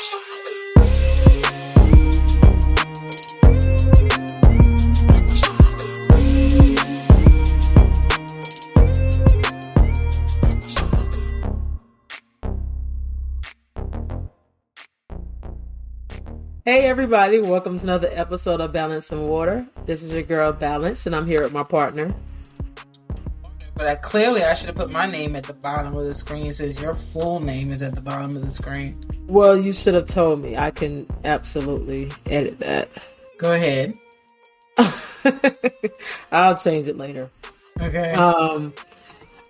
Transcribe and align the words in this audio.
Hey 0.00 0.06
everybody, 16.86 17.40
welcome 17.40 17.76
to 17.76 17.84
another 17.84 18.08
episode 18.10 18.62
of 18.62 18.72
Balance 18.72 19.12
and 19.12 19.28
Water. 19.28 19.66
This 19.84 20.02
is 20.02 20.12
your 20.12 20.22
girl 20.22 20.50
Balance, 20.54 21.04
and 21.04 21.14
I'm 21.14 21.26
here 21.26 21.42
with 21.42 21.52
my 21.52 21.64
partner. 21.64 22.14
But 23.80 23.88
I, 23.88 23.94
clearly, 23.94 24.42
I 24.44 24.52
should 24.52 24.66
have 24.66 24.76
put 24.76 24.90
my 24.90 25.06
name 25.06 25.34
at 25.36 25.44
the 25.44 25.54
bottom 25.54 25.96
of 25.96 26.04
the 26.04 26.12
screen 26.12 26.52
since 26.52 26.78
your 26.78 26.94
full 26.94 27.40
name 27.40 27.70
is 27.70 27.80
at 27.80 27.94
the 27.94 28.02
bottom 28.02 28.36
of 28.36 28.44
the 28.44 28.50
screen. 28.50 28.94
Well, 29.26 29.56
you 29.56 29.72
should 29.72 29.94
have 29.94 30.04
told 30.06 30.42
me. 30.42 30.54
I 30.54 30.70
can 30.70 31.06
absolutely 31.24 32.10
edit 32.26 32.58
that. 32.58 32.90
Go 33.38 33.54
ahead. 33.54 33.94
I'll 36.30 36.58
change 36.58 36.88
it 36.88 36.98
later. 36.98 37.30
Okay. 37.80 38.12
Um. 38.12 38.74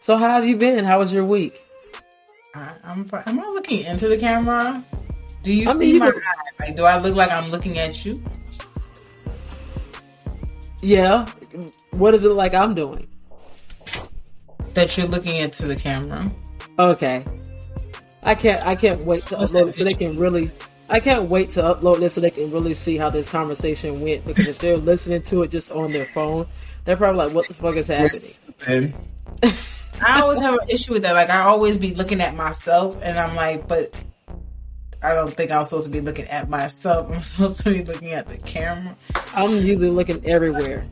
So 0.00 0.16
how 0.16 0.28
have 0.28 0.46
you 0.46 0.56
been? 0.56 0.84
How 0.84 1.00
was 1.00 1.12
your 1.12 1.24
week? 1.24 1.60
I, 2.54 2.70
I'm. 2.84 3.04
fi- 3.06 3.24
Am 3.26 3.40
I 3.40 3.46
looking 3.48 3.84
into 3.84 4.06
the 4.06 4.16
camera? 4.16 4.84
Do 5.42 5.52
you 5.52 5.64
I 5.68 5.72
mean, 5.72 5.78
see 5.80 5.92
you 5.94 5.98
my 5.98 6.06
look- 6.06 6.14
eyes? 6.14 6.60
Like, 6.60 6.76
do 6.76 6.84
I 6.84 6.98
look 7.00 7.16
like 7.16 7.32
I'm 7.32 7.50
looking 7.50 7.78
at 7.80 8.04
you? 8.06 8.22
Yeah. 10.82 11.26
What 11.90 12.14
is 12.14 12.24
it 12.24 12.28
like 12.30 12.54
I'm 12.54 12.76
doing? 12.76 13.08
That 14.74 14.96
you're 14.96 15.06
looking 15.06 15.36
into 15.36 15.66
the 15.66 15.76
camera. 15.76 16.30
Okay. 16.78 17.24
I 18.22 18.34
can't. 18.34 18.66
I 18.66 18.74
can't 18.76 19.00
wait 19.02 19.26
to 19.26 19.36
What's 19.36 19.52
upload 19.52 19.68
it 19.68 19.72
so 19.72 19.84
they 19.84 19.94
can 19.94 20.18
really. 20.18 20.50
I 20.88 21.00
can't 21.00 21.30
wait 21.30 21.52
to 21.52 21.62
upload 21.62 22.00
this 22.00 22.14
so 22.14 22.20
they 22.20 22.30
can 22.30 22.50
really 22.50 22.74
see 22.74 22.96
how 22.96 23.10
this 23.10 23.28
conversation 23.28 24.00
went. 24.00 24.26
Because 24.26 24.48
if 24.48 24.58
they're 24.58 24.76
listening 24.76 25.22
to 25.22 25.42
it 25.42 25.50
just 25.50 25.70
on 25.70 25.92
their 25.92 26.06
phone, 26.06 26.46
they're 26.84 26.96
probably 26.96 27.26
like, 27.26 27.34
"What 27.34 27.48
the 27.48 27.54
fuck 27.54 27.76
is 27.76 27.88
happening?" 27.88 28.94
I 30.02 30.22
always 30.22 30.40
have 30.40 30.54
an 30.54 30.68
issue 30.68 30.94
with 30.94 31.02
that. 31.02 31.14
Like, 31.14 31.30
I 31.30 31.40
always 31.40 31.76
be 31.76 31.94
looking 31.94 32.20
at 32.20 32.34
myself, 32.34 32.98
and 33.02 33.18
I'm 33.18 33.36
like, 33.36 33.68
but 33.68 33.94
I 35.02 35.14
don't 35.14 35.32
think 35.32 35.50
I'm 35.50 35.64
supposed 35.64 35.86
to 35.86 35.92
be 35.92 36.00
looking 36.00 36.26
at 36.26 36.48
myself. 36.48 37.10
I'm 37.12 37.22
supposed 37.22 37.62
to 37.62 37.70
be 37.70 37.84
looking 37.84 38.12
at 38.12 38.28
the 38.28 38.38
camera. 38.38 38.94
I'm 39.34 39.56
usually 39.56 39.90
looking 39.90 40.24
everywhere. 40.26 40.86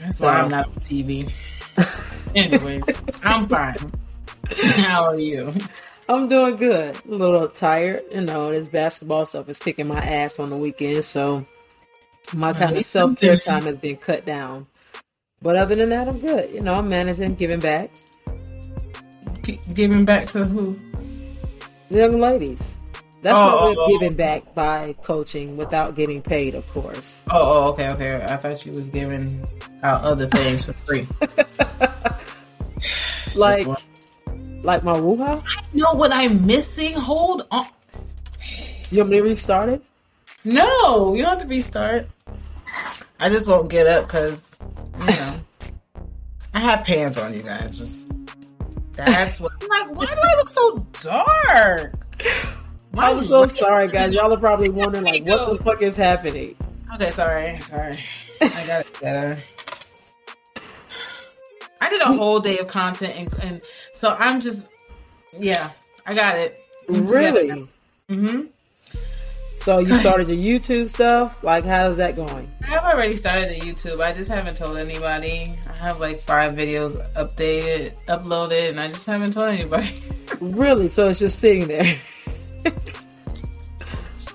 That's 0.00 0.20
why 0.20 0.40
I'm 0.40 0.50
not 0.50 0.66
on 0.66 0.74
TV. 0.74 1.30
Anyways, 2.34 2.84
I'm 3.22 3.46
fine. 3.48 3.76
How 4.76 5.04
are 5.04 5.18
you? 5.18 5.52
I'm 6.08 6.28
doing 6.28 6.56
good. 6.56 6.98
A 7.06 7.08
little 7.10 7.48
tired. 7.48 8.02
You 8.12 8.22
know, 8.22 8.50
this 8.50 8.68
basketball 8.68 9.26
stuff 9.26 9.48
is 9.48 9.58
kicking 9.58 9.86
my 9.88 10.00
ass 10.00 10.38
on 10.38 10.50
the 10.50 10.56
weekend, 10.56 11.04
so 11.04 11.44
my 12.34 12.52
kind 12.52 12.76
of 12.76 12.84
self 12.84 13.18
care 13.18 13.36
time 13.38 13.62
has 13.64 13.78
been 13.78 13.96
cut 13.96 14.26
down. 14.26 14.66
But 15.42 15.56
other 15.56 15.74
than 15.74 15.90
that, 15.90 16.08
I'm 16.08 16.18
good. 16.20 16.50
You 16.52 16.60
know, 16.60 16.74
I'm 16.74 16.88
managing, 16.88 17.34
giving 17.36 17.60
back. 17.60 17.90
G- 19.42 19.60
giving 19.74 20.04
back 20.04 20.28
to 20.28 20.44
who? 20.44 20.76
The 21.90 21.98
young 21.98 22.18
ladies. 22.20 22.76
That's 23.22 23.38
Oh, 23.38 23.44
what 23.44 23.54
oh, 23.54 23.70
we're 23.70 23.80
oh, 23.80 23.84
oh. 23.84 23.98
giving 23.98 24.14
back 24.16 24.54
by 24.54 24.94
coaching 25.02 25.56
without 25.56 25.94
getting 25.96 26.22
paid, 26.22 26.54
of 26.54 26.66
course. 26.72 27.20
Oh, 27.30 27.40
oh, 27.40 27.68
okay, 27.70 27.88
okay. 27.90 28.24
I 28.24 28.36
thought 28.36 28.64
you 28.66 28.72
was 28.72 28.88
giving 28.88 29.46
out 29.82 30.02
other 30.02 30.26
things 30.26 30.64
for 30.64 30.72
free. 30.74 31.06
It's 33.36 33.40
just 33.42 33.66
Like, 33.66 33.66
one- 33.66 34.60
like 34.62 34.84
my 34.84 34.98
woo-ha. 34.98 35.42
I 35.44 35.62
know 35.74 35.92
what 35.92 36.12
I'm 36.12 36.46
missing. 36.46 36.94
Hold 36.94 37.46
on. 37.50 37.66
You 38.90 38.98
want 38.98 39.10
me 39.10 39.16
to 39.18 39.22
restart 39.22 39.68
it? 39.70 39.82
No, 40.44 41.14
you 41.14 41.22
don't 41.22 41.30
have 41.38 41.42
to 41.42 41.48
restart. 41.48 42.06
I 43.18 43.28
just 43.28 43.46
won't 43.48 43.70
get 43.70 43.86
up 43.86 44.06
because 44.06 44.54
you 45.00 45.06
know 45.06 45.34
I 46.52 46.60
have 46.60 46.84
pants 46.84 47.18
on. 47.18 47.32
You 47.34 47.42
guys, 47.42 47.78
just 47.78 48.12
that's 48.92 49.40
what. 49.40 49.52
I'm 49.62 49.68
like, 49.88 49.96
why 49.98 50.06
do 50.06 50.20
I 50.20 50.34
look 50.36 50.48
so 50.48 50.78
dark? 51.02 51.94
Why 52.92 53.10
I'm 53.10 53.18
are 53.18 53.22
so 53.22 53.46
sorry, 53.46 53.88
guys. 53.88 54.12
Y'all 54.14 54.32
are 54.32 54.36
probably 54.38 54.68
wondering, 54.68 55.04
like, 55.04 55.24
what 55.26 55.56
the 55.58 55.64
fuck 55.64 55.82
is 55.82 55.96
happening? 55.96 56.54
Okay, 56.94 57.10
sorry, 57.10 57.58
sorry. 57.60 57.98
I 58.40 58.66
got 58.66 58.80
it 58.86 58.94
together. 58.94 59.38
I 61.84 61.90
did 61.90 62.00
a 62.00 62.14
whole 62.14 62.40
day 62.40 62.56
of 62.60 62.66
content, 62.66 63.12
and, 63.14 63.44
and 63.44 63.62
so 63.92 64.16
I'm 64.18 64.40
just, 64.40 64.68
yeah, 65.38 65.70
I 66.06 66.14
got 66.14 66.38
it. 66.38 66.64
Really? 66.88 67.68
Mm-hmm. 68.08 68.46
So 69.58 69.80
you 69.80 69.94
started 69.94 70.30
your 70.30 70.60
YouTube 70.60 70.88
stuff? 70.88 71.44
Like, 71.44 71.66
how's 71.66 71.98
that 71.98 72.16
going? 72.16 72.50
I 72.62 72.68
have 72.68 72.84
already 72.84 73.16
started 73.16 73.50
the 73.50 73.60
YouTube. 73.60 74.00
I 74.00 74.14
just 74.14 74.30
haven't 74.30 74.56
told 74.56 74.78
anybody. 74.78 75.58
I 75.68 75.72
have 75.76 76.00
like 76.00 76.20
five 76.20 76.54
videos 76.54 76.96
updated, 77.12 78.02
uploaded, 78.06 78.70
and 78.70 78.80
I 78.80 78.86
just 78.86 79.04
haven't 79.04 79.34
told 79.34 79.50
anybody. 79.50 79.88
Really? 80.40 80.88
So 80.88 81.08
it's 81.08 81.18
just 81.18 81.38
sitting 81.38 81.68
there. 81.68 81.84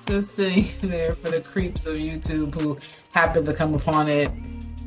just 0.06 0.36
sitting 0.36 0.68
there 0.88 1.16
for 1.16 1.30
the 1.32 1.42
creeps 1.42 1.88
of 1.88 1.98
YouTube 1.98 2.62
who 2.62 2.78
happen 3.14 3.44
to 3.46 3.54
come 3.54 3.74
upon 3.74 4.08
it. 4.08 4.32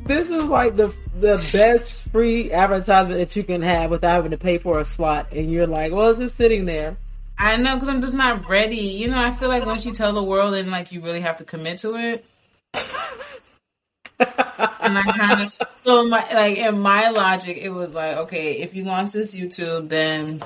This 0.05 0.29
is 0.29 0.45
like 0.45 0.75
the 0.75 0.95
the 1.19 1.37
best 1.51 2.03
free 2.09 2.51
advertisement 2.51 3.19
that 3.19 3.35
you 3.35 3.43
can 3.43 3.61
have 3.61 3.89
without 3.89 4.15
having 4.15 4.31
to 4.31 4.37
pay 4.37 4.57
for 4.57 4.79
a 4.79 4.85
slot, 4.85 5.31
and 5.31 5.51
you're 5.51 5.67
like, 5.67 5.91
well, 5.91 6.09
it's 6.09 6.19
just 6.19 6.35
sitting 6.35 6.65
there. 6.65 6.97
I 7.37 7.57
know 7.57 7.75
because 7.75 7.89
I'm 7.89 8.01
just 8.01 8.13
not 8.13 8.47
ready. 8.47 8.75
You 8.75 9.07
know, 9.07 9.19
I 9.19 9.31
feel 9.31 9.49
like 9.49 9.65
once 9.65 9.85
you 9.85 9.93
tell 9.93 10.13
the 10.13 10.23
world 10.23 10.53
and 10.53 10.71
like 10.71 10.91
you 10.91 11.01
really 11.01 11.21
have 11.21 11.37
to 11.37 11.43
commit 11.43 11.79
to 11.79 11.95
it. 11.95 12.25
and 14.83 14.97
I 14.97 15.03
kind 15.03 15.41
of 15.41 15.59
so 15.77 16.05
my 16.07 16.23
like 16.33 16.57
in 16.57 16.79
my 16.79 17.09
logic, 17.09 17.57
it 17.57 17.69
was 17.69 17.93
like, 17.93 18.17
okay, 18.17 18.61
if 18.61 18.75
you 18.75 18.83
launch 18.83 19.13
this 19.13 19.35
YouTube, 19.35 19.89
then 19.89 20.43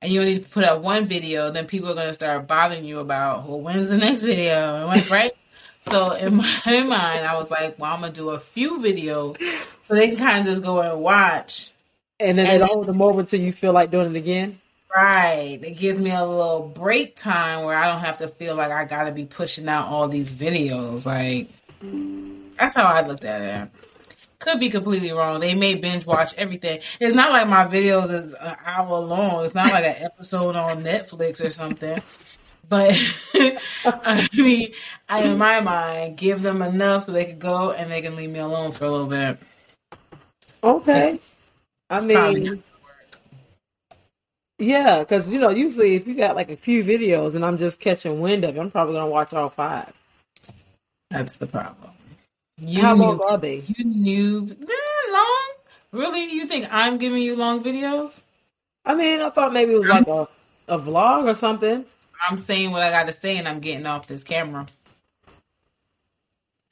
and 0.00 0.12
you 0.12 0.20
only 0.20 0.40
put 0.40 0.64
up 0.64 0.82
one 0.82 1.06
video, 1.06 1.50
then 1.50 1.66
people 1.66 1.90
are 1.90 1.94
gonna 1.94 2.14
start 2.14 2.48
bothering 2.48 2.84
you 2.84 2.98
about, 2.98 3.48
well, 3.48 3.60
when's 3.60 3.88
the 3.88 3.96
next 3.96 4.22
video? 4.22 4.74
I'm 4.74 4.86
like, 4.88 5.10
right? 5.10 5.32
So 5.82 6.12
in 6.12 6.36
my 6.66 6.80
mind, 6.80 7.26
I 7.26 7.34
was 7.36 7.50
like, 7.50 7.78
well, 7.78 7.92
I'm 7.92 8.00
gonna 8.00 8.12
do 8.12 8.30
a 8.30 8.38
few 8.38 8.78
videos 8.78 9.38
so 9.84 9.94
they 9.94 10.08
can 10.08 10.16
kind 10.16 10.38
of 10.38 10.44
just 10.44 10.62
go 10.62 10.80
and 10.80 11.00
watch. 11.02 11.70
And 12.18 12.38
then 12.38 12.46
And 12.46 12.62
it 12.62 12.66
hold 12.66 12.86
them 12.86 13.02
over 13.02 13.20
until 13.20 13.40
you 13.40 13.52
feel 13.52 13.72
like 13.72 13.90
doing 13.90 14.14
it 14.14 14.16
again. 14.16 14.60
Right. 14.94 15.58
It 15.62 15.78
gives 15.78 15.98
me 15.98 16.10
a 16.10 16.24
little 16.24 16.68
break 16.68 17.16
time 17.16 17.64
where 17.64 17.76
I 17.76 17.88
don't 17.88 18.00
have 18.00 18.18
to 18.18 18.28
feel 18.28 18.54
like 18.54 18.70
I 18.70 18.84
got 18.84 19.04
to 19.04 19.12
be 19.12 19.24
pushing 19.24 19.68
out 19.68 19.88
all 19.88 20.06
these 20.06 20.30
videos. 20.32 21.06
Like, 21.06 21.48
that's 22.58 22.74
how 22.74 22.84
I 22.84 23.06
looked 23.06 23.24
at 23.24 23.62
it. 23.62 23.70
Could 24.38 24.60
be 24.60 24.68
completely 24.68 25.12
wrong. 25.12 25.40
They 25.40 25.54
may 25.54 25.76
binge 25.76 26.04
watch 26.04 26.34
everything. 26.34 26.80
It's 27.00 27.14
not 27.14 27.30
like 27.30 27.48
my 27.48 27.64
videos 27.64 28.12
is 28.12 28.34
an 28.34 28.56
hour 28.66 28.98
long. 28.98 29.44
It's 29.44 29.54
not 29.54 29.72
like 29.72 29.84
an 29.84 29.96
episode 30.04 30.56
on 30.56 30.84
Netflix 30.84 31.44
or 31.44 31.50
something. 31.50 32.02
But 32.72 32.96
I 33.84 34.26
mean, 34.32 34.72
I, 35.06 35.24
in 35.24 35.36
my 35.36 35.60
mind, 35.60 36.16
give 36.16 36.40
them 36.40 36.62
enough 36.62 37.02
so 37.02 37.12
they 37.12 37.26
can 37.26 37.38
go 37.38 37.70
and 37.70 37.92
they 37.92 38.00
can 38.00 38.16
leave 38.16 38.30
me 38.30 38.38
alone 38.38 38.72
for 38.72 38.86
a 38.86 38.90
little 38.90 39.08
bit. 39.08 39.38
Okay. 40.64 41.20
I 41.90 42.00
mean, 42.06 42.62
yeah, 44.58 45.00
because 45.00 45.28
you 45.28 45.38
know, 45.38 45.50
usually 45.50 45.96
if 45.96 46.06
you 46.06 46.14
got 46.14 46.34
like 46.34 46.48
a 46.48 46.56
few 46.56 46.82
videos 46.82 47.34
and 47.34 47.44
I'm 47.44 47.58
just 47.58 47.78
catching 47.78 48.22
wind 48.22 48.42
of 48.44 48.56
it, 48.56 48.58
I'm 48.58 48.70
probably 48.70 48.94
gonna 48.94 49.10
watch 49.10 49.34
all 49.34 49.50
five. 49.50 49.92
That's 51.10 51.36
the 51.36 51.46
problem. 51.46 51.90
You 52.56 52.80
How 52.80 52.94
long 52.94 53.20
are 53.28 53.36
they? 53.36 53.64
You 53.66 53.84
knew 53.84 54.46
they're 54.46 55.12
long. 55.12 55.50
Really? 55.92 56.32
You 56.32 56.46
think 56.46 56.68
I'm 56.70 56.96
giving 56.96 57.22
you 57.22 57.36
long 57.36 57.62
videos? 57.62 58.22
I 58.86 58.94
mean, 58.94 59.20
I 59.20 59.28
thought 59.28 59.52
maybe 59.52 59.74
it 59.74 59.78
was 59.78 59.88
like 59.88 60.06
a, 60.06 60.26
a 60.68 60.78
vlog 60.78 61.30
or 61.30 61.34
something. 61.34 61.84
I'm 62.28 62.38
saying 62.38 62.72
what 62.72 62.82
I 62.82 62.90
got 62.90 63.06
to 63.06 63.12
say, 63.12 63.38
and 63.38 63.48
I'm 63.48 63.60
getting 63.60 63.86
off 63.86 64.06
this 64.06 64.24
camera. 64.24 64.66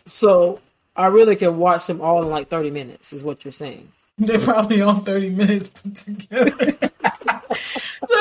So 0.06 0.60
I 0.96 1.06
really 1.06 1.36
can 1.36 1.58
watch 1.58 1.86
them 1.86 2.00
all 2.00 2.22
in 2.22 2.30
like 2.30 2.48
30 2.48 2.70
minutes, 2.70 3.12
is 3.12 3.24
what 3.24 3.44
you're 3.44 3.52
saying. 3.52 3.90
They're 4.18 4.38
probably 4.38 4.82
all 4.82 4.96
30 4.96 5.30
minutes 5.30 5.68
put 5.68 5.94
together. 5.94 6.50
so 7.54 8.14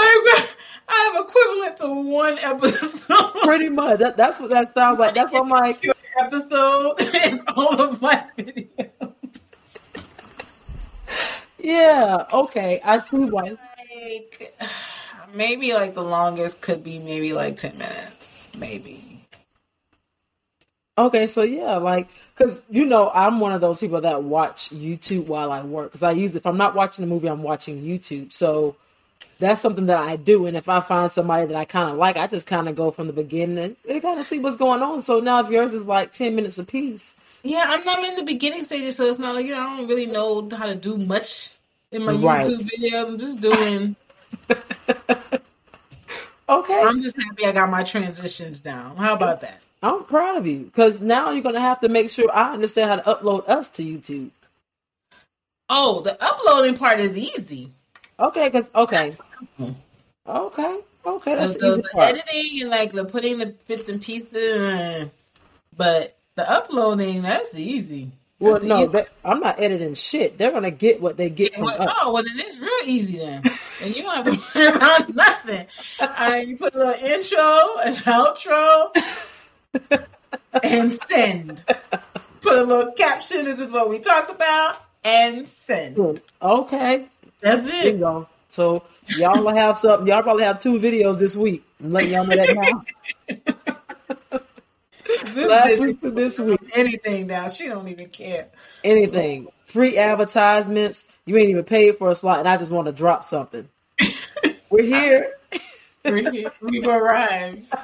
I 0.90 1.12
have 1.14 1.26
equivalent 1.26 1.78
to 1.78 2.10
one 2.10 2.40
episode. 2.40 3.34
Pretty 3.44 3.70
much. 3.70 4.00
That, 4.00 4.18
that's 4.18 4.40
what 4.40 4.50
that 4.52 4.70
sounds 4.70 5.00
like. 5.00 5.14
That's 5.14 5.32
what 5.32 5.44
I'm 5.44 5.50
like. 5.50 5.86
Episode 6.22 6.96
is 7.00 7.44
all 7.56 7.82
of 7.82 8.02
my 8.02 8.26
videos. 8.38 9.14
Yeah, 11.60 12.24
okay. 12.34 12.82
I 12.84 13.00
see 13.00 13.18
why. 13.18 13.58
Like 13.58 14.56
maybe 15.34 15.74
like 15.74 15.94
the 15.94 16.04
longest 16.04 16.62
could 16.62 16.84
be 16.84 17.00
maybe 17.00 17.34
like 17.34 17.58
10 17.58 17.78
minutes, 17.78 18.48
maybe. 18.58 19.06
Okay, 20.98 21.28
so 21.28 21.44
yeah, 21.44 21.78
like, 21.78 22.10
cause 22.36 22.60
you 22.70 22.86
know, 22.86 23.10
I'm 23.14 23.40
one 23.40 23.54
of 23.54 23.62
those 23.62 23.80
people 23.80 24.02
that 24.02 24.24
watch 24.24 24.70
YouTube 24.70 25.28
while 25.28 25.52
I 25.52 25.64
work. 25.64 25.94
Cause 25.94 26.04
I 26.04 26.12
use 26.12 26.36
if 26.36 26.46
I'm 26.46 26.58
not 26.58 26.76
watching 26.76 27.06
a 27.06 27.08
movie, 27.08 27.30
I'm 27.30 27.42
watching 27.42 27.82
YouTube. 27.82 28.34
So 28.34 28.76
that's 29.40 29.62
something 29.62 29.86
that 29.86 29.98
I 29.98 30.18
do. 30.18 30.46
And 30.46 30.58
if 30.58 30.68
I 30.68 30.82
find 30.82 31.10
somebody 31.10 31.46
that 31.48 31.56
I 31.56 31.64
kind 31.64 31.90
of 31.90 31.98
like, 31.98 32.18
I 32.18 32.28
just 32.28 32.48
kind 32.48 32.68
of 32.68 32.76
go 32.76 32.92
from 32.92 33.08
the 33.08 33.14
beginning 33.14 33.78
and 33.90 34.02
kind 34.02 34.20
of 34.20 34.26
see 34.26 34.40
what's 34.40 34.58
going 34.58 34.82
on. 34.82 35.02
So 35.02 35.22
now 35.22 35.40
if 35.42 35.50
yours 35.50 35.74
is 35.74 35.88
like 35.88 36.12
10 36.12 36.36
minutes 36.36 36.58
a 36.58 36.66
piece. 36.66 37.14
Yeah, 37.44 37.64
I'm 37.66 37.86
not 37.86 38.04
in 38.04 38.16
the 38.16 38.24
beginning 38.24 38.66
stages, 38.66 38.98
so 38.98 39.06
it's 39.06 39.20
not 39.20 39.36
like, 39.36 39.46
you 39.46 39.54
know, 39.54 39.62
I 39.62 39.78
don't 39.78 39.88
really 39.88 40.08
know 40.08 40.50
how 40.50 40.66
to 40.66 40.76
do 40.76 40.98
much 40.98 41.52
in 41.92 42.04
my 42.04 42.12
Right. 42.14 42.44
YouTube 42.46 42.70
videos. 42.70 43.08
I'm 43.08 43.18
just 43.18 43.42
doing, 43.42 43.96
Okay. 46.50 46.82
I'm 46.82 47.02
just 47.02 47.16
happy 47.16 47.46
I 47.46 47.52
got 47.52 47.70
my 47.70 47.84
transitions 47.84 48.60
down. 48.62 48.98
How 48.98 49.14
about 49.14 49.42
that? 49.42 49.62
I'm 49.84 50.04
proud 50.04 50.36
of 50.36 50.48
you 50.48 50.66
because 50.66 51.00
now 51.00 51.30
you're 51.30 51.44
going 51.44 51.56
to 51.56 51.62
have 51.62 51.80
to 51.82 51.90
make 51.90 52.10
sure 52.10 52.30
I 52.34 52.54
understand 52.54 52.90
how 52.90 52.96
to 52.98 53.04
upload 53.04 53.48
us 53.48 53.70
to 53.72 53.84
YouTube. 53.84 54.32
Oh, 55.70 56.02
the 56.02 56.22
uploading 56.22 56.76
part 56.76 57.00
is 57.00 57.18
easy. 57.18 57.72
Okay. 58.20 58.48
Because, 58.48 58.72
okay. 58.74 59.14
Okay. 60.28 60.80
Okay. 61.06 61.36
That's 61.36 61.54
the, 61.54 61.88
the, 61.94 62.02
editing 62.02 62.62
and 62.62 62.72
like 62.72 62.94
the 62.94 63.06
putting 63.06 63.38
the 63.38 63.56
bits 63.68 63.88
and 63.88 64.02
pieces, 64.02 65.08
but 65.78 66.18
the 66.36 66.50
uploading 66.50 67.22
that's 67.22 67.58
easy. 67.58 68.12
Well, 68.40 68.62
no, 68.62 68.88
that, 68.88 69.10
I'm 69.26 69.42
not 69.42 69.60
editing 69.60 69.96
shit. 69.96 70.38
They're 70.38 70.52
going 70.52 70.64
to 70.64 70.72
get 70.72 71.02
what 71.02 71.18
they 71.18 71.30
get 71.30 71.56
from 71.56 71.66
Well, 71.66 71.82
us. 71.82 71.92
oh, 72.02 72.14
well 72.14 72.24
then 72.24 72.40
it's 72.40 72.58
real 72.58 72.70
easy 72.86 73.18
then, 73.18 73.44
and 73.84 73.96
you 73.96 74.02
don't 74.04 74.26
have 74.26 74.34
to 74.34 74.42
worry 74.60 74.68
about 74.76 75.14
nothing. 75.14 75.66
Uh, 76.00 76.36
you 76.36 76.56
put 76.56 76.74
a 76.74 76.78
little 76.78 76.94
intro, 76.94 77.68
an 77.84 77.96
outro, 77.96 78.92
and 80.64 80.94
send. 80.94 81.64
Put 82.42 82.58
a 82.58 82.64
little 82.64 82.94
caption. 82.94 83.44
This 83.44 83.60
is 83.60 83.74
what 83.74 83.90
we 83.90 84.00
talked 84.00 84.32
about, 84.32 84.78
and 85.04 85.48
send. 85.48 86.22
Okay. 86.42 87.06
That's 87.42 87.68
you 87.68 87.74
it. 87.90 88.00
go. 88.00 88.28
So 88.48 88.84
y'all 89.18 89.44
will 89.44 89.54
have 89.54 89.78
something. 89.78 90.08
Y'all 90.08 90.24
probably 90.24 90.44
have 90.44 90.60
two 90.60 90.80
videos 90.80 91.20
this 91.20 91.36
week. 91.36 91.64
I'm 91.84 91.92
letting 91.92 92.12
y'all 92.14 92.26
know 92.26 92.36
that 92.36 92.84
now. 93.28 93.54
Last 95.36 95.86
week 95.86 96.00
for 96.00 96.12
this 96.12 96.40
week. 96.40 96.60
anything 96.74 97.28
now. 97.28 97.48
She 97.48 97.68
don't 97.68 97.88
even 97.88 98.10
care. 98.10 98.48
Anything. 98.84 99.48
Free 99.66 99.98
advertisements. 99.98 101.06
You 101.26 101.38
ain't 101.38 101.50
even 101.50 101.64
paid 101.64 101.98
for 101.98 102.10
a 102.10 102.16
slot, 102.16 102.40
and 102.40 102.48
I 102.48 102.58
just 102.58 102.72
want 102.72 102.88
to 102.88 102.92
drop 102.92 103.24
something. 103.24 103.68
We're 104.70 104.84
here. 104.84 105.34
We're 106.06 106.32
here. 106.32 106.52
We've 106.62 106.88
arrived. 106.88 107.72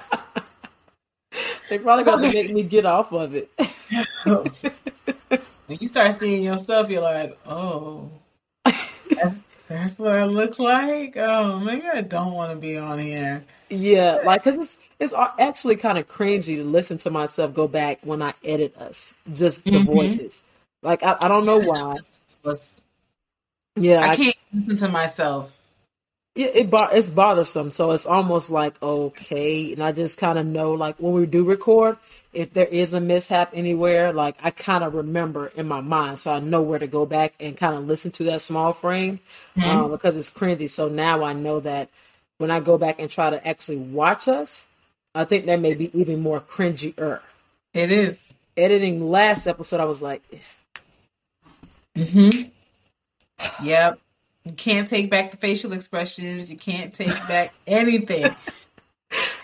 They 1.69 1.79
probably 1.79 2.05
gonna 2.05 2.31
make 2.31 2.53
me 2.53 2.63
get 2.63 2.85
off 2.85 3.11
of 3.11 3.35
it. 3.35 3.51
When 4.23 5.79
you 5.81 5.87
start 5.87 6.13
seeing 6.13 6.43
yourself, 6.43 6.89
you're 6.89 7.01
like, 7.01 7.37
oh, 7.47 8.09
that's, 8.63 9.43
that's 9.67 9.99
what 9.99 10.13
I 10.13 10.25
look 10.25 10.59
like. 10.59 11.17
Oh, 11.17 11.59
maybe 11.59 11.87
I 11.87 12.01
don't 12.01 12.33
want 12.33 12.51
to 12.51 12.57
be 12.57 12.77
on 12.77 12.99
here. 12.99 13.43
Yeah, 13.75 14.19
like 14.23 14.43
because 14.43 14.57
it's 14.57 14.79
it's 14.99 15.13
actually 15.39 15.77
kind 15.77 15.97
of 15.97 16.07
cringy 16.07 16.57
to 16.57 16.63
listen 16.63 16.97
to 16.99 17.09
myself 17.11 17.53
go 17.53 17.67
back 17.67 17.99
when 18.03 18.21
I 18.21 18.33
edit 18.43 18.77
us, 18.77 19.13
just 19.33 19.71
the 19.71 19.79
Mhm. 19.79 19.85
voices. 19.85 20.43
Like 20.83 21.03
I, 21.03 21.17
I 21.21 21.27
don't 21.27 21.45
know 21.45 21.59
why. 21.59 21.97
Was 22.43 22.81
Yeah, 23.75 24.05
I 24.05 24.09
I 24.09 24.17
can't 24.17 24.35
listen 24.53 24.77
to 24.77 24.87
myself. 24.89 25.61
it, 26.35 26.55
it 26.55 26.69
it's 26.93 27.09
bothersome. 27.09 27.71
So 27.71 27.91
it's 27.91 28.05
almost 28.05 28.49
like 28.49 28.81
okay, 28.83 29.73
and 29.73 29.83
I 29.83 29.91
just 29.91 30.17
kind 30.17 30.39
of 30.39 30.45
know 30.45 30.73
like 30.73 30.97
when 30.99 31.13
we 31.13 31.25
do 31.25 31.43
record, 31.45 31.97
if 32.33 32.53
there 32.53 32.65
is 32.67 32.93
a 32.93 33.01
mishap 33.01 33.51
anywhere, 33.53 34.13
like 34.13 34.35
I 34.43 34.51
kind 34.51 34.83
of 34.83 34.93
remember 34.95 35.47
in 35.55 35.67
my 35.67 35.81
mind, 35.81 36.19
so 36.19 36.33
I 36.33 36.39
know 36.39 36.61
where 36.61 36.79
to 36.79 36.87
go 36.87 37.05
back 37.05 37.33
and 37.39 37.57
kind 37.57 37.75
of 37.75 37.85
listen 37.87 38.11
to 38.13 38.25
that 38.25 38.41
small 38.41 38.73
frame 38.73 39.19
um, 39.63 39.91
because 39.91 40.15
it's 40.15 40.31
cringy. 40.31 40.69
So 40.69 40.89
now 40.89 41.23
I 41.23 41.33
know 41.33 41.59
that 41.61 41.89
when 42.37 42.51
I 42.51 42.59
go 42.59 42.77
back 42.77 42.99
and 42.99 43.09
try 43.09 43.29
to 43.29 43.47
actually 43.47 43.77
watch 43.77 44.27
us, 44.27 44.65
I 45.13 45.23
think 45.25 45.45
that 45.45 45.59
may 45.59 45.73
be 45.73 45.97
even 45.97 46.21
more 46.21 46.41
cringier. 46.41 47.21
It 47.73 47.91
is. 47.91 48.33
Editing 48.57 49.09
last 49.09 49.47
episode, 49.47 49.79
I 49.79 49.85
was 49.85 50.01
like, 50.01 50.21
Mm-hmm. 51.95 52.49
Yep. 53.65 53.99
You 54.43 54.51
can't 54.51 54.87
take 54.87 55.09
back 55.09 55.31
the 55.31 55.37
facial 55.37 55.73
expressions. 55.73 56.51
You 56.51 56.57
can't 56.57 56.93
take 56.93 57.13
back 57.27 57.53
anything. 57.67 58.35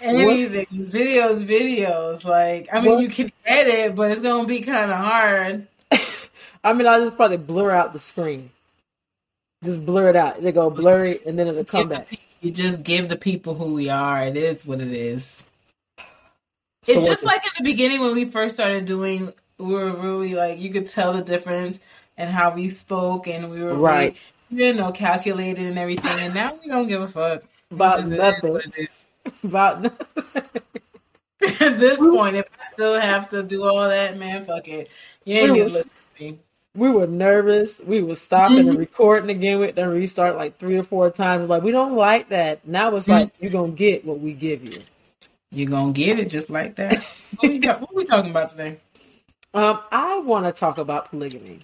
Anything. 0.02 0.66
These 0.70 0.90
videos, 0.90 1.46
videos. 1.46 2.26
Like, 2.26 2.68
I 2.72 2.82
mean, 2.82 2.92
What? 2.96 3.02
you 3.02 3.10
can 3.10 3.32
edit, 3.46 3.96
but 3.96 4.12
it's 4.12 4.22
gonna 4.22 4.48
be 4.48 4.62
kind 4.62 4.92
of 4.92 4.98
hard. 4.98 5.68
I 6.64 6.74
mean, 6.74 6.88
I'll 6.88 7.04
just 7.06 7.16
probably 7.16 7.38
blur 7.38 7.72
out 7.72 7.94
the 7.94 8.00
screen. 8.00 8.50
Just 9.64 9.86
blur 9.86 10.10
it 10.10 10.16
out. 10.16 10.42
They 10.42 10.52
go 10.52 10.70
blurry, 10.70 11.20
and 11.26 11.38
then 11.40 11.48
it'll 11.48 11.64
come 11.64 11.90
back. 11.90 12.08
You 12.42 12.52
just 12.52 12.84
give 12.84 13.08
the 13.08 13.18
people 13.18 13.54
who 13.56 13.74
we 13.74 13.90
are. 13.90 14.24
It 14.24 14.36
is 14.36 14.66
what 14.66 14.82
it 14.82 14.92
is. 14.92 15.44
So 16.84 16.94
it's 16.94 17.06
just 17.06 17.24
like 17.24 17.44
in 17.46 17.52
the 17.58 17.64
beginning 17.64 18.02
when 18.02 18.16
we 18.16 18.26
first 18.26 18.56
started 18.56 18.86
doing. 18.86 19.32
We 19.60 19.76
were 19.76 19.92
really 19.92 20.34
like 20.34 20.60
you 20.60 20.72
could 20.72 20.88
tell 20.88 21.14
the 21.14 21.22
difference 21.22 21.80
and 22.18 22.32
how 22.32 22.54
we 22.56 22.68
spoke, 22.68 23.28
and 23.28 23.52
we 23.52 23.62
were 23.64 23.76
Right. 23.76 24.16
Really, 24.52 24.68
you 24.68 24.74
know, 24.74 24.92
calculated 24.92 25.66
and 25.68 25.78
everything. 25.78 26.26
And 26.26 26.34
now 26.34 26.58
we 26.62 26.68
don't 26.70 26.88
give 26.88 27.02
a 27.02 27.08
fuck 27.08 27.44
About 27.70 27.98
just- 28.00 28.10
nothing. 28.10 28.54
what 28.54 28.66
it 28.66 28.74
is. 28.78 29.06
about 29.44 29.86
At 31.62 31.80
this 31.80 32.00
point, 32.00 32.36
if 32.38 32.46
I 32.60 32.74
still 32.74 33.00
have 33.00 33.30
to 33.30 33.44
do 33.44 33.64
all 33.68 33.88
that, 33.88 34.18
man, 34.18 34.46
fuck 34.46 34.68
it. 34.68 34.90
You 35.26 35.36
ain't 35.38 35.52
We 35.54 35.60
gonna 35.60 35.70
listen 35.74 35.98
to 36.18 36.24
me. 36.24 36.40
We 36.76 36.90
were 36.90 37.08
nervous. 37.08 37.80
We 37.80 38.02
were 38.02 38.16
stopping 38.16 38.58
Mm-hmm. 38.58 38.70
and 38.70 38.78
recording 38.80 39.30
again. 39.30 39.60
We 39.60 39.72
then 39.72 39.90
restart 39.90 40.38
like 40.38 40.58
three 40.58 40.78
or 40.78 40.84
four 40.84 41.10
times. 41.12 41.50
Like 41.50 41.64
we 41.64 41.72
don't 41.72 41.96
like 41.96 42.30
that. 42.30 42.66
Now 42.68 42.96
it's 42.96 43.08
like 43.08 43.28
Mm-hmm. 43.34 43.44
you're 43.44 43.52
gonna 43.52 43.72
get 43.74 44.06
what 44.06 44.20
we 44.20 44.34
give 44.34 44.64
you. 44.64 44.82
You're 45.52 45.70
gonna 45.70 45.92
get 45.92 46.20
it 46.20 46.30
just 46.30 46.50
like 46.50 46.76
that. 46.78 47.04
what, 47.38 47.50
we 47.50 47.60
got, 47.60 47.82
what 47.82 47.94
we 47.94 48.06
talking 48.06 48.32
about 48.32 48.50
today? 48.50 48.78
Um, 49.54 49.80
I 49.92 50.20
want 50.20 50.46
to 50.46 50.54
talk 50.54 50.78
about 50.78 51.10
polygamy. 51.10 51.60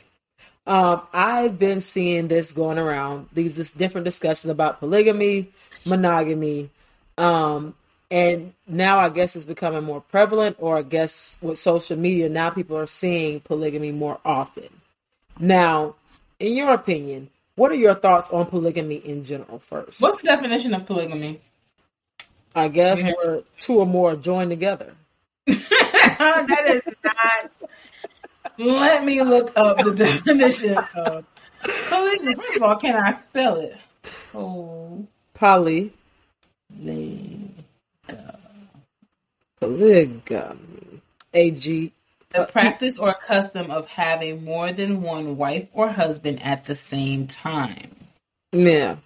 Um, 0.65 1.01
I've 1.13 1.57
been 1.57 1.79
seeing 1.79 2.27
this 2.27 2.51
going 2.51 2.77
around. 2.77 3.29
These 3.31 3.55
this 3.55 3.71
different 3.71 4.03
discussions 4.03 4.51
about 4.51 4.79
polygamy, 4.79 5.47
monogamy, 5.85 6.69
um, 7.17 7.73
and 8.11 8.53
now 8.67 8.99
I 8.99 9.07
guess 9.07 9.37
it's 9.37 9.45
becoming 9.45 9.85
more 9.85 10.01
prevalent. 10.01 10.57
Or 10.59 10.77
I 10.77 10.81
guess 10.81 11.37
with 11.41 11.57
social 11.59 11.97
media, 11.97 12.27
now 12.27 12.49
people 12.49 12.77
are 12.77 12.87
seeing 12.87 13.39
polygamy 13.39 13.93
more 13.93 14.19
often. 14.25 14.67
Now, 15.39 15.95
in 16.39 16.55
your 16.55 16.73
opinion, 16.73 17.29
what 17.55 17.71
are 17.71 17.75
your 17.75 17.95
thoughts 17.95 18.31
on 18.31 18.45
polygamy 18.47 18.95
in 18.97 19.23
general? 19.25 19.59
First, 19.59 20.01
What's 20.01 20.21
the 20.21 20.27
definition 20.27 20.73
of 20.73 20.85
polygamy? 20.85 21.41
I 22.55 22.67
guess 22.69 23.03
Yeah. 23.03 23.13
where 23.23 23.41
two 23.59 23.79
or 23.79 23.85
more 23.85 24.15
join 24.15 24.49
together. 24.49 24.93
that 25.47 26.63
is 26.67 26.83
not. 27.03 27.51
Let 28.57 29.03
me 29.05 29.21
look 29.21 29.51
up 29.55 29.77
the 29.83 29.93
definition 29.95 30.77
of 30.95 31.25
polygamy. 31.89 32.35
First 32.35 32.57
of 32.57 32.63
all, 32.63 32.75
can 32.77 32.95
I 32.95 33.11
spell 33.11 33.57
it? 33.57 33.77
Oh, 34.33 35.05
Poly, 35.33 35.93
polygamy, 39.59 41.01
A 41.33 41.51
G 41.51 41.91
practice 42.45 42.97
or 42.97 43.13
custom 43.13 43.71
of 43.71 43.87
having 43.87 44.43
more 44.43 44.71
than 44.71 45.01
one 45.01 45.37
wife 45.37 45.67
or 45.73 45.89
husband 45.89 46.41
at 46.43 46.65
the 46.65 46.75
same 46.75 47.27
time. 47.27 47.91
Yeah. 48.51 48.97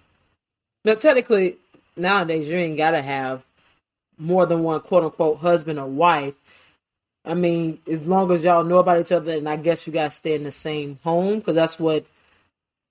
Now, 0.84 0.94
technically, 0.94 1.56
nowadays 1.96 2.48
you 2.48 2.56
ain't 2.56 2.76
gotta 2.76 3.02
have 3.02 3.42
more 4.18 4.46
than 4.46 4.62
one 4.62 4.80
quote 4.80 5.04
unquote 5.04 5.38
husband 5.38 5.78
or 5.78 5.86
wife. 5.86 6.34
I 7.24 7.34
mean, 7.34 7.78
as 7.90 8.04
long 8.06 8.30
as 8.32 8.42
y'all 8.42 8.64
know 8.64 8.78
about 8.78 9.00
each 9.00 9.12
other, 9.12 9.32
and 9.32 9.48
I 9.48 9.56
guess 9.56 9.86
you 9.86 9.92
guys 9.92 10.16
stay 10.16 10.34
in 10.34 10.44
the 10.44 10.52
same 10.52 10.98
home 11.04 11.38
because 11.38 11.54
that's 11.54 11.78
what 11.78 12.04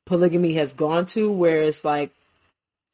polygamy 0.06 0.54
has 0.54 0.74
gone 0.74 1.06
to. 1.08 1.32
Where 1.32 1.64
it's 1.64 1.84
like, 1.84 2.12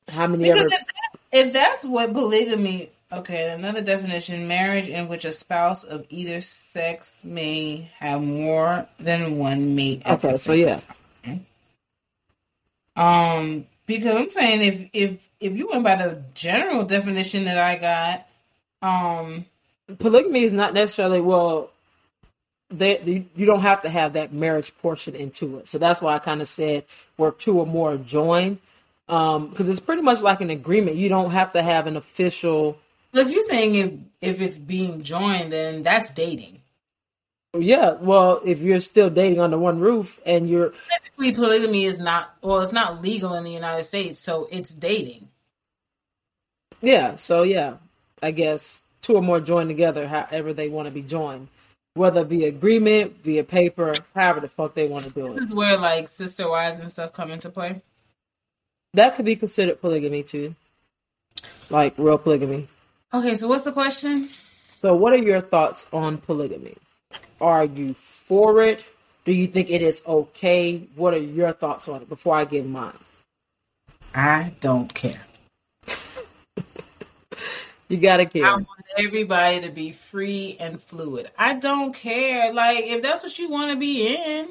how 0.08 0.28
many 0.28 0.46
Because 0.46 0.72
ever? 0.72 0.74
if, 0.74 0.88
that, 0.88 1.20
if 1.32 1.54
that's 1.54 1.86
what 1.86 2.12
polygamy, 2.14 2.90
okay, 3.12 3.52
another 3.52 3.82
definition: 3.82 4.48
marriage 4.48 4.88
in 4.88 5.08
which 5.08 5.26
a 5.26 5.32
spouse 5.32 5.84
of 5.84 6.06
either 6.10 6.42
sex 6.42 7.22
may 7.24 7.92
have 8.00 8.22
more 8.22 8.88
than 9.00 9.38
one 9.38 9.76
mate. 9.76 10.02
At 10.06 10.24
Okay, 10.24 10.36
so 10.36 10.54
yeah, 10.54 10.80
Um, 12.96 13.68
because 13.86 14.16
I'm 14.16 14.30
saying 14.30 14.62
if 14.62 14.90
if 14.94 15.30
if 15.40 15.56
you 15.56 15.70
went 15.70 15.84
by 15.84 15.96
the 15.96 16.24
general 16.34 16.84
definition 16.84 17.46
that 17.46 17.58
I 17.58 17.76
got, 17.76 18.28
um, 18.82 19.46
polygamy 20.00 20.44
is 20.44 20.54
not 20.54 20.74
necessarily 20.74 21.22
well. 21.22 21.72
That 22.70 23.08
you 23.08 23.26
you 23.34 23.46
don't 23.46 23.62
have 23.62 23.84
to 23.84 23.90
have 23.90 24.14
that 24.14 24.34
marriage 24.34 24.78
portion 24.80 25.16
into 25.16 25.60
it, 25.60 25.70
so 25.70 25.78
that's 25.78 26.02
why 26.02 26.16
I 26.16 26.20
kind 26.20 26.42
of 26.42 26.50
said 26.50 26.84
where 27.16 27.32
two 27.32 27.60
or 27.60 27.66
more 27.66 27.96
join, 27.96 28.60
because 29.06 29.70
it's 29.70 29.80
pretty 29.80 30.02
much 30.02 30.22
like 30.22 30.42
an 30.42 30.50
agreement. 30.50 30.98
You 30.98 31.08
don't 31.08 31.32
have 31.32 31.54
to 31.54 31.62
have 31.62 31.88
an 31.88 31.96
official 31.96 32.78
if 33.14 33.32
you're 33.32 33.44
saying 33.44 33.76
if 33.76 33.94
if 34.22 34.42
it's 34.42 34.58
being 34.58 35.04
joined, 35.04 35.52
then 35.52 35.84
that's 35.84 36.12
dating. 36.12 36.62
Yeah, 37.58 37.94
well, 37.94 38.42
if 38.46 38.60
you're 38.60 38.82
still 38.82 39.10
dating 39.10 39.40
under 39.40 39.58
one 39.58 39.80
roof 39.80 40.20
and 40.26 40.50
you're 40.50 40.74
Technically, 40.92 41.34
polygamy 41.34 41.86
is 41.86 41.98
not 42.00 42.36
well, 42.42 42.60
it's 42.62 42.74
not 42.74 43.02
legal 43.02 43.34
in 43.34 43.44
the 43.44 43.52
United 43.52 43.84
States, 43.84 44.20
so 44.20 44.48
it's 44.52 44.74
dating. 44.74 45.30
yeah, 46.82 47.16
so 47.16 47.44
yeah, 47.44 47.76
I 48.22 48.32
guess 48.32 48.82
two 49.02 49.16
or 49.16 49.22
more 49.22 49.40
join 49.40 49.68
together 49.68 50.08
however 50.08 50.54
they 50.54 50.68
want 50.68 50.88
to 50.88 50.94
be 50.94 51.02
joined, 51.02 51.48
whether 51.94 52.24
via 52.24 52.50
agreement, 52.50 53.24
via 53.24 53.44
paper, 53.44 53.96
however 54.14 54.42
the 54.42 54.50
fuck 54.50 54.76
they 54.76 54.88
want 54.88 55.06
to 55.06 55.12
do 55.12 55.28
it. 55.28 55.36
This 55.36 55.46
is 55.46 55.54
where 55.54 55.78
like 55.78 56.08
sister 56.08 56.50
wives 56.50 56.80
and 56.82 56.92
stuff 56.92 57.14
come 57.14 57.32
into 57.32 57.50
play. 57.50 57.82
That 58.94 59.16
could 59.16 59.26
be 59.26 59.36
considered 59.36 59.82
polygamy 59.82 60.24
too, 60.24 60.54
like 61.70 61.94
real 61.98 62.18
polygamy. 62.18 62.68
Okay, 63.14 63.36
so 63.36 63.48
what's 63.48 63.64
the 63.64 63.72
question? 63.72 64.30
So, 64.82 64.96
what 64.96 65.14
are 65.14 65.24
your 65.24 65.42
thoughts 65.42 65.86
on 65.94 66.18
polygamy? 66.18 66.76
Are 67.40 67.66
you 67.66 67.94
for 67.94 68.62
it? 68.64 68.84
Do 69.26 69.32
you 69.32 69.48
think 69.48 69.70
it 69.70 69.82
is 69.82 70.02
okay? 70.06 70.88
What 70.96 71.14
are 71.14 71.20
your 71.20 71.52
thoughts 71.54 71.88
on 71.88 72.02
it 72.02 72.10
before 72.10 72.36
I 72.36 72.46
give 72.46 72.66
mine? 72.66 72.98
I 74.14 74.54
don't 74.60 74.94
care. 74.94 75.26
You 77.90 77.98
gotta 77.98 78.26
care. 78.26 78.46
I 78.46 78.56
want 78.56 78.68
everybody 78.98 79.62
to 79.62 79.70
be 79.70 79.94
free 79.94 80.58
and 80.60 80.82
fluid. 80.82 81.32
I 81.38 81.54
don't 81.54 81.94
care. 81.94 82.54
Like, 82.54 82.84
if 82.84 83.02
that's 83.02 83.24
what 83.24 83.40
you 83.40 83.50
want 83.50 83.72
to 83.72 83.78
be 83.78 84.14
in, 84.14 84.50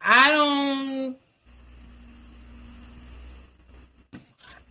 I 0.00 0.30
don't. 0.30 1.16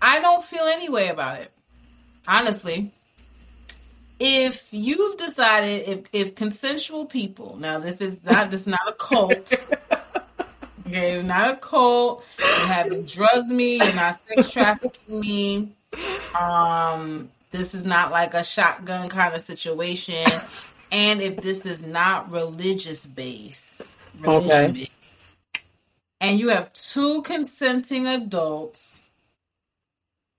I 0.02 0.20
don't 0.20 0.44
feel 0.44 0.64
any 0.64 0.90
way 0.90 1.10
about 1.10 1.42
it. 1.42 1.52
Honestly. 2.28 2.92
If 4.20 4.72
you've 4.72 5.18
decided, 5.18 5.88
if, 5.88 6.00
if 6.14 6.36
consensual 6.36 7.06
people, 7.06 7.58
now 7.60 7.80
this 7.80 8.02
is 8.02 8.24
not, 8.24 8.52
this 8.52 8.68
not 8.68 8.88
a 8.88 8.94
cult. 8.94 9.54
Okay, 10.88 11.22
not 11.22 11.50
a 11.50 11.56
cult. 11.56 12.26
You 12.38 12.68
haven't 12.68 13.08
drugged 13.08 13.50
me. 13.50 13.78
You're 13.78 13.96
not 13.96 14.16
sex 14.16 14.52
trafficking 14.52 15.22
me. 15.22 15.72
Um, 16.38 17.30
this 17.52 17.74
is 17.74 17.86
not 17.86 18.12
like 18.12 18.34
a 18.34 18.44
shotgun 18.44 19.08
kind 19.08 19.34
of 19.34 19.42
situation. 19.42 20.26
And 20.92 21.22
if 21.22 21.38
this 21.38 21.66
is 21.66 21.82
not 21.82 22.30
religious 22.30 23.06
based, 23.06 23.84
religion 24.20 24.52
Okay. 24.52 24.72
based, 24.74 24.92
and 26.20 26.40
you 26.40 26.50
have 26.50 26.74
two 26.74 27.22
consenting 27.22 28.08
adults, 28.08 29.02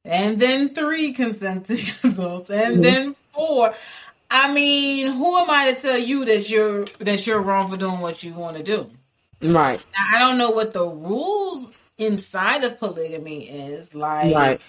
and 0.04 0.38
then 0.38 0.70
three 0.70 1.12
consenting 1.12 1.84
adults, 2.04 2.50
and 2.50 2.82
then 2.82 3.16
four. 3.32 3.74
I 4.30 4.52
mean, 4.52 5.12
who 5.12 5.36
am 5.36 5.50
I 5.50 5.72
to 5.72 5.80
tell 5.80 5.98
you 5.98 6.24
that 6.24 6.48
you're 6.48 6.84
that 7.00 7.26
you're 7.26 7.40
wrong 7.40 7.68
for 7.68 7.76
doing 7.76 8.00
what 8.00 8.22
you 8.22 8.34
want 8.34 8.56
to 8.56 8.62
do? 8.62 8.90
right, 9.42 9.84
Now, 9.98 10.16
I 10.16 10.18
don't 10.18 10.38
know 10.38 10.50
what 10.50 10.72
the 10.72 10.84
rules 10.84 11.76
inside 11.98 12.64
of 12.64 12.78
polygamy 12.78 13.48
is. 13.48 13.94
Like, 13.94 14.34
right. 14.34 14.60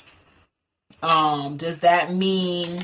um, 1.02 1.58
does 1.58 1.80
that 1.80 2.14
mean 2.14 2.82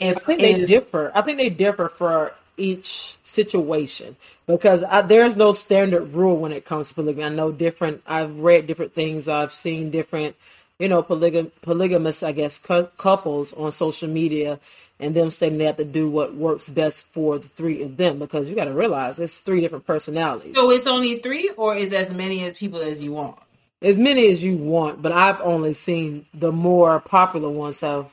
if 0.00 0.16
I 0.16 0.20
think 0.20 0.40
they 0.40 0.54
if 0.54 0.68
differ. 0.68 1.12
I 1.14 1.22
think 1.22 1.38
they 1.38 1.50
differ 1.50 1.88
for 1.88 2.34
each 2.56 3.16
situation 3.24 4.16
because 4.46 4.84
I, 4.84 5.02
there's 5.02 5.36
no 5.36 5.52
standard 5.52 6.12
rule 6.12 6.36
when 6.36 6.52
it 6.52 6.64
comes 6.64 6.88
to 6.88 6.94
polygamy. 6.94 7.24
I 7.24 7.28
know 7.28 7.52
different. 7.52 8.02
I've 8.06 8.38
read 8.38 8.66
different 8.66 8.94
things. 8.94 9.28
I've 9.28 9.52
seen 9.52 9.90
different, 9.90 10.36
you 10.78 10.88
know, 10.88 11.02
polygam- 11.02 11.52
polygamous, 11.62 12.22
I 12.22 12.32
guess, 12.32 12.58
cou- 12.58 12.88
couples 12.96 13.52
on 13.52 13.72
social 13.72 14.08
media, 14.08 14.58
and 15.00 15.14
them 15.14 15.30
saying 15.30 15.58
they 15.58 15.64
have 15.64 15.76
to 15.78 15.84
do 15.84 16.08
what 16.08 16.34
works 16.34 16.68
best 16.68 17.06
for 17.08 17.38
the 17.38 17.48
three 17.48 17.82
of 17.82 17.96
them 17.96 18.18
because 18.18 18.48
you 18.48 18.54
got 18.54 18.64
to 18.66 18.72
realize 18.72 19.18
it's 19.18 19.38
three 19.38 19.60
different 19.60 19.86
personalities. 19.86 20.54
so 20.54 20.70
it's 20.70 20.86
only 20.86 21.16
three, 21.16 21.50
or 21.56 21.74
is 21.76 21.92
as 21.92 22.12
many 22.12 22.44
as 22.44 22.58
people 22.58 22.80
as 22.80 23.02
you 23.02 23.12
want? 23.12 23.38
as 23.82 23.98
many 23.98 24.30
as 24.32 24.42
you 24.42 24.56
want, 24.56 25.02
but 25.02 25.12
I've 25.12 25.40
only 25.42 25.74
seen 25.74 26.24
the 26.32 26.50
more 26.50 27.00
popular 27.00 27.50
ones 27.50 27.80
have 27.80 28.10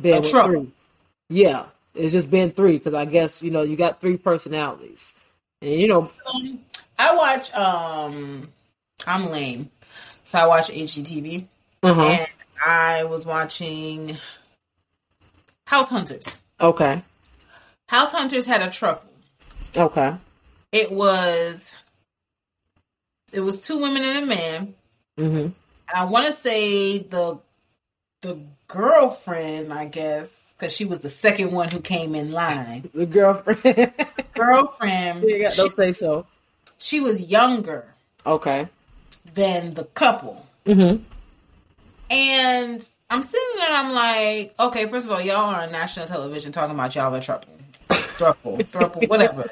been 0.00 0.22
three. 0.22 0.72
Yeah, 1.28 1.64
it's 1.94 2.12
just 2.12 2.30
been 2.30 2.52
three 2.52 2.78
because 2.78 2.94
I 2.94 3.04
guess 3.06 3.42
you 3.42 3.50
know 3.50 3.62
you 3.62 3.76
got 3.76 4.00
three 4.00 4.16
personalities, 4.16 5.12
and 5.60 5.72
you 5.72 5.88
know, 5.88 6.08
Um, 6.32 6.60
I 6.98 7.14
watch. 7.16 7.52
Um, 7.54 8.52
I'm 9.06 9.30
lame, 9.30 9.70
so 10.24 10.38
I 10.38 10.46
watch 10.46 10.70
HGTV, 10.70 11.46
uh-huh. 11.82 12.02
and 12.02 12.26
I 12.64 13.04
was 13.04 13.24
watching 13.26 14.16
House 15.66 15.88
Hunters. 15.90 16.36
okay, 16.60 17.02
House 17.88 18.12
Hunters 18.12 18.46
had 18.46 18.62
a 18.62 18.70
trouble. 18.70 19.04
okay, 19.76 20.14
It 20.72 20.92
was. 20.92 21.74
It 23.32 23.40
was 23.40 23.60
two 23.60 23.78
women 23.78 24.02
and 24.04 24.24
a 24.24 24.26
man. 24.26 24.74
hmm 25.16 25.36
And 25.36 25.54
I 25.94 26.04
want 26.04 26.26
to 26.26 26.32
say 26.32 26.98
the 26.98 27.38
the 28.22 28.38
girlfriend, 28.66 29.72
I 29.72 29.86
guess, 29.86 30.52
because 30.58 30.74
she 30.76 30.84
was 30.84 30.98
the 30.98 31.08
second 31.08 31.52
one 31.52 31.70
who 31.70 31.80
came 31.80 32.14
in 32.14 32.32
line. 32.32 32.90
the 32.92 33.06
girlfriend. 33.06 33.92
Girlfriend, 34.34 35.22
got, 35.40 35.54
don't 35.54 35.72
say 35.72 35.92
so. 35.92 36.26
she 36.78 37.00
was 37.00 37.20
younger 37.20 37.94
Okay. 38.26 38.68
than 39.34 39.74
the 39.74 39.84
couple. 39.84 40.46
hmm 40.66 40.96
And 42.10 42.90
I'm 43.08 43.22
sitting 43.22 43.48
there 43.56 43.68
and 43.68 43.76
I'm 43.76 43.94
like, 43.94 44.54
okay, 44.58 44.86
first 44.86 45.06
of 45.06 45.12
all, 45.12 45.20
y'all 45.20 45.54
are 45.54 45.62
on 45.62 45.72
national 45.72 46.06
television 46.06 46.50
talking 46.50 46.74
about 46.74 46.94
y'all 46.94 47.14
are 47.14 47.20
trouble. 47.20 47.46
Thruple, 47.88 48.58
thruple, 48.58 49.08
whatever. 49.08 49.48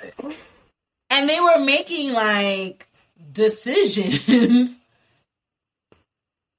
And 1.11 1.29
they 1.29 1.41
were 1.41 1.59
making 1.65 2.13
like 2.13 2.89
decisions 3.33 4.81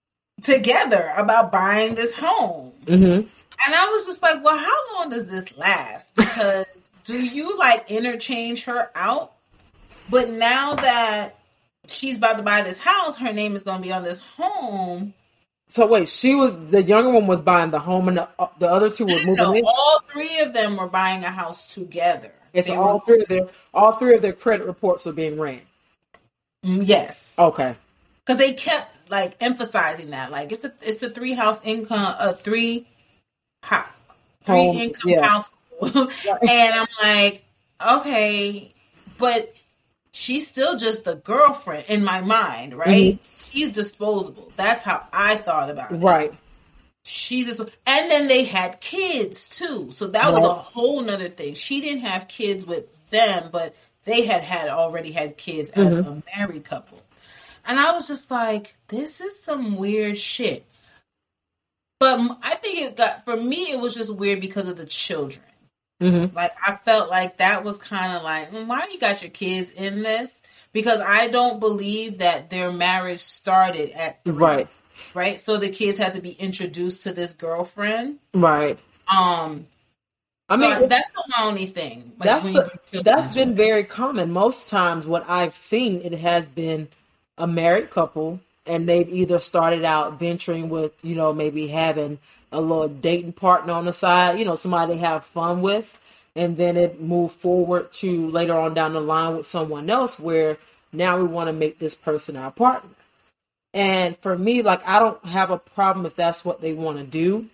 together 0.42 1.12
about 1.16 1.52
buying 1.52 1.96
this 1.96 2.18
home. 2.18 2.72
hmm 2.88 3.04
And 3.04 3.28
I 3.68 3.90
was 3.92 4.06
just 4.06 4.22
like, 4.22 4.44
well, 4.44 4.58
how 4.58 4.96
long 4.96 5.10
does 5.10 5.28
this 5.28 5.56
last? 5.58 6.16
Because 6.16 6.66
do 7.04 7.18
you 7.18 7.58
like 7.58 7.92
interchange 7.92 8.64
her 8.66 8.90
out? 8.96 9.34
But 10.10 10.30
now 10.30 10.76
that 10.76 11.38
she's 11.88 12.18
about 12.18 12.38
to 12.38 12.44
buy 12.44 12.62
this 12.62 12.80
house, 12.80 13.18
her 13.18 13.34
name 13.34 13.56
is 13.56 13.64
going 13.64 13.78
to 13.78 13.84
be 13.84 13.92
on 13.92 14.04
this 14.04 14.20
home. 14.38 15.14
So 15.72 15.86
wait, 15.86 16.10
she 16.10 16.34
was 16.34 16.58
the 16.72 16.82
younger 16.82 17.12
one 17.12 17.28
was 17.28 17.42
buying 17.42 17.70
the 17.72 17.80
home, 17.80 18.08
and 18.08 18.18
the, 18.18 18.28
uh, 18.40 18.48
the 18.58 18.68
other 18.68 18.90
two 18.90 19.06
were 19.06 19.20
moving 19.24 19.36
No, 19.36 19.54
in. 19.54 19.64
all 19.64 20.02
three 20.12 20.40
of 20.40 20.52
them 20.54 20.78
were 20.78 20.88
buying 20.88 21.24
a 21.24 21.30
house 21.30 21.72
together. 21.74 22.34
So 22.56 22.62
They 22.64 22.76
all 22.76 22.94
were- 22.96 23.00
three 23.02 23.22
of 23.22 23.28
their 23.28 23.48
all 23.74 23.92
three 23.94 24.16
of 24.16 24.22
their 24.24 24.34
credit 24.34 24.66
reports 24.66 25.06
were 25.06 25.12
being 25.14 25.40
ran. 25.40 25.62
Mm, 26.66 26.88
yes, 26.88 27.36
Okay. 27.38 27.76
because 28.26 28.40
they 28.40 28.54
kept 28.54 29.12
like 29.12 29.36
emphasizing 29.40 30.10
that, 30.10 30.32
like 30.32 30.52
it's 30.52 30.66
a 30.66 30.74
it's 30.82 31.04
a 31.04 31.10
three 31.12 31.34
house 31.34 31.64
income, 31.64 32.16
a 32.20 32.34
three 32.34 32.88
ho- 33.64 33.84
three 34.44 34.56
Home, 34.66 34.78
income 34.78 35.10
yeah. 35.10 35.22
household, 35.28 36.12
and 36.50 36.74
I'm 36.74 36.88
like, 37.04 37.44
okay, 37.80 38.74
but 39.20 39.54
she's 40.12 40.48
still 40.48 40.78
just 40.78 41.06
the 41.06 41.16
girlfriend 41.16 41.86
in 41.88 42.04
my 42.04 42.22
mind, 42.22 42.74
right? 42.76 43.20
Mm-hmm. 43.20 43.52
She's 43.52 43.70
disposable. 43.70 44.52
That's 44.56 44.84
how 44.84 45.08
I 45.14 45.36
thought 45.36 45.70
about 45.70 45.92
it. 45.92 45.98
Right. 45.98 46.34
She's 47.04 47.48
just, 47.48 47.60
and 47.62 48.12
then 48.12 48.28
they 48.28 48.44
had 48.44 48.82
kids 48.82 49.50
too, 49.50 49.92
so 49.92 50.08
that 50.08 50.32
was 50.34 50.44
a 50.44 50.54
whole 50.54 51.02
nother 51.02 51.30
thing. 51.30 51.56
She 51.56 51.82
didn't 51.82 52.02
have 52.02 52.28
kids 52.28 52.66
with 52.66 53.10
them, 53.10 53.50
but 53.52 53.76
they 54.04 54.26
had 54.26 54.44
had 54.44 54.70
already 54.70 55.12
had 55.12 55.38
kids 55.38 55.70
as 55.72 55.94
mm-hmm. 55.94 56.10
a 56.10 56.24
married 56.38 56.66
couple, 56.66 57.02
and 57.66 57.80
I 57.80 57.94
was 57.94 58.08
just 58.08 58.30
like, 58.30 58.76
this 58.90 59.22
is 59.22 59.42
some 59.42 59.78
weird 59.78 60.18
shit. 60.18 60.66
But 62.00 62.20
I 62.44 62.56
think 62.56 62.80
it 62.80 62.98
got 62.98 63.26
for 63.26 63.36
me, 63.36 63.72
it 63.72 63.80
was 63.80 63.96
just 63.96 64.14
weird 64.14 64.42
because 64.42 64.68
of 64.68 64.78
the 64.78 64.86
children. 64.86 65.44
Hmm 66.00 66.26
Like 66.34 66.52
I 66.66 66.76
felt 66.78 67.10
like 67.10 67.38
that 67.38 67.64
was 67.64 67.78
kind 67.78 68.14
of 68.16 68.24
like, 68.24 68.52
mm, 68.52 68.68
why 68.68 68.88
you 68.92 69.00
got 69.00 69.22
your 69.22 69.32
kids 69.32 69.72
in 69.72 70.02
this? 70.04 70.42
Because 70.72 71.02
I 71.02 71.28
don't 71.28 71.60
believe 71.60 72.20
that 72.20 72.50
their 72.50 72.72
marriage 72.72 73.20
started 73.20 73.92
at 73.92 74.24
three, 74.26 74.36
Right. 74.36 74.68
right? 75.14 75.40
So 75.40 75.58
the 75.58 75.70
kids 75.70 75.98
had 75.98 76.14
to 76.14 76.22
be 76.22 76.32
introduced 76.32 77.04
to 77.04 77.14
this 77.14 77.34
girlfriend. 77.34 78.20
Right. 78.34 78.80
Um, 79.08 79.68
I 80.50 80.58
so 80.58 80.62
mean, 80.62 80.88
that's 80.88 81.10
the 81.10 81.24
only 81.42 81.66
thing. 81.68 82.14
like, 82.20 82.26
that's 82.26 82.46
the, 82.46 83.02
that's 83.04 83.36
been 83.36 83.56
very 83.56 83.84
common. 83.84 84.32
Most 84.32 84.68
times, 84.70 85.06
what 85.08 85.30
I've 85.30 85.54
seen, 85.56 86.02
it 86.02 86.14
has 86.20 86.50
been 86.50 86.88
a 87.38 87.48
married 87.48 87.90
couple, 87.92 88.40
and 88.66 88.88
they've 88.88 89.10
either 89.10 89.40
started 89.40 89.84
out 89.86 90.20
venturing 90.20 90.70
with, 90.70 90.94
you 91.04 91.16
know, 91.16 91.34
maybe 91.34 91.68
having 91.68 92.20
a 92.52 92.60
little 92.60 92.88
dating 92.88 93.34
partner 93.34 93.74
on 93.74 93.86
the 93.86 93.94
side, 93.94 94.40
you 94.40 94.46
know, 94.46 94.56
somebody 94.56 94.94
they 94.94 95.00
have 95.00 95.26
fun 95.26 95.62
with, 95.62 96.00
and 96.36 96.58
then 96.58 96.78
it 96.78 97.02
moved 97.02 97.40
forward 97.40 97.92
to 97.94 98.30
later 98.30 98.58
on 98.58 98.74
down 98.74 98.94
the 98.94 99.02
line 99.02 99.38
with 99.38 99.46
someone 99.46 99.90
else 99.90 100.20
where 100.20 100.58
now 100.92 101.18
we 101.18 101.24
want 101.24 101.48
to 101.48 101.54
make 101.54 101.80
this 101.80 101.96
person 101.96 102.36
our 102.36 102.52
partner. 102.52 102.90
And 103.74 104.18
for 104.18 104.38
me, 104.38 104.62
like, 104.64 104.88
I 104.88 105.00
don't 105.00 105.24
have 105.26 105.52
a 105.52 105.60
problem 105.60 106.06
if 106.06 106.16
that's 106.16 106.44
what 106.44 106.62
they 106.62 106.74
want 106.74 106.98
to 106.98 107.04
do, 107.04 107.48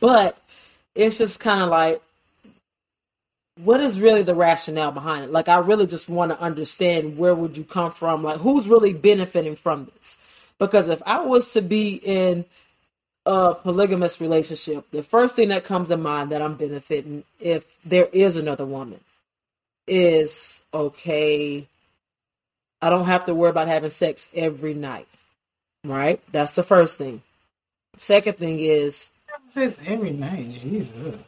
but 0.00 0.38
it's 0.94 1.18
just 1.18 1.40
kind 1.40 1.62
of 1.62 1.70
like 1.70 2.02
what 3.60 3.80
is 3.80 4.00
really 4.00 4.22
the 4.22 4.34
rationale 4.34 4.92
behind 4.92 5.24
it? 5.24 5.30
Like, 5.30 5.48
I 5.48 5.58
really 5.58 5.86
just 5.86 6.08
want 6.08 6.32
to 6.32 6.40
understand 6.40 7.18
where 7.18 7.34
would 7.34 7.56
you 7.56 7.64
come 7.64 7.92
from? 7.92 8.22
Like, 8.22 8.38
who's 8.38 8.68
really 8.68 8.94
benefiting 8.94 9.56
from 9.56 9.90
this? 9.94 10.16
Because 10.58 10.88
if 10.88 11.02
I 11.04 11.20
was 11.20 11.52
to 11.52 11.62
be 11.62 11.94
in 11.96 12.44
a 13.26 13.54
polygamous 13.54 14.20
relationship, 14.20 14.90
the 14.90 15.02
first 15.02 15.36
thing 15.36 15.48
that 15.48 15.64
comes 15.64 15.88
to 15.88 15.96
mind 15.96 16.30
that 16.32 16.42
I'm 16.42 16.54
benefiting 16.56 17.24
if 17.40 17.64
there 17.84 18.08
is 18.12 18.36
another 18.36 18.66
woman 18.66 19.00
is 19.86 20.62
okay, 20.72 21.66
I 22.80 22.90
don't 22.90 23.06
have 23.06 23.24
to 23.26 23.34
worry 23.34 23.50
about 23.50 23.68
having 23.68 23.90
sex 23.90 24.28
every 24.34 24.74
night. 24.74 25.08
Right? 25.84 26.20
That's 26.32 26.54
the 26.54 26.62
first 26.62 26.98
thing. 26.98 27.22
Second 27.96 28.36
thing 28.36 28.58
is 28.60 29.10
Sex 29.48 29.78
every 29.86 30.12
night, 30.12 30.50
Jesus. 30.50 31.18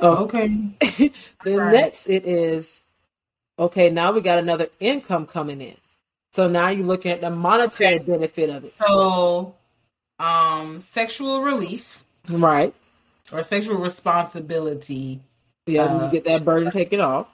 oh, 0.00 0.24
Okay. 0.24 0.48
the 1.42 1.58
Right. 1.58 1.72
next 1.72 2.06
it 2.06 2.26
is 2.26 2.82
okay, 3.58 3.90
now 3.90 4.12
we 4.12 4.20
got 4.20 4.38
another 4.38 4.68
income 4.80 5.26
coming 5.26 5.60
in. 5.60 5.76
So 6.32 6.48
now 6.48 6.68
you're 6.68 6.86
looking 6.86 7.12
at 7.12 7.20
the 7.20 7.30
monetary 7.30 7.94
Okay. 7.96 8.04
benefit 8.04 8.50
of 8.50 8.64
it. 8.64 8.74
So, 8.74 9.54
um, 10.18 10.80
sexual 10.80 11.42
relief 11.42 12.04
Right. 12.28 12.74
or 13.32 13.42
sexual 13.42 13.76
responsibility, 13.78 15.20
Yeah, 15.66 15.84
Uh, 15.84 16.04
you 16.06 16.10
get 16.12 16.24
that 16.24 16.44
burden 16.44 16.70
taken 16.70 17.00
off. 17.00 17.28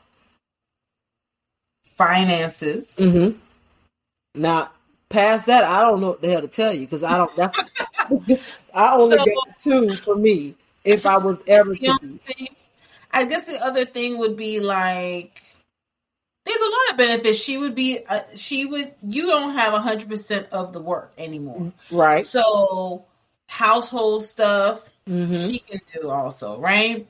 finances. 1.85 2.87
Mm-hmm. 2.97 3.39
Now, 4.41 4.71
past 5.09 5.47
that, 5.47 5.65
I 5.65 5.81
don't 5.83 6.01
know 6.01 6.09
what 6.11 6.23
the 6.23 6.31
hell 6.31 6.41
to 6.43 6.49
tell 6.49 6.73
you 6.73 6.81
because 6.83 7.03
I 7.03 7.17
don't. 7.17 7.35
That's, 7.37 7.59
I 8.75 8.95
only 8.95 9.17
So- 9.19 9.25
got 9.25 9.59
two 9.59 9.91
for 9.95 10.17
me 10.17 10.55
if 10.85 11.05
I 11.07 11.19
was 11.19 11.41
ever 11.47 11.75
to. 11.75 11.99
thing, 12.19 12.49
I 13.13 13.25
guess 13.25 13.45
the 13.45 13.63
other 13.63 13.85
thing 13.85 14.19
would 14.19 14.37
be 14.37 14.61
like, 14.61 15.43
there's 16.51 16.61
a 16.61 16.71
lot 16.71 16.91
of 16.93 16.97
benefits. 16.97 17.39
She 17.39 17.57
would 17.59 17.75
be, 17.75 18.01
uh, 18.09 18.21
she 18.37 18.67
would, 18.67 18.93
you 19.03 19.27
don't 19.27 19.53
have 19.55 19.73
100% 19.75 20.49
of 20.51 20.73
the 20.73 20.81
work 20.81 21.13
anymore. 21.19 21.73
Right. 21.91 22.27
So, 22.27 23.05
household 23.49 24.25
stuff, 24.25 24.89
Mm-hmm. 25.09 25.35
she 25.51 25.59
can 25.59 25.81
do 26.01 26.09
also, 26.09 26.59
right? 26.61 27.07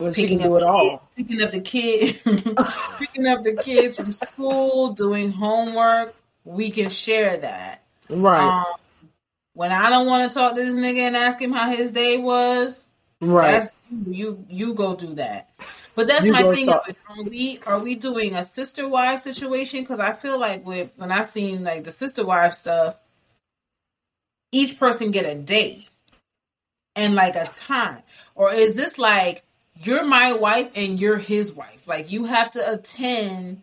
Well, 0.00 0.12
she 0.14 0.28
can 0.28 0.38
Picking 0.38 0.50
do 0.50 0.56
up 0.56 0.62
it 0.62 0.64
the 0.64 0.66
all. 0.66 0.98
kid- 1.16 1.26
picking 1.28 1.42
up 1.42 1.50
the 1.50 1.60
kid, 1.60 2.20
picking 2.98 3.26
up 3.26 3.42
the 3.42 3.60
kids 3.62 3.96
from 3.96 4.12
school, 4.12 4.92
doing 4.94 5.32
homework. 5.32 6.14
We 6.44 6.70
can 6.70 6.88
share 6.88 7.36
that. 7.38 7.82
Right. 8.08 8.40
Um, 8.60 8.64
when 9.52 9.72
I 9.72 9.90
don't 9.90 10.06
want 10.06 10.30
to 10.30 10.38
talk 10.38 10.54
to 10.54 10.60
this 10.62 10.74
nigga 10.74 11.00
and 11.00 11.16
ask 11.16 11.38
him 11.42 11.52
how 11.52 11.70
his 11.70 11.92
day 11.92 12.16
was, 12.16 12.86
right. 13.20 13.64
you. 14.06 14.46
You 14.48 14.72
go 14.72 14.94
do 14.96 15.14
that. 15.16 15.50
But 15.98 16.06
that's 16.06 16.24
You 16.24 16.30
my 16.30 16.44
thing. 16.54 16.70
Are 16.70 17.24
we 17.24 17.58
are 17.66 17.80
we 17.80 17.96
doing 17.96 18.36
a 18.36 18.44
sister 18.44 18.86
wife 18.88 19.18
situation? 19.18 19.80
Because 19.80 19.98
I 19.98 20.12
feel 20.12 20.38
like 20.38 20.64
with 20.64 20.92
when 20.94 21.10
I've 21.10 21.26
seen 21.26 21.64
like 21.64 21.82
the 21.82 21.90
sister 21.90 22.24
wife 22.24 22.54
stuff, 22.54 22.96
each 24.52 24.78
person 24.78 25.10
get 25.10 25.26
a 25.26 25.34
day 25.34 25.88
and 26.94 27.16
like 27.16 27.34
a 27.34 27.46
time, 27.52 28.04
or 28.36 28.52
is 28.52 28.74
this 28.74 28.96
like 28.96 29.42
you're 29.82 30.04
my 30.04 30.34
wife 30.34 30.70
and 30.76 31.00
you're 31.00 31.18
his 31.18 31.52
wife? 31.52 31.88
Like 31.88 32.12
you 32.12 32.26
have 32.26 32.52
to 32.52 32.72
attend 32.74 33.62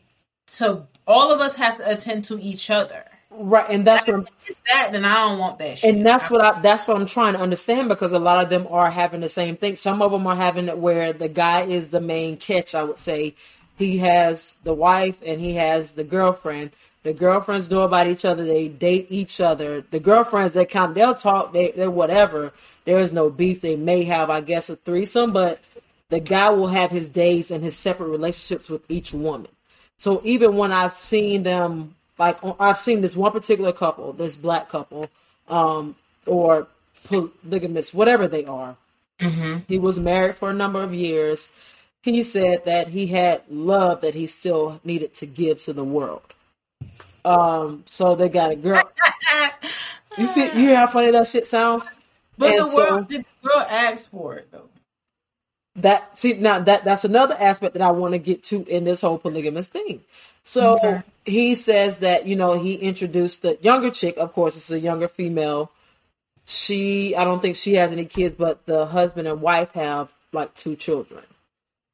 to 0.57 0.87
all 1.07 1.31
of 1.31 1.39
us 1.39 1.55
have 1.55 1.77
to 1.77 1.89
attend 1.89 2.25
to 2.25 2.37
each 2.37 2.69
other. 2.69 3.05
Right. 3.37 3.65
And 3.69 3.85
that's 3.85 4.07
what 4.07 4.15
I'm, 4.15 4.27
that, 4.67 4.89
then 4.91 5.05
I 5.05 5.15
don't 5.15 5.39
want 5.39 5.59
that 5.59 5.77
shit. 5.77 5.95
and 5.95 6.05
that's 6.05 6.29
what 6.29 6.41
I 6.41 6.59
that's 6.61 6.87
what 6.87 6.97
I'm 6.97 7.05
trying 7.05 7.33
to 7.33 7.39
understand 7.39 7.89
because 7.89 8.11
a 8.11 8.19
lot 8.19 8.43
of 8.43 8.49
them 8.49 8.67
are 8.69 8.89
having 8.89 9.21
the 9.21 9.29
same 9.29 9.57
thing. 9.57 9.75
Some 9.75 10.01
of 10.01 10.11
them 10.11 10.25
are 10.27 10.35
having 10.35 10.67
it 10.67 10.77
where 10.77 11.13
the 11.13 11.29
guy 11.29 11.61
is 11.61 11.89
the 11.89 12.01
main 12.01 12.37
catch. 12.37 12.75
I 12.75 12.83
would 12.83 12.99
say 12.99 13.35
he 13.77 13.97
has 13.99 14.55
the 14.63 14.73
wife 14.73 15.21
and 15.25 15.39
he 15.41 15.55
has 15.55 15.93
the 15.93 16.03
girlfriend. 16.03 16.71
The 17.03 17.13
girlfriends 17.13 17.69
know 17.69 17.83
about 17.83 18.07
each 18.07 18.25
other. 18.25 18.43
They 18.45 18.67
date 18.67 19.07
each 19.09 19.41
other. 19.41 19.81
The 19.81 19.99
girlfriends 19.99 20.53
they 20.53 20.65
kind 20.65 20.95
they'll 20.95 21.15
talk. 21.15 21.53
They 21.53 21.71
they're 21.71 21.91
whatever. 21.91 22.53
There 22.85 22.99
is 22.99 23.11
no 23.11 23.29
beef. 23.29 23.61
They 23.61 23.75
may 23.75 24.03
have 24.03 24.29
I 24.29 24.41
guess 24.41 24.69
a 24.69 24.75
threesome, 24.75 25.33
but 25.33 25.59
the 26.09 26.19
guy 26.19 26.49
will 26.49 26.67
have 26.67 26.91
his 26.91 27.09
days 27.09 27.51
and 27.51 27.63
his 27.63 27.75
separate 27.75 28.09
relationships 28.09 28.69
with 28.69 28.89
each 28.89 29.13
woman. 29.13 29.49
So 29.97 30.21
even 30.23 30.55
when 30.55 30.71
I've 30.71 30.93
seen 30.93 31.43
them, 31.43 31.94
like 32.17 32.37
I've 32.59 32.79
seen 32.79 33.01
this 33.01 33.15
one 33.15 33.31
particular 33.31 33.71
couple, 33.73 34.13
this 34.13 34.35
black 34.35 34.69
couple, 34.69 35.09
um, 35.49 35.95
or 36.25 36.67
polygamous, 37.05 37.93
whatever 37.93 38.27
they 38.27 38.45
are. 38.45 38.75
He 39.67 39.79
was 39.79 39.97
married 39.97 40.35
for 40.35 40.49
a 40.49 40.53
number 40.53 40.81
of 40.83 40.93
years. 40.93 41.49
He 42.03 42.21
said 42.23 42.65
that 42.65 42.89
he 42.89 43.07
had 43.07 43.41
love 43.49 44.01
that 44.01 44.13
he 44.13 44.27
still 44.27 44.79
needed 44.83 45.13
to 45.15 45.25
give 45.25 45.61
to 45.61 45.73
the 45.73 45.83
world. 45.83 46.21
Um, 47.23 47.83
so 47.87 48.15
they 48.15 48.29
got 48.29 48.51
a 48.51 48.55
girl. 48.55 48.81
You 50.17 50.27
see, 50.27 50.43
you 50.45 50.51
hear 50.51 50.77
how 50.77 50.87
funny 50.87 51.11
that 51.11 51.27
shit 51.27 51.45
sounds. 51.45 51.89
but 52.37 52.51
and 52.51 52.59
the 52.65 52.71
so- 52.71 52.77
world, 52.77 53.09
the 53.09 53.25
girl 53.43 53.59
asked 53.69 54.11
for 54.11 54.35
it 54.35 54.47
though. 54.49 54.69
that 55.77 56.17
see 56.17 56.33
now 56.33 56.59
that 56.59 56.85
that's 56.85 57.03
another 57.03 57.35
aspect 57.37 57.73
that 57.73 57.81
I 57.81 57.91
want 57.91 58.13
to 58.13 58.17
get 58.17 58.41
to 58.45 58.63
in 58.65 58.85
this 58.85 59.01
whole 59.01 59.17
polygamous 59.17 59.67
thing. 59.67 60.01
So 60.43 60.75
Okay. 60.77 61.01
He 61.25 61.55
says 61.55 61.99
that 61.99 62.27
you 62.27 62.35
know 62.35 62.53
he 62.53 62.75
introduced 62.75 63.41
the 63.41 63.57
younger 63.61 63.91
chick. 63.91 64.17
Of 64.17 64.33
course, 64.33 64.55
it's 64.55 64.71
a 64.71 64.79
younger 64.79 65.07
female. 65.07 65.71
She 66.45 67.15
I 67.15 67.23
don't 67.23 67.41
think 67.41 67.55
she 67.55 67.73
has 67.75 67.91
any 67.91 68.05
kids, 68.05 68.35
but 68.35 68.65
the 68.65 68.85
husband 68.85 69.27
and 69.27 69.41
wife 69.41 69.71
have 69.73 70.13
like 70.31 70.53
two 70.53 70.75
children, 70.75 71.23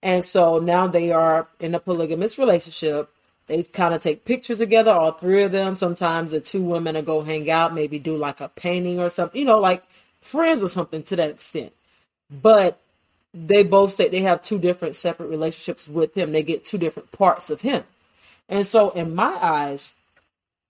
and 0.03 0.23
so 0.25 0.59
now 0.59 0.87
they 0.87 1.11
are 1.11 1.47
in 1.59 1.73
a 1.73 1.79
polygamous 1.79 2.37
relationship. 2.37 3.09
They 3.47 3.63
kind 3.63 3.93
of 3.93 4.01
take 4.01 4.23
pictures 4.23 4.59
together, 4.59 4.91
all 4.91 5.11
three 5.11 5.43
of 5.43 5.51
them. 5.51 5.75
Sometimes 5.75 6.31
the 6.31 6.39
two 6.39 6.61
women 6.61 6.95
will 6.95 7.01
go 7.01 7.21
hang 7.21 7.49
out, 7.49 7.73
maybe 7.73 7.99
do 7.99 8.15
like 8.15 8.39
a 8.39 8.49
painting 8.49 8.99
or 8.99 9.09
something, 9.09 9.39
you 9.39 9.45
know, 9.45 9.59
like 9.59 9.83
friends 10.21 10.63
or 10.63 10.69
something 10.69 11.03
to 11.03 11.15
that 11.17 11.31
extent. 11.31 11.73
But 12.29 12.79
they 13.33 13.63
both 13.63 13.93
state 13.93 14.11
they 14.11 14.21
have 14.21 14.41
two 14.41 14.59
different 14.59 14.95
separate 14.95 15.27
relationships 15.27 15.87
with 15.87 16.15
him. 16.15 16.31
They 16.31 16.43
get 16.43 16.65
two 16.65 16.77
different 16.77 17.11
parts 17.11 17.49
of 17.49 17.61
him. 17.61 17.83
And 18.49 18.65
so 18.67 18.91
in 18.91 19.15
my 19.15 19.37
eyes, 19.41 19.93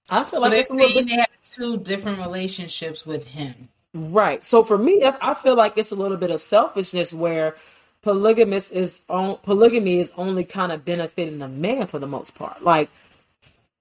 I 0.10 0.24
feel 0.26 0.42
So 0.42 0.42
like 0.42 0.56
they're 0.56 0.60
it's 0.60 0.70
a 0.70 0.74
little 0.74 0.94
bit 0.94 1.08
they 1.08 1.16
have 1.16 1.28
two 1.52 1.78
different 1.78 2.20
relationships 2.20 3.06
with 3.06 3.30
him. 3.30 3.70
right. 3.94 4.46
So 4.46 4.64
for 4.64 4.78
me, 4.78 5.04
I 5.06 5.16
I 5.22 5.34
feel 5.36 5.56
like 5.56 5.78
it's 5.78 5.92
a 5.92 5.96
little 5.96 6.18
bit 6.18 6.32
of 6.32 6.42
selfishness 6.42 7.14
where 7.14 7.56
polygamous 8.04 8.72
is 8.72 9.04
on 9.10 9.38
polygamy 9.44 10.00
is 10.00 10.12
only 10.18 10.44
kind 10.46 10.72
of 10.72 10.86
benefiting 10.86 11.40
the 11.40 11.50
man 11.50 11.88
for 11.88 12.00
the 12.00 12.08
most 12.08 12.36
part. 12.36 12.64
Like 12.64 12.90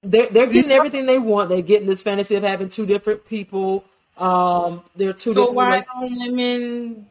they're 0.02 0.28
they're 0.30 0.46
getting 0.48 0.72
everything 0.72 1.06
they 1.06 1.18
want. 1.18 1.48
They're 1.50 1.62
getting 1.62 1.88
this 1.88 2.02
fantasy 2.02 2.36
of 2.36 2.44
having 2.44 2.68
two 2.70 2.86
different 2.86 3.26
people. 3.26 3.84
Um, 4.18 4.84
they're 4.96 5.12
two 5.14 5.34
So 5.34 5.52
different. 5.52 5.52
why 5.52 5.82
don't 5.82 6.18
women 6.18 7.08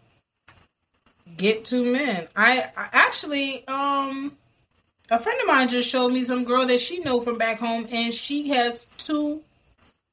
get 1.38 1.66
two 1.66 1.92
men? 1.92 2.28
I, 2.36 2.64
I 2.78 2.90
actually, 2.94 3.68
um, 3.68 4.38
a 5.12 5.18
friend 5.20 5.40
of 5.42 5.48
mine 5.48 5.70
just 5.70 5.90
showed 5.90 6.10
me 6.10 6.24
some 6.24 6.44
girl 6.44 6.66
that 6.68 6.80
she 6.80 7.00
know 7.00 7.20
from 7.22 7.38
back 7.38 7.60
home, 7.60 7.88
and 7.92 8.14
she 8.14 8.50
has 8.50 8.86
two 8.98 9.42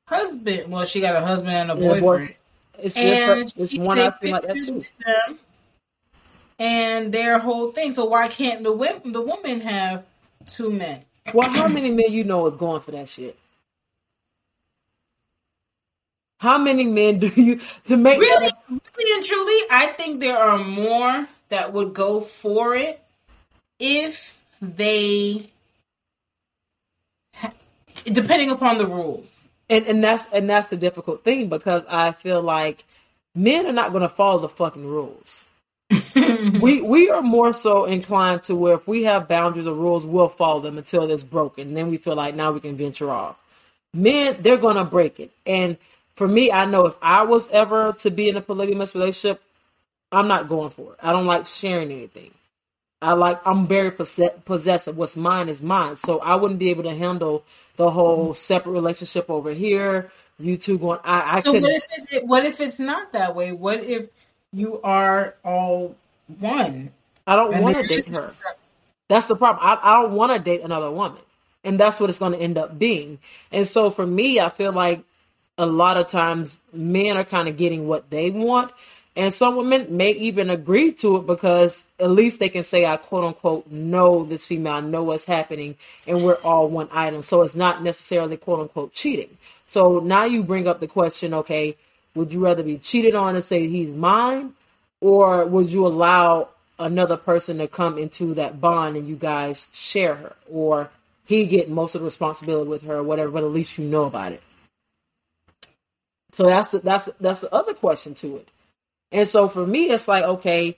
husband. 0.08 0.70
Well, 0.70 0.84
she 0.84 1.00
got 1.00 1.16
a 1.16 1.20
husband 1.20 1.54
and 1.54 1.70
a 1.70 1.74
boyfriend, 1.76 2.34
It's 2.78 2.96
and. 2.96 3.52
It's 3.56 3.72
she 3.72 3.78
one 3.78 3.98
I 3.98 4.10
feel 4.10 4.32
like 4.32 4.42
that 4.42 4.54
pictures 4.54 4.90
too. 4.90 5.04
them, 5.04 5.38
and 6.58 7.12
their 7.12 7.38
whole 7.38 7.68
thing. 7.72 7.92
So 7.92 8.04
why 8.06 8.28
can't 8.28 8.62
the 8.62 8.72
women, 8.72 9.12
the 9.12 9.22
women 9.22 9.60
have 9.60 10.04
two 10.46 10.70
men? 10.70 11.02
Well, 11.32 11.50
how 11.50 11.68
many 11.68 11.90
men 11.90 12.10
you 12.12 12.24
know 12.24 12.46
is 12.46 12.54
going 12.56 12.80
for 12.80 12.92
that 12.92 13.08
shit? 13.08 13.36
How 16.38 16.58
many 16.58 16.84
men 16.84 17.18
do 17.18 17.28
you 17.28 17.60
to 17.84 17.96
make 17.96 18.20
Really, 18.20 18.48
that? 18.48 18.58
really 18.68 19.14
and 19.16 19.24
truly, 19.24 19.58
I 19.70 19.86
think 19.96 20.20
there 20.20 20.36
are 20.36 20.58
more 20.58 21.26
that 21.48 21.72
would 21.72 21.94
go 21.94 22.20
for 22.20 22.74
it 22.76 23.02
if 23.78 24.35
they, 24.60 25.50
depending 28.04 28.50
upon 28.50 28.78
the 28.78 28.86
rules. 28.86 29.48
And 29.68 29.86
and 29.86 30.04
that's 30.04 30.32
and 30.32 30.48
that's 30.48 30.70
the 30.70 30.76
difficult 30.76 31.24
thing 31.24 31.48
because 31.48 31.84
I 31.88 32.12
feel 32.12 32.40
like 32.42 32.84
men 33.34 33.66
are 33.66 33.72
not 33.72 33.90
going 33.90 34.02
to 34.02 34.08
follow 34.08 34.38
the 34.40 34.48
fucking 34.48 34.86
rules. 34.86 35.44
we 36.60 36.80
we 36.80 37.10
are 37.10 37.22
more 37.22 37.52
so 37.52 37.84
inclined 37.84 38.44
to 38.44 38.54
where 38.54 38.74
if 38.74 38.86
we 38.88 39.04
have 39.04 39.28
boundaries 39.28 39.66
or 39.66 39.74
rules, 39.74 40.06
we'll 40.06 40.28
follow 40.28 40.60
them 40.60 40.78
until 40.78 41.10
it's 41.10 41.22
broken. 41.24 41.68
And 41.68 41.76
then 41.76 41.90
we 41.90 41.96
feel 41.96 42.16
like 42.16 42.34
now 42.34 42.52
we 42.52 42.60
can 42.60 42.76
venture 42.76 43.10
off. 43.10 43.36
Men, 43.94 44.36
they're 44.40 44.56
gonna 44.56 44.84
break 44.84 45.20
it. 45.20 45.32
And 45.46 45.76
for 46.16 46.28
me, 46.28 46.52
I 46.52 46.64
know 46.64 46.86
if 46.86 46.96
I 47.02 47.22
was 47.22 47.48
ever 47.50 47.92
to 48.00 48.10
be 48.10 48.28
in 48.28 48.36
a 48.36 48.40
polygamous 48.40 48.94
relationship, 48.94 49.42
I'm 50.12 50.28
not 50.28 50.48
going 50.48 50.70
for 50.70 50.92
it. 50.94 50.98
I 51.02 51.12
don't 51.12 51.26
like 51.26 51.46
sharing 51.46 51.90
anything. 51.90 52.30
I 53.02 53.12
like 53.12 53.46
I'm 53.46 53.66
very 53.66 53.90
possessive. 53.90 54.96
What's 54.96 55.16
mine 55.16 55.48
is 55.48 55.62
mine. 55.62 55.96
So 55.96 56.20
I 56.20 56.34
wouldn't 56.36 56.58
be 56.58 56.70
able 56.70 56.84
to 56.84 56.94
handle 56.94 57.44
the 57.76 57.90
whole 57.90 58.34
separate 58.34 58.72
relationship 58.72 59.28
over 59.30 59.52
here. 59.52 60.10
You 60.38 60.56
two 60.56 60.78
going. 60.78 61.00
I 61.04 61.36
I 61.36 61.40
So 61.40 61.52
could. 61.52 61.62
what 61.62 61.72
if 61.72 61.84
it's, 61.90 62.24
what 62.24 62.44
if 62.44 62.60
it's 62.60 62.78
not 62.78 63.12
that 63.12 63.34
way? 63.34 63.52
What 63.52 63.82
if 63.84 64.08
you 64.52 64.80
are 64.82 65.34
all 65.44 65.94
one? 66.38 66.92
I 67.26 67.36
don't 67.36 67.60
want 67.60 67.76
to 67.76 67.86
date 67.86 68.08
her. 68.08 68.32
That's 69.08 69.26
the 69.26 69.36
problem. 69.36 69.64
I, 69.64 69.78
I 69.82 70.02
don't 70.02 70.12
want 70.12 70.32
to 70.32 70.38
date 70.38 70.62
another 70.62 70.90
woman. 70.90 71.20
And 71.64 71.78
that's 71.80 71.98
what 72.00 72.10
it's 72.10 72.18
going 72.18 72.32
to 72.32 72.38
end 72.38 72.58
up 72.58 72.78
being. 72.78 73.18
And 73.52 73.66
so 73.68 73.90
for 73.90 74.06
me, 74.06 74.40
I 74.40 74.48
feel 74.48 74.72
like 74.72 75.04
a 75.58 75.66
lot 75.66 75.96
of 75.96 76.08
times 76.08 76.60
men 76.72 77.16
are 77.16 77.24
kind 77.24 77.48
of 77.48 77.56
getting 77.56 77.88
what 77.88 78.10
they 78.10 78.30
want. 78.30 78.72
And 79.16 79.32
some 79.32 79.56
women 79.56 79.96
may 79.96 80.10
even 80.10 80.50
agree 80.50 80.92
to 80.92 81.16
it 81.16 81.26
because 81.26 81.86
at 81.98 82.10
least 82.10 82.38
they 82.38 82.50
can 82.50 82.64
say, 82.64 82.84
I 82.84 82.98
quote 82.98 83.24
unquote 83.24 83.70
know 83.70 84.24
this 84.24 84.46
female, 84.46 84.74
I 84.74 84.80
know 84.80 85.02
what's 85.04 85.24
happening, 85.24 85.76
and 86.06 86.22
we're 86.22 86.34
all 86.44 86.68
one 86.68 86.88
item. 86.92 87.22
So 87.22 87.40
it's 87.40 87.54
not 87.54 87.82
necessarily 87.82 88.36
quote 88.36 88.60
unquote 88.60 88.92
cheating. 88.92 89.38
So 89.66 90.00
now 90.00 90.24
you 90.24 90.42
bring 90.42 90.68
up 90.68 90.80
the 90.80 90.86
question 90.86 91.32
okay, 91.32 91.76
would 92.14 92.32
you 92.32 92.44
rather 92.44 92.62
be 92.62 92.76
cheated 92.76 93.14
on 93.14 93.34
and 93.34 93.44
say 93.44 93.66
he's 93.66 93.94
mine? 93.94 94.52
Or 95.00 95.46
would 95.46 95.72
you 95.72 95.86
allow 95.86 96.48
another 96.78 97.16
person 97.16 97.58
to 97.58 97.68
come 97.68 97.96
into 97.98 98.34
that 98.34 98.60
bond 98.60 98.96
and 98.96 99.08
you 99.08 99.16
guys 99.16 99.66
share 99.72 100.14
her? 100.14 100.36
Or 100.50 100.90
he 101.26 101.46
get 101.46 101.70
most 101.70 101.94
of 101.94 102.02
the 102.02 102.04
responsibility 102.04 102.68
with 102.68 102.82
her 102.82 102.96
or 102.96 103.02
whatever, 103.02 103.30
but 103.30 103.44
at 103.44 103.50
least 103.50 103.78
you 103.78 103.84
know 103.84 104.04
about 104.04 104.32
it. 104.32 104.42
So 106.32 106.44
that's 106.46 106.70
the, 106.70 106.78
that's 106.80 107.08
that's 107.18 107.40
the 107.40 107.54
other 107.54 107.72
question 107.72 108.14
to 108.16 108.36
it. 108.36 108.48
And 109.12 109.28
so 109.28 109.48
for 109.48 109.66
me, 109.66 109.90
it's 109.90 110.08
like 110.08 110.24
okay, 110.24 110.76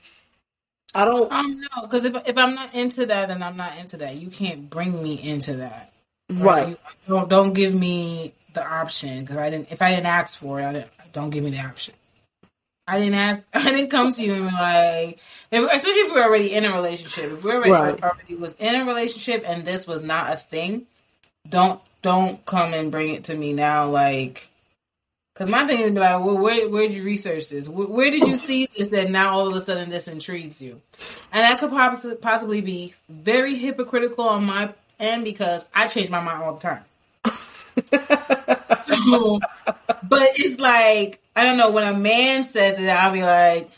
I 0.94 1.04
don't. 1.04 1.30
Um, 1.30 1.60
no, 1.60 1.82
because 1.82 2.04
if 2.04 2.14
if 2.26 2.36
I'm 2.36 2.54
not 2.54 2.74
into 2.74 3.06
that, 3.06 3.28
then 3.28 3.42
I'm 3.42 3.56
not 3.56 3.78
into 3.78 3.98
that. 3.98 4.16
You 4.16 4.28
can't 4.28 4.68
bring 4.68 5.02
me 5.02 5.14
into 5.14 5.56
that, 5.56 5.92
right? 6.30 6.42
right. 6.42 6.68
You, 6.68 6.78
don't 7.08 7.28
don't 7.28 7.52
give 7.52 7.74
me 7.74 8.34
the 8.54 8.66
option 8.66 9.20
because 9.20 9.36
I 9.36 9.50
didn't. 9.50 9.72
If 9.72 9.82
I 9.82 9.90
didn't 9.90 10.06
ask 10.06 10.38
for 10.38 10.60
it, 10.60 10.66
I 10.66 10.72
didn't, 10.72 10.90
don't 11.12 11.30
give 11.30 11.44
me 11.44 11.50
the 11.50 11.60
option. 11.60 11.94
I 12.86 12.98
didn't 12.98 13.14
ask. 13.14 13.48
I 13.54 13.70
didn't 13.70 13.90
come 13.90 14.12
to 14.12 14.22
you 14.22 14.34
and 14.34 14.48
be 14.48 14.54
like, 14.54 15.20
especially 15.52 16.02
if 16.02 16.12
we're 16.12 16.24
already 16.24 16.52
in 16.52 16.64
a 16.64 16.72
relationship. 16.72 17.32
If 17.32 17.44
we're 17.44 17.56
already, 17.56 17.70
right. 17.70 18.02
already 18.02 18.34
was 18.34 18.54
in 18.54 18.74
a 18.74 18.84
relationship 18.84 19.44
and 19.46 19.64
this 19.64 19.86
was 19.86 20.02
not 20.02 20.32
a 20.32 20.36
thing, 20.36 20.86
don't 21.48 21.80
don't 22.00 22.44
come 22.46 22.72
and 22.72 22.90
bring 22.90 23.14
it 23.14 23.24
to 23.24 23.34
me 23.34 23.52
now. 23.52 23.88
Like, 23.88 24.47
because 25.38 25.52
my 25.52 25.64
thing 25.68 25.78
is 25.78 25.92
like, 25.92 26.24
well, 26.24 26.36
where 26.36 26.68
where 26.68 26.88
did 26.88 26.96
you 26.96 27.04
research 27.04 27.48
this? 27.48 27.68
Where, 27.68 27.86
where, 27.86 28.10
did 28.10 28.26
you 28.26 28.34
see 28.34 28.68
this 28.76 28.88
that 28.88 29.08
now 29.08 29.30
all 29.30 29.46
of 29.46 29.54
a 29.54 29.60
sudden 29.60 29.88
this 29.88 30.08
intrigues 30.08 30.60
you? 30.60 30.80
And 31.32 31.42
that 31.44 31.60
could 31.60 31.70
possibly 31.70 32.16
possibly 32.16 32.60
be 32.60 32.92
very 33.08 33.54
hypocritical 33.54 34.28
on 34.28 34.44
my 34.46 34.74
end 34.98 35.22
because 35.22 35.64
I 35.72 35.86
change 35.86 36.10
my 36.10 36.20
mind 36.20 36.42
all 36.42 36.54
the 36.54 36.60
time. 36.60 36.84
so, 38.82 39.38
but 40.02 40.28
it's 40.34 40.58
like 40.58 41.20
I 41.36 41.44
don't 41.44 41.56
know 41.56 41.70
when 41.70 41.86
a 41.86 41.96
man 41.96 42.42
says 42.42 42.80
it, 42.80 42.88
I'll 42.88 43.12
be 43.12 43.22
like, 43.22 43.70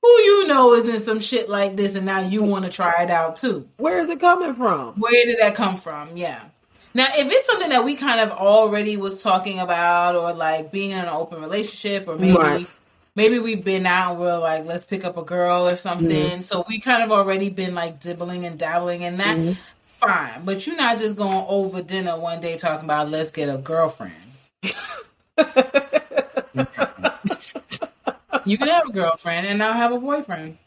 "Who 0.00 0.08
you 0.08 0.46
know 0.46 0.72
is 0.72 0.88
in 0.88 1.00
some 1.00 1.20
shit 1.20 1.50
like 1.50 1.76
this, 1.76 1.96
and 1.96 2.06
now 2.06 2.20
you 2.20 2.42
want 2.42 2.64
to 2.64 2.70
try 2.70 3.02
it 3.02 3.10
out 3.10 3.36
too." 3.36 3.68
Where 3.76 4.00
is 4.00 4.08
it 4.08 4.20
coming 4.20 4.54
from? 4.54 4.94
Where 4.94 5.26
did 5.26 5.38
that 5.40 5.54
come 5.54 5.76
from? 5.76 6.16
Yeah. 6.16 6.40
Now, 6.94 7.06
if 7.08 7.26
it's 7.28 7.46
something 7.46 7.70
that 7.70 7.84
we 7.84 7.96
kind 7.96 8.20
of 8.20 8.30
already 8.30 8.96
was 8.96 9.20
talking 9.20 9.58
about, 9.58 10.14
or 10.14 10.32
like 10.32 10.70
being 10.70 10.90
in 10.90 11.00
an 11.00 11.08
open 11.08 11.40
relationship, 11.40 12.06
or 12.06 12.16
maybe 12.16 12.36
right. 12.36 12.66
maybe 13.16 13.40
we've 13.40 13.64
been 13.64 13.84
out 13.84 14.12
and 14.12 14.20
we're 14.20 14.38
like, 14.38 14.64
let's 14.64 14.84
pick 14.84 15.04
up 15.04 15.16
a 15.16 15.24
girl 15.24 15.68
or 15.68 15.74
something. 15.74 16.08
Mm-hmm. 16.08 16.40
So 16.42 16.64
we 16.68 16.78
kind 16.78 17.02
of 17.02 17.10
already 17.10 17.50
been 17.50 17.74
like 17.74 17.98
dibbling 17.98 18.46
and 18.46 18.56
dabbling 18.58 19.02
in 19.02 19.16
that. 19.16 19.36
Mm-hmm. 19.36 19.52
Fine, 19.86 20.44
but 20.44 20.66
you're 20.66 20.76
not 20.76 20.98
just 20.98 21.16
going 21.16 21.44
over 21.48 21.82
dinner 21.82 22.18
one 22.18 22.40
day 22.40 22.56
talking 22.56 22.84
about 22.84 23.10
let's 23.10 23.30
get 23.30 23.48
a 23.48 23.58
girlfriend. 23.58 24.14
you 28.44 28.58
can 28.58 28.68
have 28.68 28.88
a 28.88 28.92
girlfriend 28.92 29.46
and 29.46 29.62
I'll 29.62 29.72
have 29.72 29.92
a 29.92 29.98
boyfriend. 29.98 30.58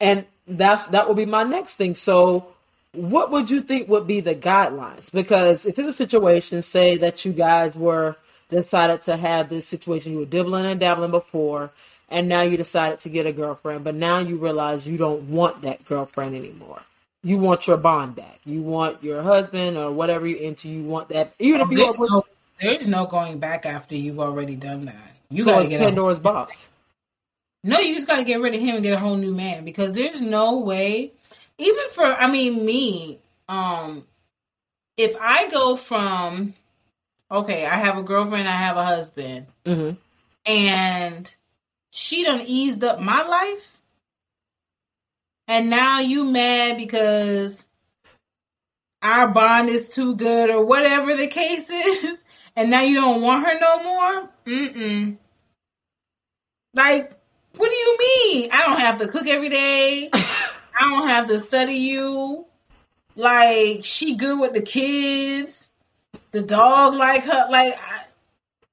And 0.00 0.24
that's 0.46 0.86
that 0.88 1.08
will 1.08 1.14
be 1.14 1.26
my 1.26 1.42
next 1.42 1.76
thing. 1.76 1.94
So 1.94 2.55
what 2.96 3.30
would 3.30 3.50
you 3.50 3.60
think 3.60 3.88
would 3.88 4.06
be 4.06 4.20
the 4.20 4.34
guidelines? 4.34 5.12
Because 5.12 5.66
if 5.66 5.78
it's 5.78 5.88
a 5.88 5.92
situation, 5.92 6.62
say 6.62 6.96
that 6.98 7.24
you 7.24 7.32
guys 7.32 7.76
were 7.76 8.16
decided 8.50 9.02
to 9.02 9.16
have 9.16 9.48
this 9.48 9.66
situation, 9.66 10.12
you 10.12 10.18
were 10.18 10.24
dibbling 10.24 10.66
and 10.66 10.80
dabbling 10.80 11.10
before, 11.10 11.70
and 12.08 12.28
now 12.28 12.42
you 12.42 12.56
decided 12.56 12.98
to 13.00 13.08
get 13.08 13.26
a 13.26 13.32
girlfriend, 13.32 13.84
but 13.84 13.94
now 13.94 14.18
you 14.18 14.36
realize 14.36 14.86
you 14.86 14.96
don't 14.96 15.22
want 15.24 15.62
that 15.62 15.84
girlfriend 15.86 16.36
anymore. 16.36 16.80
You 17.22 17.38
want 17.38 17.66
your 17.66 17.76
bond 17.76 18.14
back. 18.14 18.38
You 18.44 18.62
want 18.62 19.02
your 19.02 19.22
husband 19.22 19.76
or 19.76 19.90
whatever 19.90 20.26
you're 20.26 20.38
into. 20.38 20.68
You 20.68 20.84
want 20.84 21.08
that, 21.08 21.34
even 21.38 21.60
if 21.60 21.70
you 21.70 21.78
there's, 21.78 21.98
no, 21.98 22.24
there's 22.60 22.86
no 22.86 23.06
going 23.06 23.38
back 23.38 23.66
after 23.66 23.96
you've 23.96 24.20
already 24.20 24.54
done 24.54 24.84
that. 24.84 25.16
You 25.28 25.42
so 25.42 25.54
gotta 25.54 25.68
get 25.68 25.80
Pandora's 25.80 26.20
box. 26.20 26.68
No, 27.64 27.80
you 27.80 27.96
just 27.96 28.06
got 28.06 28.18
to 28.18 28.24
get 28.24 28.40
rid 28.40 28.54
of 28.54 28.60
him 28.60 28.76
and 28.76 28.82
get 28.84 28.92
a 28.92 28.98
whole 28.98 29.16
new 29.16 29.34
man 29.34 29.64
because 29.64 29.92
there's 29.92 30.20
no 30.20 30.60
way 30.60 31.10
even 31.58 31.90
for 31.92 32.04
I 32.04 32.30
mean 32.30 32.64
me, 32.64 33.18
um, 33.48 34.06
if 34.96 35.14
I 35.20 35.48
go 35.48 35.76
from 35.76 36.54
okay, 37.30 37.66
I 37.66 37.76
have 37.76 37.98
a 37.98 38.02
girlfriend, 38.02 38.48
I 38.48 38.52
have 38.52 38.76
a 38.76 38.84
husband, 38.84 39.46
mm-hmm. 39.64 39.96
and 40.50 41.34
she 41.92 42.24
done 42.24 42.42
eased 42.46 42.84
up 42.84 43.00
my 43.00 43.22
life, 43.22 43.80
and 45.48 45.70
now 45.70 46.00
you 46.00 46.24
mad 46.24 46.78
because 46.78 47.66
our 49.02 49.28
bond 49.28 49.68
is 49.68 49.88
too 49.88 50.16
good 50.16 50.50
or 50.50 50.64
whatever 50.64 51.16
the 51.16 51.28
case 51.28 51.70
is, 51.70 52.22
and 52.56 52.70
now 52.70 52.82
you 52.82 52.96
don't 52.96 53.22
want 53.22 53.46
her 53.46 53.58
no 53.58 53.82
more. 53.82 54.28
Mm-mm. 54.46 55.16
Like, 56.74 57.12
what 57.56 57.70
do 57.70 57.74
you 57.74 57.96
mean? 57.98 58.50
I 58.52 58.66
don't 58.66 58.80
have 58.80 58.98
to 59.00 59.08
cook 59.08 59.26
every 59.26 59.48
day. 59.48 60.10
I 60.78 60.84
don't 60.90 61.08
have 61.08 61.26
to 61.28 61.38
study 61.38 61.74
you. 61.74 62.46
Like 63.14 63.80
she 63.82 64.14
good 64.16 64.38
with 64.38 64.52
the 64.52 64.60
kids. 64.62 65.70
The 66.32 66.42
dog 66.42 66.94
like 66.94 67.24
her. 67.24 67.48
Like 67.50 67.74
I, 67.80 68.02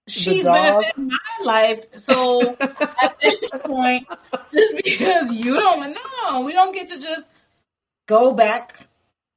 she's 0.08 0.44
benefiting 0.44 1.08
my 1.08 1.46
life. 1.46 1.86
So 1.98 2.56
at 2.60 3.20
this 3.22 3.50
point, 3.64 4.08
just 4.52 4.76
because 4.76 5.32
you 5.32 5.54
don't 5.56 5.96
know, 5.96 6.42
we 6.42 6.52
don't 6.54 6.74
get 6.74 6.90
to 6.90 7.00
just 7.00 7.30
go 8.06 8.34
back. 8.34 8.88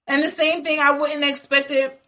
And 0.09 0.23
the 0.23 0.29
same 0.29 0.65
thing, 0.65 0.81
I 0.81 0.93
wouldn't 0.93 1.25
expect 1.25 1.71
it. 1.71 2.01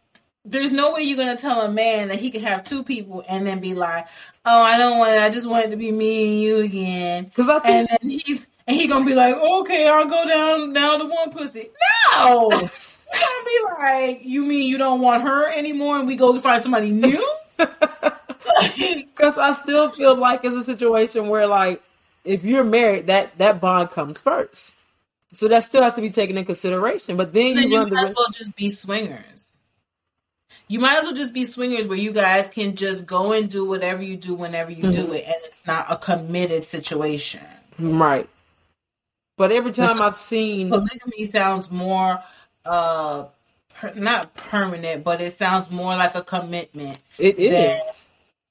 There's 0.45 0.73
no 0.73 0.93
way 0.95 1.03
you're 1.03 1.19
gonna 1.19 1.37
tell 1.37 1.61
a 1.61 1.71
man 1.71 2.09
that 2.09 2.19
he 2.19 2.31
can 2.31 2.43
have 2.43 2.65
two 2.65 2.83
people 2.83 3.23
and 3.29 3.47
then 3.47 3.61
be 3.61 3.75
like, 3.75 4.07
"Oh, 4.47 4.63
I 4.63 4.79
don't 4.79 4.97
want 4.99 5.13
it. 5.13 5.21
I 5.21 5.29
just 5.29 5.49
want 5.49 5.67
it 5.67 5.71
to 5.71 5.77
be 5.77 5.93
me 5.93 6.29
and 6.31 6.41
you 6.41 6.57
again." 6.61 7.25
Because 7.25 7.49
I 7.49 7.59
think- 7.59 7.91
and 7.91 7.99
then 8.01 8.11
he's 8.11 8.47
and 8.69 8.77
he 8.77 8.87
gonna 8.87 9.05
be 9.05 9.15
like, 9.15 9.35
okay, 9.35 9.89
I'll 9.89 10.07
go 10.07 10.29
down 10.29 10.73
down 10.75 10.99
to 11.01 11.07
one 11.07 11.31
pussy. 11.31 11.71
No, 12.15 12.49
gonna 12.51 12.69
be 13.47 13.61
like, 13.79 14.21
you 14.23 14.45
mean 14.45 14.69
you 14.69 14.77
don't 14.77 15.01
want 15.01 15.23
her 15.23 15.51
anymore, 15.51 15.99
and 15.99 16.07
we 16.07 16.17
go 16.17 16.39
find 16.41 16.63
somebody 16.63 16.93
new? 16.93 17.27
Because 18.77 19.39
I 19.39 19.53
still 19.53 19.91
feel 19.91 20.17
like 20.17 20.45
it's 20.45 20.57
a 20.57 20.65
situation 20.65 21.29
where, 21.29 21.47
like, 21.47 21.83
if 22.25 22.45
you're 22.45 22.65
married, 22.65 23.07
that 23.07 23.37
that 23.39 23.61
bond 23.61 23.91
comes 23.91 24.21
first. 24.21 24.75
So 25.33 25.49
that 25.49 25.65
still 25.65 25.83
has 25.83 25.95
to 25.95 26.01
be 26.01 26.11
taken 26.11 26.39
in 26.39 26.45
consideration. 26.45 27.17
But 27.17 27.33
then, 27.33 27.55
then 27.55 27.71
you, 27.71 27.81
you 27.81 27.87
might 27.87 28.05
as 28.05 28.15
well 28.17 28.29
just 28.33 28.57
be 28.57 28.71
swingers. 28.71 29.59
You 30.67 30.81
might 30.81 30.99
as 30.99 31.05
well 31.05 31.15
just 31.15 31.35
be 31.35 31.45
swingers 31.45 31.87
where 31.87 31.99
you 31.99 32.13
guys 32.13 32.49
can 32.49 32.75
just 32.75 33.07
go 33.07 33.33
and 33.33 33.49
do 33.49 33.65
whatever 33.65 34.03
you 34.03 34.17
do 34.17 34.35
whenever 34.35 34.71
you 34.71 34.85
mm-hmm. 34.85 35.07
do 35.07 35.13
it, 35.13 35.25
and 35.25 35.37
it's 35.45 35.67
not 35.67 35.87
a 35.91 35.97
committed 35.97 36.65
situation. 36.65 37.45
Right. 37.79 38.29
But 39.39 39.53
every 39.53 39.73
time 39.73 40.03
I've 40.03 40.19
seen 40.19 40.69
polygamy 40.69 41.25
sounds 41.25 41.71
more 41.71 42.23
uh 42.67 43.25
per, 43.75 43.95
not 43.95 44.35
permanent, 44.35 45.05
but 45.05 45.23
it 45.23 45.33
sounds 45.33 45.71
more 45.71 45.97
like 45.97 46.15
a 46.15 46.23
commitment. 46.23 47.03
It 47.19 47.39
is. 47.39 47.53
Than... 47.53 47.81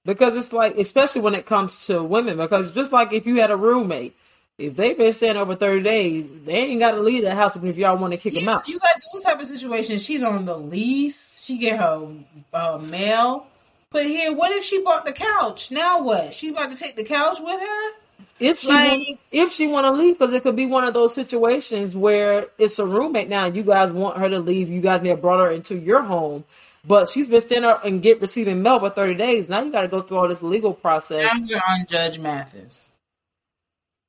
Because 0.05 0.37
it's 0.37 0.53
like 0.53 0.77
especially 0.77 1.21
when 1.21 1.35
it 1.35 1.45
comes 1.45 1.85
to 1.85 2.01
women 2.01 2.37
because 2.37 2.73
just 2.73 2.91
like 2.91 3.13
if 3.13 3.27
you 3.27 3.35
had 3.35 3.51
a 3.51 3.57
roommate 3.57 4.15
if 4.57 4.75
they've 4.75 4.97
been 4.97 5.13
staying 5.13 5.37
over 5.37 5.55
30 5.55 5.83
days, 5.83 6.25
they 6.45 6.53
ain't 6.53 6.79
got 6.79 6.93
to 6.93 7.01
leave 7.01 7.23
the 7.23 7.35
house 7.35 7.55
if 7.55 7.77
y'all 7.77 7.97
want 7.97 8.13
to 8.13 8.17
kick 8.17 8.33
yes, 8.33 8.43
them 8.43 8.53
out. 8.55 8.67
You 8.67 8.79
got 8.79 8.99
those 9.13 9.23
type 9.23 9.39
of 9.39 9.45
situations. 9.45 10.03
She's 10.03 10.23
on 10.23 10.45
the 10.45 10.57
lease. 10.57 11.39
She 11.43 11.59
get 11.59 11.79
her 11.79 12.09
uh, 12.53 12.79
mail. 12.79 13.45
But 13.91 14.05
here, 14.05 14.33
what 14.33 14.51
if 14.51 14.63
she 14.63 14.81
bought 14.81 15.05
the 15.05 15.13
couch? 15.13 15.69
Now 15.69 16.01
what? 16.01 16.33
She's 16.33 16.51
about 16.51 16.71
to 16.71 16.77
take 16.77 16.95
the 16.95 17.03
couch 17.03 17.37
with 17.39 17.59
her? 17.59 17.91
If 18.39 18.59
she 18.59 18.67
like, 18.67 18.91
want, 18.91 19.19
if 19.31 19.51
she 19.51 19.67
want 19.67 19.85
to 19.85 19.91
leave 19.91 20.17
because 20.17 20.33
it 20.33 20.43
could 20.43 20.55
be 20.55 20.65
one 20.65 20.83
of 20.83 20.93
those 20.93 21.13
situations 21.13 21.95
where 21.95 22.47
it's 22.57 22.79
a 22.79 22.85
roommate 22.85 23.29
now. 23.29 23.45
And 23.45 23.55
you 23.55 23.63
guys 23.63 23.91
want 23.91 24.17
her 24.17 24.29
to 24.29 24.39
leave. 24.39 24.69
You 24.69 24.81
guys 24.81 25.01
may 25.01 25.09
have 25.09 25.21
brought 25.21 25.39
her 25.39 25.51
into 25.51 25.77
your 25.77 26.03
home 26.03 26.43
but 26.87 27.09
she's 27.09 27.27
been 27.27 27.41
standing 27.41 27.69
up 27.69 27.83
and 27.83 28.01
get 28.01 28.21
receiving 28.21 28.63
mail 28.63 28.79
for 28.79 28.89
30 28.89 29.15
days. 29.15 29.49
Now 29.49 29.61
you 29.61 29.71
got 29.73 29.81
to 29.81 29.89
go 29.89 30.01
through 30.01 30.17
all 30.17 30.27
this 30.29 30.41
legal 30.41 30.73
process. 30.73 31.33
Now 31.33 31.45
you're 31.45 31.61
on 31.67 31.85
judge 31.85 32.17
mathis. 32.17 32.89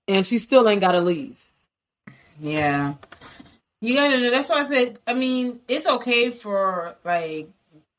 And 0.06 0.24
she 0.24 0.38
still 0.38 0.68
ain't 0.68 0.80
got 0.80 0.92
to 0.92 1.00
leave. 1.00 1.36
Yeah. 2.40 2.94
You 3.80 3.94
gotta 3.94 4.18
know 4.18 4.30
that's 4.30 4.48
why 4.48 4.58
i 4.58 4.64
said 4.64 4.98
i 5.06 5.14
mean 5.14 5.60
it's 5.68 5.86
okay 5.86 6.30
for 6.30 6.96
like 7.04 7.48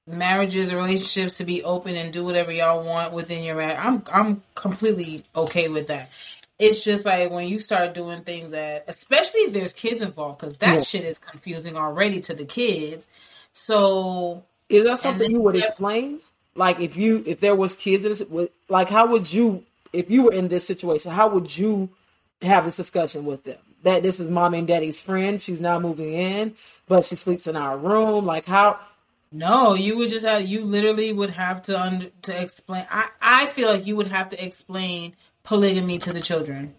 marriages 0.09 0.71
or 0.71 0.77
relationships 0.77 1.37
to 1.39 1.45
be 1.45 1.63
open 1.63 1.95
and 1.97 2.13
do 2.13 2.25
whatever 2.25 2.51
y'all 2.51 2.83
want 2.85 3.13
within 3.13 3.43
your 3.43 3.55
marriage. 3.55 3.77
I'm 3.79 4.03
I'm 4.13 4.43
completely 4.55 5.23
okay 5.35 5.69
with 5.69 5.87
that. 5.87 6.11
it's 6.59 6.83
just 6.83 7.05
like 7.05 7.31
when 7.31 7.47
you 7.47 7.59
start 7.59 7.93
doing 7.93 8.21
things 8.21 8.51
that, 8.51 8.85
especially 8.87 9.41
if 9.41 9.53
there's 9.53 9.73
kids 9.73 10.01
involved, 10.01 10.39
because 10.39 10.57
that 10.59 10.75
Yeah. 10.75 10.79
shit 10.81 11.05
is 11.05 11.19
confusing 11.19 11.77
already 11.77 12.21
to 12.21 12.33
the 12.35 12.45
kids. 12.45 13.07
So 13.53 14.43
Is 14.69 14.83
that 14.83 14.99
something 14.99 15.29
you 15.31 15.41
would 15.41 15.55
yeah. 15.55 15.67
explain? 15.67 16.19
Like 16.55 16.79
if 16.79 16.97
you 16.97 17.23
if 17.25 17.39
there 17.39 17.55
was 17.55 17.75
kids 17.75 18.05
in 18.05 18.11
this, 18.11 18.49
like 18.69 18.89
how 18.89 19.07
would 19.07 19.31
you 19.31 19.63
if 19.93 20.11
you 20.11 20.23
were 20.23 20.33
in 20.33 20.47
this 20.49 20.65
situation? 20.67 21.11
How 21.11 21.29
would 21.29 21.55
you 21.57 21.89
have 22.41 22.65
this 22.65 22.77
discussion 22.77 23.25
with 23.25 23.43
them? 23.45 23.57
That 23.83 24.03
this 24.03 24.19
is 24.19 24.27
mommy 24.27 24.59
and 24.59 24.67
daddy's 24.67 24.99
friend. 24.99 25.41
She's 25.41 25.61
now 25.61 25.79
moving 25.79 26.11
in, 26.13 26.55
but 26.87 27.05
she 27.05 27.15
sleeps 27.15 27.47
in 27.47 27.55
our 27.55 27.77
room. 27.77 28.25
Like 28.25 28.45
how? 28.45 28.79
No, 29.31 29.75
you 29.75 29.97
would 29.97 30.09
just 30.09 30.25
have 30.25 30.47
you 30.47 30.63
literally 30.63 31.13
would 31.13 31.29
have 31.31 31.61
to 31.63 31.79
under, 31.79 32.07
to 32.23 32.41
explain. 32.41 32.85
I 32.89 33.09
I 33.21 33.45
feel 33.47 33.69
like 33.69 33.85
you 33.85 33.95
would 33.95 34.07
have 34.07 34.29
to 34.29 34.43
explain 34.43 35.15
polygamy 35.43 35.99
to 35.99 36.13
the 36.13 36.21
children. 36.21 36.73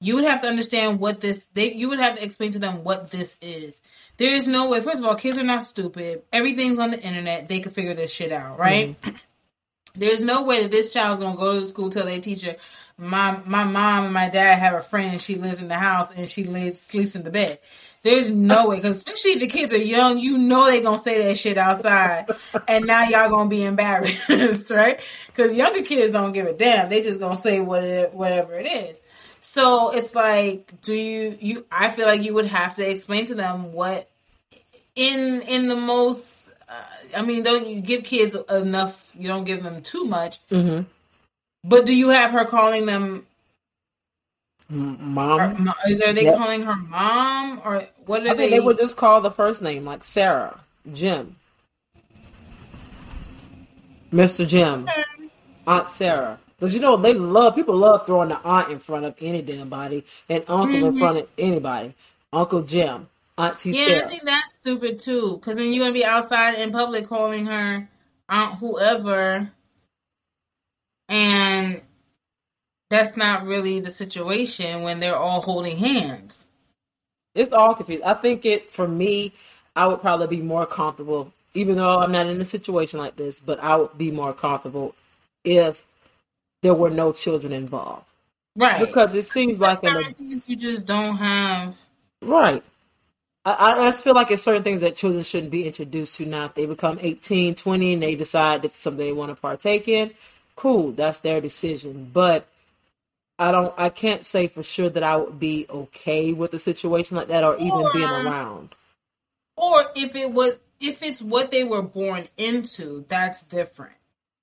You 0.00 0.16
would 0.16 0.24
have 0.24 0.42
to 0.42 0.48
understand 0.48 1.00
what 1.00 1.20
this 1.20 1.46
they 1.52 1.72
you 1.72 1.88
would 1.90 1.98
have 1.98 2.16
to 2.16 2.24
explain 2.24 2.52
to 2.52 2.58
them 2.58 2.82
what 2.82 3.10
this 3.10 3.38
is. 3.42 3.82
There 4.16 4.34
is 4.34 4.46
no 4.46 4.68
way. 4.68 4.80
First 4.80 5.00
of 5.00 5.06
all, 5.06 5.14
kids 5.14 5.36
are 5.38 5.44
not 5.44 5.62
stupid. 5.62 6.22
Everything's 6.32 6.78
on 6.78 6.92
the 6.92 7.02
internet. 7.02 7.48
They 7.48 7.60
can 7.60 7.72
figure 7.72 7.94
this 7.94 8.12
shit 8.12 8.32
out, 8.32 8.58
right? 8.58 9.00
Mm-hmm. 9.00 9.16
There's 9.98 10.20
no 10.20 10.42
way 10.42 10.62
that 10.62 10.70
this 10.70 10.92
child's 10.92 11.22
gonna 11.22 11.36
go 11.36 11.54
to 11.54 11.62
school 11.62 11.88
tell 11.88 12.04
their 12.04 12.20
teacher, 12.20 12.56
my 12.98 13.38
my 13.44 13.64
mom 13.64 14.04
and 14.04 14.14
my 14.14 14.28
dad 14.28 14.58
have 14.58 14.74
a 14.74 14.82
friend. 14.82 15.20
She 15.20 15.36
lives 15.36 15.60
in 15.60 15.68
the 15.68 15.78
house 15.78 16.10
and 16.10 16.28
she 16.28 16.44
lives 16.44 16.80
sleeps 16.80 17.16
in 17.16 17.22
the 17.22 17.30
bed. 17.30 17.58
There's 18.06 18.30
no 18.30 18.68
way, 18.68 18.76
because 18.76 18.98
especially 18.98 19.32
if 19.32 19.40
the 19.40 19.48
kids 19.48 19.72
are 19.72 19.78
young, 19.78 20.18
you 20.18 20.38
know 20.38 20.66
they 20.66 20.80
gonna 20.80 20.96
say 20.96 21.26
that 21.26 21.36
shit 21.36 21.58
outside, 21.58 22.26
and 22.68 22.86
now 22.86 23.02
y'all 23.02 23.28
gonna 23.28 23.50
be 23.50 23.64
embarrassed, 23.64 24.30
right? 24.70 25.00
Because 25.26 25.56
younger 25.56 25.82
kids 25.82 26.12
don't 26.12 26.30
give 26.30 26.46
a 26.46 26.52
damn; 26.52 26.88
they 26.88 27.02
just 27.02 27.18
gonna 27.18 27.34
say 27.34 27.58
what 27.58 27.82
it, 27.82 28.14
whatever 28.14 28.54
it 28.54 28.66
is. 28.66 29.00
So 29.40 29.90
it's 29.90 30.14
like, 30.14 30.80
do 30.82 30.94
you 30.94 31.36
you? 31.40 31.66
I 31.72 31.90
feel 31.90 32.06
like 32.06 32.22
you 32.22 32.32
would 32.34 32.46
have 32.46 32.76
to 32.76 32.88
explain 32.88 33.24
to 33.24 33.34
them 33.34 33.72
what 33.72 34.08
in 34.94 35.42
in 35.42 35.66
the 35.66 35.74
most. 35.74 36.48
Uh, 36.68 36.84
I 37.16 37.22
mean, 37.22 37.42
don't 37.42 37.66
you 37.66 37.80
give 37.80 38.04
kids 38.04 38.36
enough? 38.48 39.10
You 39.18 39.26
don't 39.26 39.42
give 39.42 39.64
them 39.64 39.82
too 39.82 40.04
much. 40.04 40.38
Mm-hmm. 40.48 40.84
But 41.64 41.86
do 41.86 41.92
you 41.92 42.10
have 42.10 42.30
her 42.30 42.44
calling 42.44 42.86
them? 42.86 43.26
Mom. 44.68 45.64
Mo- 45.64 45.72
is 45.88 46.00
are 46.00 46.12
they 46.12 46.24
Yep. 46.24 46.36
calling 46.38 46.62
her 46.62 46.74
mom 46.74 47.60
or 47.64 47.84
what 48.06 48.26
are 48.26 48.30
I 48.30 48.34
they? 48.34 48.50
they 48.50 48.60
would 48.60 48.78
just 48.78 48.96
call 48.96 49.20
the 49.20 49.30
first 49.30 49.62
name 49.62 49.84
like 49.84 50.04
Sarah, 50.04 50.60
Jim, 50.92 51.36
Mr. 54.12 54.46
Jim, 54.46 54.88
Aunt 55.66 55.90
Sarah. 55.92 56.38
Because 56.58 56.74
you 56.74 56.80
know 56.80 56.96
they 56.96 57.14
love 57.14 57.54
people 57.54 57.76
love 57.76 58.06
throwing 58.06 58.30
the 58.30 58.38
aunt 58.38 58.70
in 58.70 58.78
front 58.78 59.04
of 59.04 59.14
any 59.20 59.42
damn 59.42 59.68
body 59.68 60.04
and 60.28 60.42
uncle 60.48 60.74
in 60.74 60.82
mm-hmm. 60.82 60.98
front 60.98 61.18
of 61.18 61.28
anybody. 61.38 61.94
Uncle 62.32 62.62
Jim, 62.62 63.08
Auntie 63.38 63.70
yeah, 63.70 63.82
I 63.82 63.86
Sarah. 63.86 64.08
think 64.08 64.22
that's 64.24 64.56
stupid 64.58 64.98
too. 64.98 65.36
Because 65.36 65.56
then 65.56 65.72
you're 65.72 65.84
gonna 65.84 65.92
be 65.94 66.04
outside 66.04 66.54
in 66.54 66.72
public 66.72 67.06
calling 67.06 67.46
her 67.46 67.88
aunt 68.28 68.54
whoever, 68.56 69.52
and 71.08 71.82
that's 72.96 73.16
not 73.16 73.44
really 73.44 73.80
the 73.80 73.90
situation 73.90 74.82
when 74.82 75.00
they're 75.00 75.16
all 75.16 75.42
holding 75.42 75.76
hands. 75.76 76.46
It's 77.34 77.52
all 77.52 77.74
confused. 77.74 78.02
I 78.02 78.14
think 78.14 78.46
it 78.46 78.70
for 78.70 78.88
me, 78.88 79.32
I 79.74 79.86
would 79.86 80.00
probably 80.00 80.26
be 80.38 80.42
more 80.42 80.64
comfortable, 80.64 81.32
even 81.52 81.76
though 81.76 81.98
I'm 81.98 82.12
not 82.12 82.26
in 82.26 82.40
a 82.40 82.44
situation 82.44 82.98
like 82.98 83.16
this, 83.16 83.38
but 83.38 83.62
I 83.62 83.76
would 83.76 83.98
be 83.98 84.10
more 84.10 84.32
comfortable 84.32 84.94
if 85.44 85.84
there 86.62 86.74
were 86.74 86.90
no 86.90 87.12
children 87.12 87.52
involved. 87.52 88.06
Right. 88.56 88.80
Because 88.80 89.14
it 89.14 89.24
seems 89.24 89.60
like 89.60 89.84
a 89.84 90.14
you 90.18 90.56
just 90.56 90.86
don't 90.86 91.16
have. 91.16 91.76
Right. 92.22 92.62
I, 93.44 93.74
I 93.74 93.90
just 93.90 94.02
feel 94.02 94.14
like 94.14 94.30
it's 94.30 94.42
certain 94.42 94.62
things 94.62 94.80
that 94.80 94.96
children 94.96 95.22
shouldn't 95.22 95.52
be 95.52 95.66
introduced 95.66 96.16
to 96.16 96.26
now. 96.26 96.46
If 96.46 96.54
they 96.54 96.64
become 96.64 96.98
18, 97.00 97.54
20, 97.54 97.92
and 97.92 98.02
they 98.02 98.14
decide 98.14 98.62
that's 98.62 98.78
something 98.78 99.04
they 99.04 99.12
want 99.12 99.36
to 99.36 99.40
partake 99.40 99.86
in, 99.86 100.12
cool, 100.56 100.92
that's 100.92 101.18
their 101.18 101.42
decision. 101.42 102.10
But 102.12 102.48
I 103.38 103.52
don't, 103.52 103.74
I 103.76 103.90
can't 103.90 104.24
say 104.24 104.48
for 104.48 104.62
sure 104.62 104.88
that 104.88 105.02
I 105.02 105.16
would 105.16 105.38
be 105.38 105.66
okay 105.68 106.32
with 106.32 106.54
a 106.54 106.58
situation 106.58 107.16
like 107.16 107.28
that 107.28 107.44
or 107.44 107.56
even 107.58 107.86
being 107.92 108.08
around. 108.08 108.74
Or 109.56 109.84
if 109.94 110.16
it 110.16 110.32
was, 110.32 110.58
if 110.80 111.02
it's 111.02 111.22
what 111.22 111.50
they 111.50 111.64
were 111.64 111.82
born 111.82 112.26
into, 112.36 113.04
that's 113.08 113.44
different. 113.44 113.94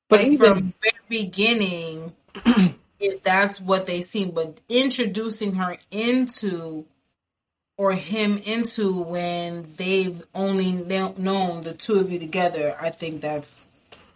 But 0.10 0.22
like 0.22 0.32
even, 0.32 0.54
from 0.54 0.74
very 0.82 1.24
beginning, 1.24 2.14
if 3.00 3.24
that's 3.24 3.60
what 3.60 3.86
they 3.86 4.02
seen, 4.02 4.32
but 4.32 4.60
introducing 4.70 5.56
her 5.56 5.78
into 5.92 6.86
or 7.78 7.94
him 7.94 8.38
into 8.38 9.02
when 9.02 9.66
they've 9.78 10.24
only 10.36 10.72
known 10.72 11.64
the 11.64 11.74
two 11.74 12.00
of 12.00 12.12
you 12.12 12.20
together, 12.20 12.76
I 12.80 12.92
think 12.92 13.22
that's 13.22 13.66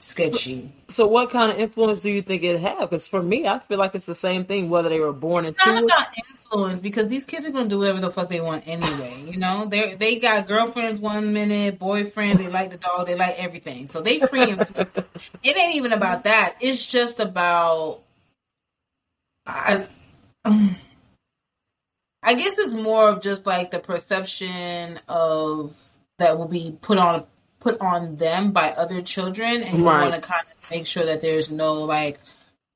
sketchy. 0.07 0.71
so 0.87 1.07
what 1.07 1.29
kind 1.29 1.51
of 1.51 1.57
influence 1.57 1.99
do 1.99 2.09
you 2.09 2.21
think 2.21 2.43
it 2.43 2.59
have? 2.59 2.79
Because 2.89 3.07
for 3.07 3.21
me, 3.21 3.47
I 3.47 3.59
feel 3.59 3.77
like 3.77 3.93
it's 3.95 4.05
the 4.05 4.15
same 4.15 4.45
thing 4.45 4.69
whether 4.69 4.89
they 4.89 4.99
were 4.99 5.13
born 5.13 5.45
It's 5.45 5.57
not 5.65 5.77
into 5.77 5.83
it. 5.83 5.85
about 5.85 6.07
influence 6.29 6.81
because 6.81 7.07
these 7.07 7.25
kids 7.25 7.45
are 7.45 7.51
gonna 7.51 7.67
do 7.69 7.79
whatever 7.79 7.99
the 7.99 8.11
fuck 8.11 8.29
they 8.29 8.41
want 8.41 8.67
anyway. 8.67 9.23
You 9.25 9.37
know, 9.37 9.65
they 9.65 9.95
they 9.95 10.17
got 10.19 10.47
girlfriends 10.47 10.99
one 10.99 11.33
minute, 11.33 11.79
boyfriends. 11.79 12.37
They 12.37 12.47
like 12.47 12.71
the 12.71 12.77
dog. 12.77 13.05
They 13.05 13.15
like 13.15 13.35
everything. 13.37 13.87
So 13.87 14.01
they 14.01 14.19
free. 14.19 14.55
It 15.43 15.57
ain't 15.57 15.75
even 15.75 15.93
about 15.93 16.23
that. 16.25 16.55
It's 16.61 16.85
just 16.85 17.19
about. 17.19 18.01
I, 19.45 19.87
um, 20.45 20.75
I 22.21 22.33
guess 22.33 22.57
it's 22.59 22.73
more 22.73 23.09
of 23.09 23.21
just 23.21 23.45
like 23.45 23.71
the 23.71 23.79
perception 23.79 24.99
of 25.07 25.77
that 26.19 26.37
will 26.37 26.47
be 26.47 26.75
put 26.81 26.97
on 26.97 27.25
put 27.59 27.79
on 27.81 28.15
them 28.17 28.51
by 28.51 28.71
other 28.71 29.01
children, 29.01 29.63
and 29.63 29.77
you 29.77 29.83
Right. 29.83 30.01
want 30.01 30.15
to 30.15 30.21
kind 30.21 30.45
of 30.45 30.69
make 30.69 30.85
sure 30.87 31.05
that 31.05 31.21
there's 31.21 31.49
no 31.51 31.73
like 31.73 32.19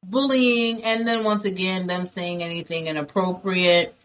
bullying, 0.03 0.83
and 0.83 1.07
then 1.07 1.23
once 1.23 1.45
again 1.45 1.87
them 1.87 2.05
saying 2.07 2.41
anything 2.43 2.87
inappropriate 2.87 3.95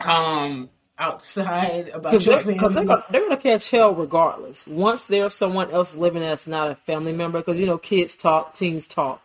um 0.00 0.68
outside 0.98 1.88
about 1.88 2.12
Because 2.12 2.26
your 2.26 2.34
they're, 2.36 2.42
'cause 2.56 2.60
family. 2.60 2.74
they're, 2.74 2.84
gonna, 2.86 3.04
they're 3.10 3.20
gonna 3.22 3.36
catch 3.36 3.70
hell 3.70 3.94
regardless. 3.94 4.66
Once 4.66 5.06
there's 5.06 5.34
someone 5.34 5.70
else 5.70 5.94
living 5.94 6.22
that's 6.22 6.46
not 6.46 6.70
a 6.70 6.74
family 6.74 7.12
member, 7.12 7.38
because 7.40 7.58
you 7.58 7.66
know 7.66 7.78
kids 7.78 8.14
talk, 8.14 8.54
teens 8.54 8.86
talk. 8.86 9.20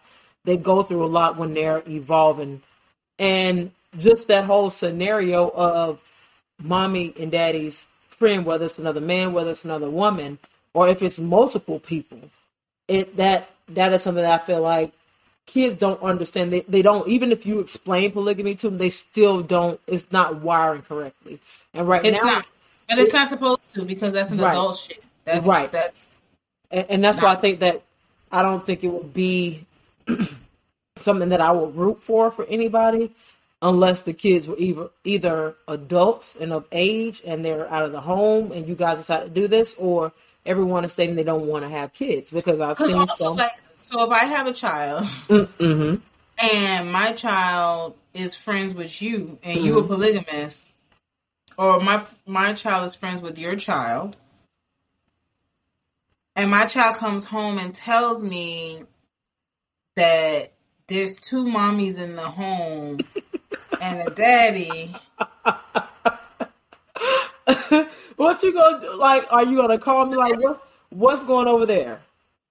They 0.45 0.57
go 0.57 0.83
through 0.83 1.03
a 1.03 1.07
lot 1.07 1.37
when 1.37 1.53
they're 1.53 1.83
evolving, 1.87 2.61
and 3.19 3.71
just 3.97 4.27
that 4.27 4.45
whole 4.45 4.69
scenario 4.69 5.49
of 5.49 6.01
mommy 6.61 7.13
and 7.19 7.31
daddy's 7.31 7.87
friend, 8.09 8.45
whether 8.45 8.65
it's 8.65 8.79
another 8.79 9.01
man, 9.01 9.33
whether 9.33 9.51
it's 9.51 9.65
another 9.65 9.89
woman, 9.89 10.37
or 10.73 10.87
if 10.89 11.01
it's 11.03 11.19
multiple 11.19 11.79
people, 11.79 12.21
it 12.87 13.17
that 13.17 13.49
that 13.69 13.93
is 13.93 14.03
something 14.03 14.23
that 14.23 14.41
I 14.41 14.45
feel 14.45 14.61
like 14.61 14.93
kids 15.45 15.77
don't 15.77 16.01
understand. 16.01 16.53
They 16.53 16.61
they 16.61 16.81
don't 16.81 17.07
even 17.07 17.31
if 17.31 17.45
you 17.45 17.59
explain 17.59 18.11
polygamy 18.11 18.55
to 18.55 18.69
them, 18.69 18.77
they 18.77 18.89
still 18.89 19.41
don't. 19.41 19.79
It's 19.87 20.11
not 20.11 20.37
wiring 20.41 20.83
correctly. 20.83 21.39
And 21.73 21.87
right 21.87 22.03
It's 22.03 22.23
now, 22.23 22.31
not, 22.31 22.45
but 22.87 22.99
it's 22.99 23.13
not 23.13 23.29
supposed 23.29 23.61
to 23.73 23.85
because 23.85 24.13
that's 24.13 24.31
an 24.31 24.39
Right. 24.39 24.51
adult 24.51 24.77
shit. 24.77 25.03
That's 25.25 25.47
Right. 25.47 25.71
That's 25.71 26.05
and, 26.71 26.85
and 26.89 27.03
that's 27.03 27.21
why 27.21 27.31
I 27.31 27.35
think 27.35 27.59
that 27.59 27.81
I 28.31 28.41
don't 28.43 28.65
think 28.65 28.83
it 28.83 28.89
would 28.89 29.13
be 29.13 29.65
something 30.97 31.29
that 31.29 31.41
I 31.41 31.51
would 31.51 31.75
root 31.75 32.01
for 32.01 32.31
for 32.31 32.45
anybody 32.45 33.11
unless 33.61 34.03
the 34.03 34.13
kids 34.13 34.47
were 34.47 34.57
either 34.57 34.89
either 35.03 35.55
adults 35.67 36.35
and 36.39 36.53
of 36.53 36.65
age 36.71 37.21
and 37.25 37.43
they're 37.43 37.69
out 37.71 37.85
of 37.85 37.91
the 37.91 38.01
home 38.01 38.51
and 38.51 38.67
you 38.67 38.75
guys 38.75 38.97
decide 38.97 39.23
to 39.23 39.29
do 39.29 39.47
this 39.47 39.75
or 39.77 40.13
everyone 40.49 40.83
is 40.83 40.91
stating 40.93 41.15
they 41.15 41.23
don't 41.23 41.47
want 41.47 41.63
to 41.63 41.69
have 41.69 41.93
kids 41.93 42.31
because 42.31 42.59
I've 42.59 42.79
seen 42.79 43.07
some 43.09 43.37
like, 43.37 43.51
so 43.79 44.03
if 44.03 44.09
I 44.11 44.25
have 44.25 44.47
a 44.47 44.53
child 44.53 45.05
hmm 45.29 45.95
and 46.41 46.91
my 46.91 47.11
child 47.11 47.95
is 48.13 48.35
friends 48.35 48.73
with 48.73 49.01
you 49.01 49.37
and 49.43 49.61
you 49.61 49.73
Mm-hmm. 49.75 49.85
a 49.85 49.87
polygamist, 49.95 50.73
or 51.57 51.79
my 51.79 52.03
my 52.25 52.53
child 52.53 52.85
is 52.85 52.95
friends 52.95 53.21
with 53.21 53.37
your 53.37 53.55
child, 53.55 54.15
and 56.35 56.49
my 56.49 56.65
child 56.65 56.95
comes 56.95 57.25
home 57.25 57.57
and 57.57 57.75
tells 57.75 58.23
me 58.23 58.83
that 59.95 60.53
there's 60.87 61.17
two 61.17 61.45
mommies 61.45 61.99
in 61.99 62.15
the 62.15 62.29
home 62.29 63.05
and 63.79 64.01
a 64.01 64.09
daddy. 64.09 64.95
What 68.19 68.43
you 68.43 68.53
gonna 68.53 68.81
do? 68.81 68.95
like 68.99 69.27
are 69.31 69.45
you 69.45 69.57
gonna 69.57 69.79
call 69.79 70.05
me 70.07 70.17
like 70.17 70.39
what 70.41 70.61
what's 70.91 71.23
going 71.25 71.47
over 71.47 71.65
there 71.67 72.01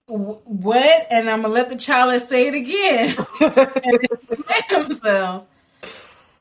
What? 0.08 1.06
And 1.10 1.30
I'm 1.30 1.42
gonna 1.42 1.54
let 1.54 1.68
the 1.70 1.76
child 1.76 2.20
say 2.22 2.48
it 2.48 2.54
again 2.54 3.16
and 3.84 4.88
themselves. 4.88 5.46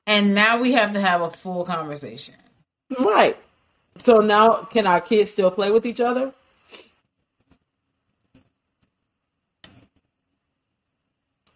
And 0.07 0.33
now 0.35 0.59
we 0.59 0.73
have 0.73 0.93
to 0.93 1.01
have 1.01 1.21
a 1.21 1.31
full 1.31 1.65
conversation. 1.65 2.35
right 2.99 3.37
so 4.01 4.19
now 4.19 4.63
can 4.63 4.87
our 4.87 5.01
kids 5.01 5.31
still 5.31 5.51
play 5.51 5.71
with 5.71 5.85
each 5.85 6.01
other 6.01 6.33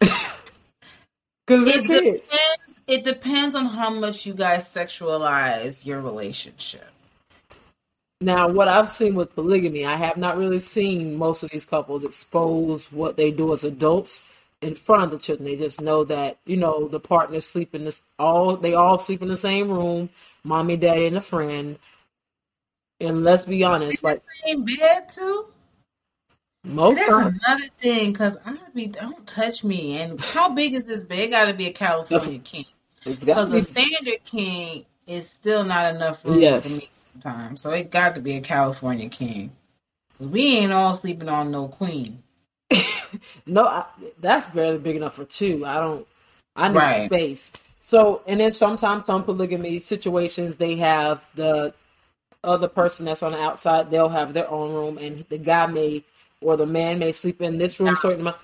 because 1.46 1.66
It 1.66 1.86
kids 1.86 2.20
depends. 2.28 2.82
it 2.86 3.04
depends 3.04 3.54
on 3.54 3.66
how 3.66 3.90
much 3.90 4.26
you 4.26 4.34
guys 4.34 4.66
sexualize 4.66 5.86
your 5.86 6.00
relationship. 6.02 6.90
Now, 8.22 8.48
what 8.48 8.68
I've 8.68 8.90
seen 8.90 9.14
with 9.16 9.34
polygamy, 9.34 9.84
I 9.84 9.96
have 9.96 10.16
not 10.16 10.36
really 10.36 10.60
seen 10.60 11.16
most 11.16 11.42
of 11.42 11.50
these 11.50 11.64
couples 11.64 12.04
expose 12.04 12.90
what 12.92 13.16
they 13.16 13.32
do 13.32 13.52
as 13.52 13.64
adults 13.64 14.22
in 14.60 14.76
front 14.76 15.02
of 15.02 15.10
the 15.10 15.18
children. 15.18 15.44
They 15.44 15.56
just 15.56 15.80
know 15.80 16.04
that 16.04 16.38
you 16.46 16.56
know 16.56 16.86
the 16.86 17.00
partners 17.00 17.46
sleep 17.46 17.74
in 17.74 17.84
this 17.84 18.00
all. 18.20 18.56
They 18.56 18.74
all 18.74 19.00
sleep 19.00 19.22
in 19.22 19.28
the 19.28 19.36
same 19.36 19.68
room, 19.70 20.08
mommy, 20.44 20.76
daddy, 20.76 21.06
and 21.06 21.16
a 21.16 21.20
friend. 21.20 21.78
And 23.00 23.24
let's 23.24 23.44
be 23.44 23.64
honest, 23.64 24.04
like 24.04 24.18
the 24.18 24.46
same 24.46 24.64
bed 24.64 25.08
too. 25.08 25.46
most 26.64 26.94
See, 26.94 27.00
that's 27.00 27.10
times, 27.10 27.40
another 27.44 27.68
thing 27.78 28.12
because 28.12 28.38
I 28.46 28.56
be 28.72 28.86
don't 28.86 29.26
touch 29.26 29.64
me. 29.64 30.00
And 30.00 30.20
how 30.20 30.50
big 30.54 30.74
is 30.74 30.86
this 30.86 31.04
bed? 31.04 31.30
Got 31.30 31.46
to 31.46 31.54
be 31.54 31.66
a 31.66 31.72
California 31.72 32.38
king 32.38 32.66
because 33.04 33.50
be- 33.50 33.58
a 33.58 33.62
standard 33.62 34.24
king 34.24 34.86
is 35.08 35.28
still 35.28 35.64
not 35.64 35.92
enough 35.92 36.24
room 36.24 36.38
Yes. 36.38 36.70
for 36.70 36.78
me 36.78 36.88
sometimes. 37.12 37.62
So 37.62 37.70
it 37.70 37.90
got 37.90 38.14
to 38.16 38.20
be 38.20 38.36
a 38.36 38.40
California 38.40 39.08
king. 39.08 39.52
we 40.20 40.58
ain't 40.58 40.72
all 40.72 40.94
sleeping 40.94 41.28
on 41.28 41.50
no 41.50 41.68
queen. 41.68 42.22
No, 43.46 43.66
I, 43.66 43.86
that's 44.20 44.46
barely 44.48 44.78
big 44.78 44.96
enough 44.96 45.16
for 45.16 45.24
two. 45.24 45.66
I 45.66 45.80
don't. 45.80 46.06
I 46.56 46.68
need 46.68 46.78
Right. 46.78 46.90
space. 46.90 47.52
So, 47.82 48.22
and 48.26 48.40
then 48.40 48.52
sometimes 48.52 49.06
some 49.06 49.24
polygamy 49.24 49.80
situations 49.80 50.56
they 50.56 50.76
have 50.76 51.22
the 51.34 51.74
other 52.44 52.68
person 52.68 53.06
that's 53.06 53.22
on 53.22 53.32
the 53.32 53.40
outside. 53.42 53.90
They'll 53.90 54.08
have 54.10 54.34
their 54.34 54.50
own 54.50 54.72
room, 54.74 54.98
and 54.98 55.24
the 55.28 55.38
guy 55.38 55.66
may 55.66 56.04
or 56.40 56.56
the 56.56 56.66
man 56.66 56.98
may 56.98 57.12
sleep 57.12 57.42
in 57.42 57.58
this 57.58 57.80
room 57.80 57.96
certain 57.96 58.20
amount, 58.22 58.36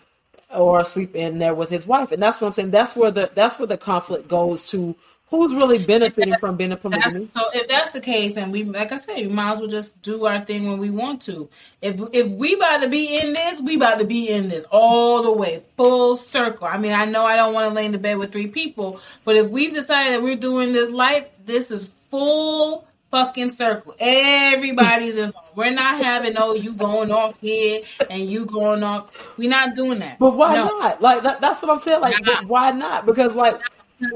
or 0.55 0.85
sleep 0.85 1.17
in 1.17 1.39
there 1.39 1.55
with 1.55 1.71
his 1.71 1.87
wife. 1.87 2.13
And 2.13 2.23
that's 2.23 2.41
what 2.41 2.49
I'm 2.49 2.55
saying. 2.55 2.71
That's 2.73 2.97
where 2.97 3.11
the 3.11 3.31
that's 3.35 3.59
where 3.59 3.69
the 3.69 3.79
conflict 3.79 4.29
goes 4.29 4.71
to. 4.71 4.97
Who's 5.31 5.55
really 5.55 5.79
benefiting 5.85 6.37
from 6.39 6.57
being 6.57 6.73
a 6.73 6.77
polygamy? 6.77 7.27
So 7.27 7.43
if 7.53 7.69
that's 7.69 7.91
the 7.93 8.01
case, 8.01 8.37
and 8.39 8.51
we, 8.51 8.65
like 8.65 8.93
I 8.93 8.97
said, 8.97 9.17
we 9.19 9.29
might 9.29 9.53
as 9.53 9.61
well 9.61 9.69
just 9.69 10.01
do 10.01 10.25
our 10.25 10.41
thing 10.41 10.67
when 10.69 10.79
we 10.79 10.89
want 10.89 11.21
to. 11.23 11.51
If 11.83 12.01
if 12.15 12.29
we 12.29 12.55
about 12.55 12.79
to 12.83 12.89
be 12.89 13.19
in 13.19 13.35
this, 13.35 13.61
we 13.61 13.77
about 13.77 13.99
to 13.99 14.07
be 14.07 14.29
in 14.31 14.49
this 14.49 14.65
all 14.71 15.23
the 15.23 15.33
way, 15.33 15.63
full 15.77 16.17
circle. 16.17 16.67
I 16.67 16.79
mean, 16.79 16.93
I 16.93 17.05
know 17.05 17.27
I 17.27 17.37
don't 17.37 17.53
want 17.53 17.69
to 17.69 17.75
lay 17.75 17.85
in 17.85 17.93
the 17.93 17.99
bed 17.99 18.17
with 18.17 18.33
three 18.33 18.47
people, 18.47 19.01
but 19.25 19.37
if 19.37 19.51
we've 19.51 19.75
decided 19.75 20.15
that 20.15 20.23
we're 20.23 20.37
doing 20.37 20.73
this 20.73 20.91
life, 20.91 21.29
this 21.45 21.71
is 21.71 21.85
full 21.85 22.87
fucking 23.11 23.51
circle. 23.51 23.95
Everybody's 23.99 25.17
involved. 25.19 25.49
We're 25.55 25.71
not 25.71 26.03
having 26.03 26.35
oh 26.39 26.55
you 26.55 26.75
going 26.75 27.11
off 27.11 27.39
here 27.41 27.83
and 28.09 28.31
you 28.31 28.47
going 28.47 28.83
off. 28.83 29.37
We're 29.37 29.51
not 29.51 29.75
doing 29.75 29.99
that. 29.99 30.19
But 30.19 30.37
why 30.37 30.55
No. 30.57 30.65
not? 30.79 31.03
Like 31.03 31.23
that, 31.25 31.41
that's 31.41 31.61
what 31.61 31.71
I'm 31.71 31.79
saying. 31.81 32.01
Like, 32.01 32.15
why 32.47 32.71
not? 32.71 33.07
Because 33.07 33.35
like 33.35 33.61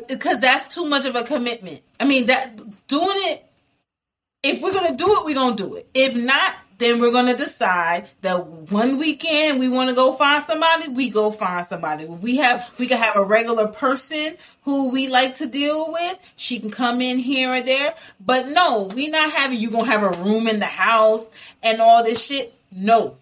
because 0.09 0.41
that's 0.41 0.75
too 0.75 0.87
much 0.87 1.07
of 1.07 1.17
a 1.17 1.23
commitment. 1.25 1.83
I 2.01 2.05
mean, 2.05 2.27
that 2.27 2.57
doing 2.89 3.09
it. 3.31 3.45
If 4.43 4.61
we're 4.61 4.73
gonna 4.73 4.97
do 4.97 5.19
it, 5.21 5.25
we're 5.25 5.35
gonna 5.35 5.57
do 5.57 5.77
it. 5.77 5.89
If 5.95 6.17
not, 6.17 6.57
then 6.79 7.01
we're 7.01 7.13
gonna 7.13 7.37
decide 7.37 8.09
that 8.23 8.45
one 8.47 8.99
weekend 8.99 9.61
we 9.61 9.69
want 9.69 9.89
to 9.89 9.95
go 9.95 10.13
find 10.13 10.43
somebody. 10.43 10.89
We 10.89 11.11
go 11.11 11.31
find 11.31 11.65
somebody. 11.65 12.05
If 12.05 12.21
we 12.21 12.39
have, 12.39 12.73
we 12.79 12.89
can 12.89 12.99
have 12.99 13.17
a 13.17 13.25
regular 13.25 13.69
person 13.69 14.37
who 14.65 14.89
we 14.91 15.09
like 15.09 15.37
to 15.37 15.47
deal 15.47 15.93
with. 15.93 16.19
She 16.37 16.59
can 16.59 16.71
come 16.71 17.01
in 17.01 17.19
here 17.19 17.55
or 17.55 17.63
there. 17.63 17.95
But 18.21 18.49
no, 18.49 18.91
we 18.95 19.09
not 19.09 19.31
having 19.33 19.61
you 19.61 19.71
gonna 19.71 19.91
have 19.91 20.03
a 20.03 20.11
room 20.23 20.49
in 20.49 20.59
the 20.59 20.67
house 20.67 21.29
and 21.63 21.81
all 21.81 22.03
this 22.03 22.25
shit. 22.25 22.53
No, 22.73 23.19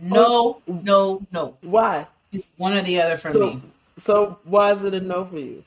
no, 0.00 0.62
oh. 0.68 0.80
no, 0.82 1.22
no. 1.32 1.56
why? 1.62 2.06
It's 2.32 2.46
one 2.56 2.74
or 2.74 2.82
the 2.82 3.00
other 3.00 3.16
for 3.16 3.30
So 3.30 3.40
me. 3.40 3.62
so 3.98 4.38
why 4.44 4.72
is 4.72 4.84
it 4.84 4.94
a 4.94 5.00
no 5.00 5.24
for 5.24 5.38
you? 5.38 5.64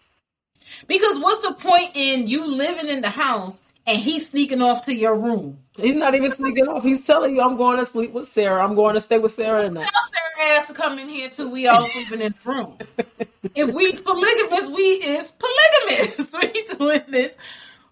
Because 0.87 1.19
what's 1.19 1.39
the 1.39 1.53
point 1.53 1.91
in 1.95 2.27
you 2.27 2.47
living 2.47 2.87
in 2.89 3.01
the 3.01 3.09
house 3.09 3.65
and 3.87 3.99
he's 3.99 4.29
sneaking 4.29 4.61
off 4.61 4.85
to 4.85 4.93
your 4.95 5.15
room? 5.19 5.59
He's 5.77 5.95
not 5.95 6.15
even 6.15 6.31
sneaking 6.31 6.67
off. 6.67 6.83
He's 6.83 7.05
telling 7.05 7.35
you, 7.35 7.41
I'm 7.41 7.57
going 7.57 7.77
to 7.79 7.85
sleep 7.85 8.11
with 8.11 8.27
Sarah. 8.27 8.63
I'm 8.63 8.75
going 8.75 8.95
to 8.95 9.01
stay 9.01 9.19
with 9.19 9.31
Sarah 9.31 9.63
tonight. 9.63 9.89
Tell 9.91 10.09
Sarah 10.11 10.55
has 10.55 10.67
to 10.67 10.73
come 10.73 10.99
in 10.99 11.07
here 11.07 11.29
till 11.29 11.51
we 11.51 11.67
all 11.67 11.81
sleeping 11.81 12.21
in 12.21 12.33
the 12.43 12.49
room. 12.49 12.77
if 13.55 13.73
we 13.73 13.93
polygamous, 13.93 14.69
we 14.69 14.81
is 14.81 15.31
polygamous. 15.33 16.33
we 16.41 16.77
doing 16.77 17.01
this. 17.09 17.37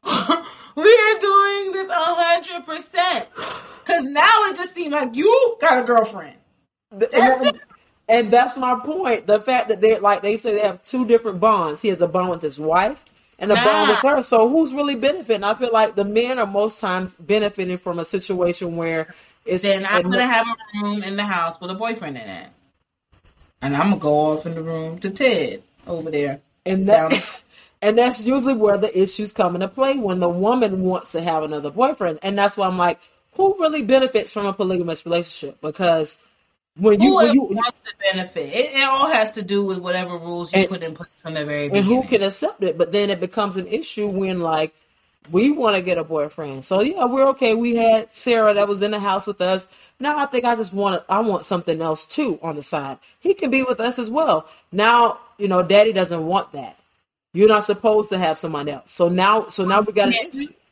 we 0.76 0.94
are 0.94 1.20
doing 1.20 1.72
this 1.72 1.90
hundred 1.92 2.66
percent. 2.66 3.28
Cause 3.86 4.04
now 4.06 4.30
it 4.46 4.56
just 4.56 4.76
seems 4.76 4.94
like 4.94 5.16
you 5.16 5.58
got 5.60 5.80
a 5.80 5.84
girlfriend. 5.84 6.36
And, 6.92 7.02
that- 7.02 7.60
and 8.10 8.32
that's 8.32 8.58
my 8.58 8.80
point. 8.84 9.28
The 9.28 9.40
fact 9.40 9.70
that 9.70 9.80
they're 9.80 10.00
like 10.00 10.24
they 10.24 10.36
say 10.36 10.56
they 10.56 10.62
have 10.62 10.84
two 10.84 11.06
different 11.06 11.40
bonds. 11.40 11.82
He 11.82 11.90
has 11.90 12.02
a 12.02 12.08
bond 12.08 12.32
with 12.32 12.42
his 12.42 12.60
wife 12.60 13.06
and 13.38 13.52
a 13.52 13.56
bond 13.56 13.90
with 13.90 14.00
her. 14.00 14.22
So 14.24 14.50
who's 14.50 14.74
really 14.74 14.96
benefiting? 14.96 15.44
I 15.44 15.54
feel 15.54 15.72
like 15.72 15.96
the 15.96 16.04
men 16.04 16.40
are 16.40 16.48
most 16.48 16.80
times 16.80 17.16
benefiting 17.16 17.78
from 17.78 18.00
a 18.00 18.06
situation 18.06 18.76
where 18.76 19.14
it's 19.46 19.64
Then 19.64 19.86
I'm 19.86 20.04
gonna 20.04 20.28
have 20.28 20.48
a 20.48 20.84
room 20.84 21.04
in 21.04 21.16
the 21.16 21.24
house 21.24 21.62
with 21.62 21.70
a 21.70 21.76
boyfriend 21.76 22.18
in 22.18 22.28
it. 22.28 22.48
And 23.62 23.78
I'm 23.78 23.90
gonna 23.90 24.02
go 24.02 24.32
off 24.32 24.46
in 24.46 24.56
the 24.56 24.64
room 24.64 24.98
to 25.00 25.12
Ted 25.12 25.62
over 25.86 26.10
there. 26.10 26.42
and 26.66 26.90
that 26.90 27.12
down. 27.12 27.22
and 27.82 27.98
that's 27.98 28.24
usually 28.24 28.56
where 28.56 28.78
the 28.78 28.98
issues 29.00 29.32
come 29.32 29.56
into 29.56 29.68
play 29.68 29.98
when 29.98 30.20
the 30.20 30.30
woman 30.30 30.82
wants 30.82 31.12
to 31.12 31.22
have 31.22 31.44
another 31.44 31.70
boyfriend. 31.70 32.20
And 32.24 32.38
that's 32.38 32.58
why 32.58 32.68
I'm 32.68 32.78
like, 32.78 33.00
who 33.34 33.56
really 33.60 33.84
benefits 33.84 34.32
from 34.32 34.48
a 34.48 34.54
polygamous 34.54 35.06
relationship? 35.06 35.62
Because 35.62 36.18
when 36.80 37.02
you, 37.02 37.16
when 37.16 37.34
you 37.34 37.44
wants 37.44 37.82
to 37.82 37.94
benefit? 38.12 38.48
It, 38.54 38.76
it 38.76 38.84
all 38.84 39.08
has 39.12 39.34
to 39.34 39.42
do 39.42 39.64
with 39.66 39.80
whatever 39.80 40.18
rules 40.18 40.54
you 40.54 40.62
And- 40.62 40.70
put 40.70 40.84
in 40.84 40.96
place 40.96 41.10
from 41.22 41.34
the 41.34 41.46
very 41.46 41.70
beginning. 41.70 41.92
and 41.92 42.04
who 42.04 42.08
can 42.10 42.24
accept 42.24 42.64
it. 42.64 42.78
But 42.78 42.92
then 42.92 43.10
it 43.10 43.20
becomes 43.20 43.58
an 43.58 43.68
issue 43.68 44.08
when 44.08 44.40
like 44.42 44.74
we 45.32 45.52
want 45.52 45.76
to 45.76 45.82
get 45.82 45.98
a 45.98 46.04
boyfriend. 46.04 46.66
So 46.66 46.82
yeah, 46.82 47.06
we're 47.06 47.28
okay. 47.30 47.54
We 47.54 47.76
had 47.76 48.12
Sarah 48.14 48.54
that 48.56 48.68
was 48.68 48.82
in 48.82 48.92
the 48.92 49.00
house 49.00 49.28
with 49.28 49.42
us. 49.42 49.68
Now 50.00 50.18
I 50.18 50.26
think 50.26 50.46
I 50.46 50.56
just 50.56 50.74
want 50.74 51.04
I 51.10 51.20
want 51.20 51.46
something 51.46 51.82
else 51.82 52.06
too 52.06 52.40
on 52.42 52.56
the 52.56 52.64
side. 52.64 52.98
He 53.20 53.34
can 53.34 53.52
be 53.52 53.64
with 53.64 53.80
us 53.80 54.00
as 54.00 54.10
well. 54.10 54.48
Now 54.72 55.20
you 55.38 55.48
know, 55.48 55.62
Daddy 55.64 55.94
doesn't 55.94 56.26
want 56.26 56.52
that. 56.54 56.78
You're 57.32 57.48
not 57.48 57.64
supposed 57.64 58.10
to 58.10 58.18
have 58.18 58.38
someone 58.40 58.68
else. 58.68 58.92
So 58.92 59.08
now, 59.08 59.48
so 59.48 59.64
now 59.66 59.82
we 59.82 59.94
got. 59.94 60.12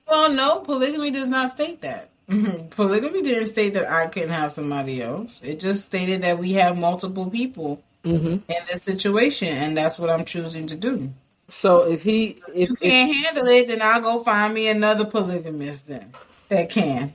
Well, 0.08 0.32
no, 0.32 0.60
polygamy 0.62 1.12
does 1.12 1.28
not 1.30 1.50
state 1.50 1.82
that. 1.82 2.10
polygamy 2.72 3.22
didn't 3.22 3.48
state 3.48 3.74
that 3.76 3.90
I 3.90 4.08
couldn't 4.08 4.30
have 4.30 4.52
somebody 4.52 5.02
else. 5.02 5.40
It 5.44 5.60
just 5.60 5.86
stated 5.86 6.24
that 6.24 6.40
we 6.40 6.54
have 6.54 6.78
multiple 6.78 7.30
people 7.30 7.84
Mm-hmm. 8.04 8.28
in 8.28 8.58
this 8.72 8.84
situation, 8.84 9.50
and 9.50 9.76
that's 9.76 10.00
what 10.00 10.10
I'm 10.10 10.24
choosing 10.24 10.68
to 10.68 10.78
do. 10.78 11.12
So 11.50 11.90
if 11.92 12.04
he 12.04 12.42
if, 12.56 12.70
You 12.70 12.76
can't 12.78 13.14
handle 13.14 13.48
it, 13.48 13.68
then 13.68 13.82
I'll 13.82 14.00
go 14.00 14.24
find 14.24 14.54
me 14.54 14.70
another 14.70 15.04
polygamist 15.04 15.88
then 15.90 16.14
that 16.48 16.70
can. 16.70 17.14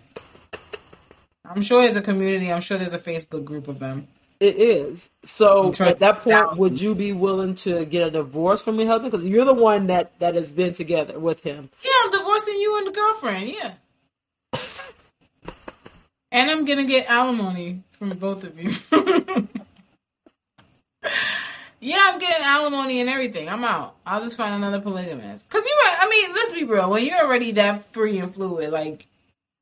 I'm 1.46 1.62
sure 1.62 1.82
there's 1.82 1.96
a 1.96 2.02
community. 2.02 2.52
I'm 2.52 2.60
sure 2.60 2.76
there's 2.76 2.92
a 2.92 2.98
Facebook 2.98 3.44
group 3.44 3.68
of 3.68 3.78
them. 3.78 4.08
it 4.40 4.56
is, 4.56 5.08
so 5.24 5.72
at 5.80 6.00
that 6.00 6.18
point, 6.18 6.34
thousands. 6.34 6.58
would 6.58 6.80
you 6.80 6.94
be 6.94 7.12
willing 7.12 7.54
to 7.56 7.86
get 7.86 8.08
a 8.08 8.10
divorce 8.10 8.60
from 8.60 8.78
your 8.78 8.88
husband? 8.88 9.12
Because 9.12 9.24
you're 9.24 9.44
the 9.46 9.54
one 9.54 9.86
that 9.86 10.18
that 10.18 10.34
has 10.34 10.52
been 10.52 10.74
together 10.74 11.18
with 11.18 11.40
him. 11.42 11.70
Yeah, 11.82 11.90
I'm 12.04 12.10
divorcing 12.10 12.58
you 12.60 12.76
and 12.78 12.86
the 12.86 12.92
girlfriend. 12.92 13.48
Yeah. 13.48 13.74
And 16.32 16.50
I'm 16.50 16.64
gonna 16.64 16.86
get 16.86 17.08
alimony 17.10 17.82
from 17.92 18.08
both 18.10 18.42
of 18.42 18.58
you. 18.58 18.70
yeah, 21.78 21.98
I'm 22.00 22.18
getting 22.18 22.42
alimony 22.42 23.00
and 23.02 23.10
everything. 23.10 23.50
I'm 23.50 23.62
out. 23.62 23.96
I'll 24.06 24.22
just 24.22 24.38
find 24.38 24.54
another 24.54 24.80
polygamist. 24.80 25.48
Cause 25.50 25.62
you, 25.64 25.78
I 25.84 26.08
mean, 26.08 26.32
let's 26.32 26.52
be 26.52 26.64
real. 26.64 26.88
When 26.88 27.04
you're 27.04 27.20
already 27.22 27.52
that 27.52 27.92
free 27.92 28.18
and 28.18 28.34
fluid, 28.34 28.70
like 28.70 29.06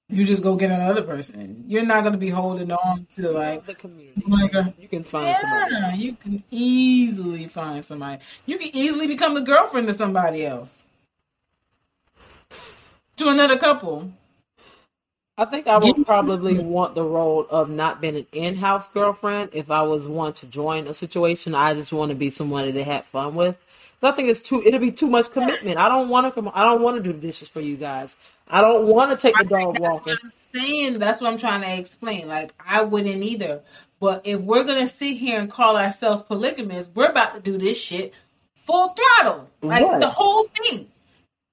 you 0.08 0.24
just 0.24 0.44
go 0.44 0.54
get 0.54 0.70
another 0.70 1.02
person. 1.02 1.64
You're 1.66 1.84
not 1.84 2.04
gonna 2.04 2.18
be 2.18 2.30
holding 2.30 2.70
on 2.70 3.06
to 3.16 3.30
like, 3.32 3.66
The 3.66 3.74
community, 3.74 4.22
my 4.24 4.46
god. 4.46 4.72
you 4.78 4.86
can 4.86 5.02
find 5.02 5.36
somebody. 5.40 5.72
Yeah, 5.72 5.94
you 5.94 6.14
can 6.14 6.44
easily 6.52 7.48
find 7.48 7.84
somebody. 7.84 8.22
You 8.46 8.58
can 8.58 8.70
easily 8.76 9.08
become 9.08 9.34
the 9.34 9.40
girlfriend 9.40 9.88
to 9.88 9.92
somebody 9.92 10.46
else. 10.46 10.84
To 13.16 13.28
another 13.28 13.58
couple. 13.58 14.12
I 15.40 15.46
think 15.46 15.66
I 15.66 15.78
would 15.78 16.04
probably 16.04 16.58
want 16.58 16.94
the 16.94 17.02
role 17.02 17.46
of 17.48 17.70
not 17.70 18.02
being 18.02 18.16
an 18.16 18.26
in-house 18.30 18.88
girlfriend 18.88 19.50
if 19.54 19.70
I 19.70 19.80
was 19.80 20.06
one 20.06 20.34
to 20.34 20.46
join 20.46 20.86
a 20.86 20.92
situation. 20.92 21.54
I 21.54 21.72
just 21.72 21.94
want 21.94 22.10
to 22.10 22.14
be 22.14 22.28
somebody 22.28 22.72
they 22.72 22.82
had 22.82 23.06
fun 23.06 23.34
with. 23.34 23.56
I 24.02 24.10
think 24.10 24.28
it's 24.28 24.42
too. 24.42 24.62
It'll 24.64 24.80
be 24.80 24.92
too 24.92 25.06
much 25.06 25.30
commitment. 25.30 25.78
I 25.78 25.88
don't 25.88 26.10
want 26.10 26.26
to 26.26 26.30
come. 26.30 26.50
I 26.54 26.64
don't 26.64 26.82
want 26.82 26.98
to 26.98 27.02
do 27.02 27.12
the 27.14 27.26
dishes 27.26 27.48
for 27.48 27.60
you 27.60 27.78
guys. 27.78 28.18
I 28.48 28.60
don't 28.60 28.86
want 28.86 29.12
to 29.12 29.16
take 29.16 29.34
the 29.36 29.44
dog 29.44 29.72
That's 29.74 29.80
walking. 29.80 30.12
what 30.12 30.20
I'm 30.24 30.30
saying. 30.54 30.98
That's 30.98 31.20
what 31.22 31.30
I'm 31.32 31.38
trying 31.38 31.62
to 31.62 31.74
explain. 31.78 32.28
Like 32.28 32.52
I 32.64 32.82
wouldn't 32.82 33.22
either. 33.24 33.62
But 33.98 34.26
if 34.26 34.40
we're 34.40 34.64
gonna 34.64 34.86
sit 34.86 35.16
here 35.16 35.40
and 35.40 35.50
call 35.50 35.76
ourselves 35.78 36.22
polygamous, 36.22 36.90
we're 36.94 37.10
about 37.10 37.34
to 37.34 37.40
do 37.40 37.56
this 37.56 37.80
shit 37.80 38.12
full 38.54 38.88
throttle. 38.88 39.48
Like 39.62 39.86
Right. 39.86 40.00
the 40.00 40.08
whole 40.08 40.44
thing. 40.44 40.88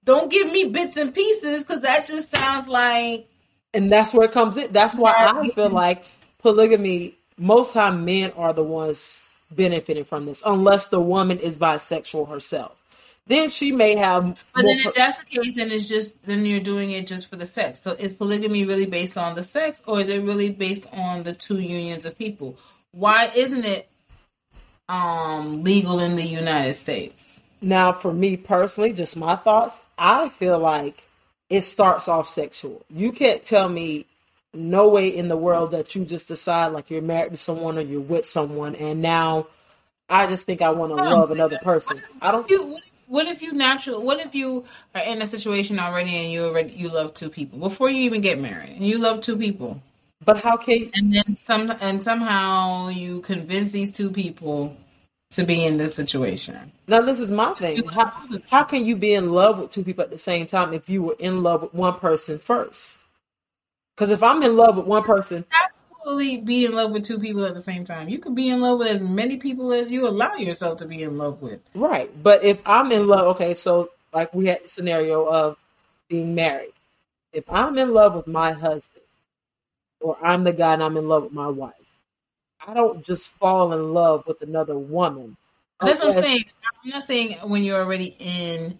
Don't 0.03 0.29
give 0.31 0.51
me 0.51 0.65
bits 0.65 0.97
and 0.97 1.13
pieces 1.13 1.63
because 1.63 1.81
that 1.83 2.05
just 2.05 2.31
sounds 2.31 2.67
like 2.69 3.27
and 3.73 3.91
that's 3.91 4.13
where 4.13 4.25
it 4.25 4.31
comes 4.31 4.57
in. 4.57 4.71
That's 4.71 4.95
why 4.95 5.13
I 5.13 5.49
feel 5.49 5.69
like 5.69 6.05
polygamy. 6.39 7.15
Most 7.37 7.73
time, 7.73 8.03
men 8.05 8.31
are 8.35 8.51
the 8.53 8.63
ones 8.63 9.21
benefiting 9.51 10.05
from 10.05 10.25
this, 10.25 10.41
unless 10.45 10.87
the 10.87 10.99
woman 10.99 11.39
is 11.39 11.57
bisexual 11.57 12.29
herself. 12.29 12.75
then 13.27 13.49
she 13.49 13.71
may 13.71 13.95
have. 13.95 14.43
But 14.55 14.63
then, 14.63 14.77
if 14.79 14.95
that's 14.95 15.23
the 15.23 15.25
case, 15.25 15.55
then 15.55 15.71
it's 15.71 15.87
just 15.87 16.23
then 16.23 16.45
you're 16.45 16.59
doing 16.59 16.91
it 16.91 17.07
just 17.07 17.29
for 17.29 17.35
the 17.35 17.45
sex. 17.45 17.79
So 17.81 17.91
is 17.91 18.13
polygamy 18.13 18.65
really 18.65 18.85
based 18.85 19.17
on 19.17 19.35
the 19.35 19.43
sex, 19.43 19.83
or 19.85 19.99
is 19.99 20.09
it 20.09 20.23
really 20.23 20.49
based 20.49 20.85
on 20.93 21.23
the 21.23 21.33
two 21.33 21.59
unions 21.59 22.05
of 22.05 22.17
people? 22.17 22.57
Why 22.91 23.29
isn't 23.35 23.65
it 23.65 23.89
um, 24.89 25.63
legal 25.63 25.99
in 25.99 26.15
the 26.15 26.25
United 26.25 26.73
States? 26.73 27.41
Now, 27.61 27.91
for 27.91 28.13
me 28.13 28.37
personally, 28.37 28.93
just 28.93 29.17
my 29.17 29.35
thoughts. 29.35 29.83
I 29.97 30.29
feel 30.29 30.59
like 30.59 31.07
it 31.49 31.61
starts 31.61 32.07
off 32.07 32.27
sexual. 32.27 32.85
You 32.89 33.11
can't 33.11 33.43
tell 33.43 33.69
me 33.69 34.05
no 34.53 34.87
way 34.87 35.07
in 35.09 35.27
the 35.27 35.37
world 35.37 35.71
that 35.71 35.95
you 35.95 36.05
just 36.05 36.27
decide 36.27 36.67
like 36.67 36.89
you're 36.89 37.01
married 37.01 37.31
to 37.31 37.37
someone 37.37 37.77
or 37.77 37.81
you're 37.81 38.01
with 38.01 38.25
someone 38.25 38.75
and 38.75 39.01
now 39.01 39.47
I 40.09 40.27
just 40.27 40.45
think 40.45 40.61
I 40.61 40.69
want 40.69 40.95
to 40.95 41.03
love 41.03 41.31
another 41.31 41.57
person. 41.59 42.01
I 42.21 42.31
don't. 42.31 42.49
You, 42.49 42.79
what 43.07 43.27
if 43.27 43.41
you 43.41 43.53
natural? 43.53 44.01
What 44.01 44.19
if 44.19 44.35
you 44.35 44.65
are 44.95 45.03
in 45.03 45.21
a 45.21 45.25
situation 45.25 45.79
already 45.79 46.15
and 46.15 46.31
you 46.31 46.45
already 46.45 46.73
you 46.73 46.89
love 46.89 47.13
two 47.13 47.29
people 47.29 47.59
before 47.59 47.89
you 47.89 48.03
even 48.03 48.21
get 48.21 48.39
married 48.39 48.71
and 48.71 48.85
you 48.85 48.99
love 48.99 49.21
two 49.21 49.37
people? 49.37 49.81
But 50.23 50.41
how 50.41 50.57
can 50.57 50.89
and 50.93 51.13
then 51.13 51.35
some 51.35 51.71
and 51.81 52.03
somehow 52.03 52.87
you 52.87 53.21
convince 53.21 53.71
these 53.71 53.91
two 53.91 54.11
people 54.11 54.75
to 55.37 55.45
be 55.45 55.63
in 55.63 55.77
this 55.77 55.95
situation? 55.95 56.71
Now 56.87 57.01
this 57.01 57.19
is 57.19 57.31
my 57.31 57.53
thing. 57.53 57.85
How 57.87 58.11
how 58.49 58.63
can 58.63 58.85
you 58.85 58.95
be 58.95 59.13
in 59.13 59.31
love 59.31 59.59
with 59.59 59.71
two 59.71 59.83
people 59.83 60.03
at 60.03 60.09
the 60.09 60.17
same 60.17 60.45
time 60.47 60.73
if 60.73 60.89
you 60.89 61.01
were 61.01 61.15
in 61.17 61.43
love 61.43 61.61
with 61.61 61.73
one 61.73 61.93
person 61.93 62.39
first? 62.39 62.97
Because 63.95 64.09
if 64.11 64.21
I'm 64.21 64.43
in 64.43 64.55
love 64.57 64.77
with 64.77 64.85
one 64.85 65.03
person, 65.03 65.45
absolutely 65.97 66.37
be 66.37 66.65
in 66.65 66.73
love 66.73 66.91
with 66.91 67.03
two 67.03 67.19
people 67.19 67.45
at 67.45 67.53
the 67.53 67.61
same 67.61 67.85
time. 67.85 68.09
You 68.09 68.19
could 68.19 68.35
be 68.35 68.49
in 68.49 68.61
love 68.61 68.79
with 68.79 68.87
as 68.87 69.01
many 69.01 69.37
people 69.37 69.71
as 69.71 69.91
you 69.91 70.07
allow 70.07 70.35
yourself 70.35 70.79
to 70.79 70.85
be 70.85 71.03
in 71.03 71.17
love 71.17 71.41
with. 71.41 71.61
Right. 71.73 72.11
But 72.21 72.43
if 72.43 72.61
I'm 72.65 72.91
in 72.91 73.07
love, 73.07 73.27
okay, 73.35 73.53
so 73.53 73.91
like 74.13 74.33
we 74.33 74.47
had 74.47 74.63
the 74.63 74.69
scenario 74.69 75.25
of 75.25 75.57
being 76.07 76.33
married. 76.33 76.73
If 77.31 77.43
I'm 77.49 77.77
in 77.77 77.93
love 77.93 78.15
with 78.15 78.27
my 78.27 78.53
husband, 78.53 79.03
or 79.99 80.17
I'm 80.21 80.43
the 80.43 80.53
guy 80.53 80.73
and 80.73 80.83
I'm 80.83 80.97
in 80.97 81.07
love 81.07 81.23
with 81.23 81.33
my 81.33 81.47
wife, 81.47 81.73
I 82.67 82.73
don't 82.73 83.03
just 83.03 83.29
fall 83.29 83.73
in 83.73 83.93
love 83.93 84.27
with 84.27 84.41
another 84.41 84.77
woman. 84.77 85.37
That's 85.79 85.99
what 85.99 86.15
I'm 86.15 86.23
saying. 86.23 86.45
I'm 86.83 86.89
not 86.89 87.03
saying 87.03 87.37
when 87.43 87.63
you're 87.63 87.81
already 87.81 88.15
in 88.19 88.77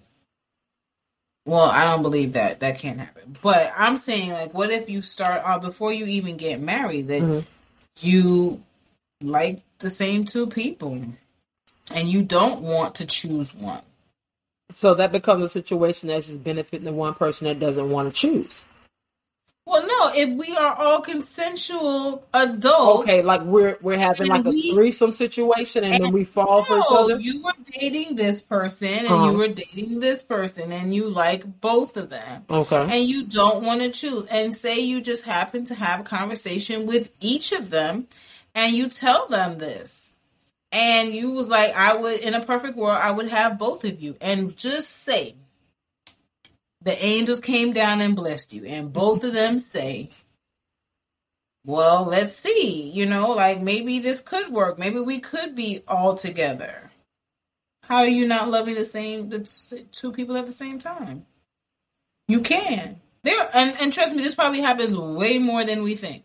well, 1.48 1.64
I 1.64 1.86
don't 1.86 2.02
believe 2.02 2.34
that. 2.34 2.60
That 2.60 2.78
can't 2.78 3.00
happen. 3.00 3.38
But 3.42 3.72
I'm 3.76 3.96
saying, 3.96 4.32
like, 4.34 4.54
what 4.54 4.70
if 4.70 4.90
you 4.90 5.02
start 5.02 5.46
off 5.46 5.62
before 5.62 5.94
you 5.94 6.06
even 6.06 6.36
get 6.36 6.60
married 6.60 7.08
that 7.08 7.22
mm-hmm. 7.22 7.48
you 8.02 8.62
like 9.22 9.62
the 9.80 9.90
same 9.90 10.26
two 10.26 10.48
people 10.48 11.02
and 11.96 12.10
you 12.10 12.22
don't 12.22 12.64
want 12.64 12.96
to 12.96 13.08
choose 13.08 13.56
one? 13.56 13.82
So 14.72 14.96
that 14.96 15.14
becomes 15.14 15.46
a 15.46 15.50
situation 15.50 16.10
that's 16.10 16.28
just 16.28 16.44
benefiting 16.44 16.84
the 16.84 16.92
one 16.92 17.14
person 17.14 17.48
that 17.48 17.62
doesn't 17.62 17.90
want 17.90 18.14
to 18.14 18.14
choose. 18.14 18.66
Well, 19.68 19.86
no, 19.86 20.12
if 20.16 20.34
we 20.34 20.56
are 20.56 20.76
all 20.76 21.02
consensual 21.02 22.26
adults. 22.34 23.04
Okay, 23.04 23.22
like 23.22 23.42
we're 23.42 23.78
we're 23.82 23.98
having 23.98 24.28
like 24.28 24.46
we, 24.46 24.72
a 24.72 24.74
threesome 24.74 25.12
situation 25.12 25.84
and, 25.84 25.96
and 25.96 26.04
then 26.06 26.14
we 26.14 26.24
fall 26.24 26.60
no, 26.60 26.64
for 26.64 26.78
each 26.78 26.86
other. 26.90 27.20
You 27.20 27.44
were 27.44 27.52
dating 27.74 28.16
this 28.16 28.42
person 28.42 28.88
and 28.88 29.08
uh-huh. 29.08 29.26
you 29.26 29.38
were 29.38 29.50
dating 29.50 30.00
this 30.00 30.24
person 30.24 30.72
and 30.72 30.96
you 30.96 31.10
like 31.10 31.60
both 31.60 31.98
of 31.98 32.10
them. 32.10 32.46
Okay. 32.50 32.82
And 32.82 33.10
you 33.10 33.26
don't 33.26 33.66
want 33.66 33.82
to 33.82 33.90
choose. 33.90 34.26
And 34.28 34.56
say 34.56 34.80
you 34.80 35.02
just 35.02 35.26
happen 35.26 35.66
to 35.66 35.76
have 35.76 36.00
a 36.00 36.04
conversation 36.04 36.86
with 36.86 37.12
each 37.20 37.52
of 37.52 37.70
them 37.70 38.08
and 38.56 38.74
you 38.74 38.88
tell 38.88 39.28
them 39.28 39.58
this. 39.58 40.14
And 40.72 41.12
you 41.12 41.32
was 41.32 41.50
like, 41.50 41.76
I 41.76 41.94
would 41.94 42.22
in 42.22 42.36
a 42.36 42.46
perfect 42.46 42.78
world, 42.78 43.00
I 43.04 43.12
would 43.12 43.28
have 43.28 43.58
both 43.58 43.84
of 43.84 44.02
you. 44.02 44.16
And 44.22 44.56
just 44.56 44.90
say 44.90 45.36
the 46.88 47.06
angels 47.06 47.42
came 47.42 47.74
down 47.74 48.00
and 48.00 48.16
blessed 48.16 48.54
you. 48.54 48.64
And 48.64 48.94
both 48.94 49.26
of 49.26 49.34
them 49.34 49.60
say, 49.60 50.10
well, 51.66 52.06
let's 52.06 52.32
see, 52.32 52.90
you 52.92 53.06
know, 53.06 53.32
like 53.32 53.62
maybe 53.62 54.00
this 54.00 54.22
could 54.22 54.54
work. 54.54 54.80
Maybe 54.80 55.02
we 55.02 55.20
could 55.20 55.54
be 55.54 55.84
all 55.86 56.16
together. 56.16 56.90
How 57.84 57.98
are 57.98 58.08
you 58.08 58.26
not 58.26 58.50
loving 58.50 58.76
the 58.76 58.86
same, 58.86 59.28
the 59.28 59.40
two 59.92 60.14
people 60.14 60.38
at 60.38 60.46
the 60.46 60.54
same 60.54 60.80
time? 60.80 61.26
You 62.30 62.40
can. 62.40 63.02
There, 63.24 63.50
and, 63.54 63.76
and 63.82 63.92
trust 63.92 64.16
me, 64.16 64.22
this 64.22 64.36
probably 64.36 64.62
happens 64.62 64.98
way 64.98 65.40
more 65.40 65.66
than 65.66 65.84
we 65.84 65.96
think. 65.96 66.24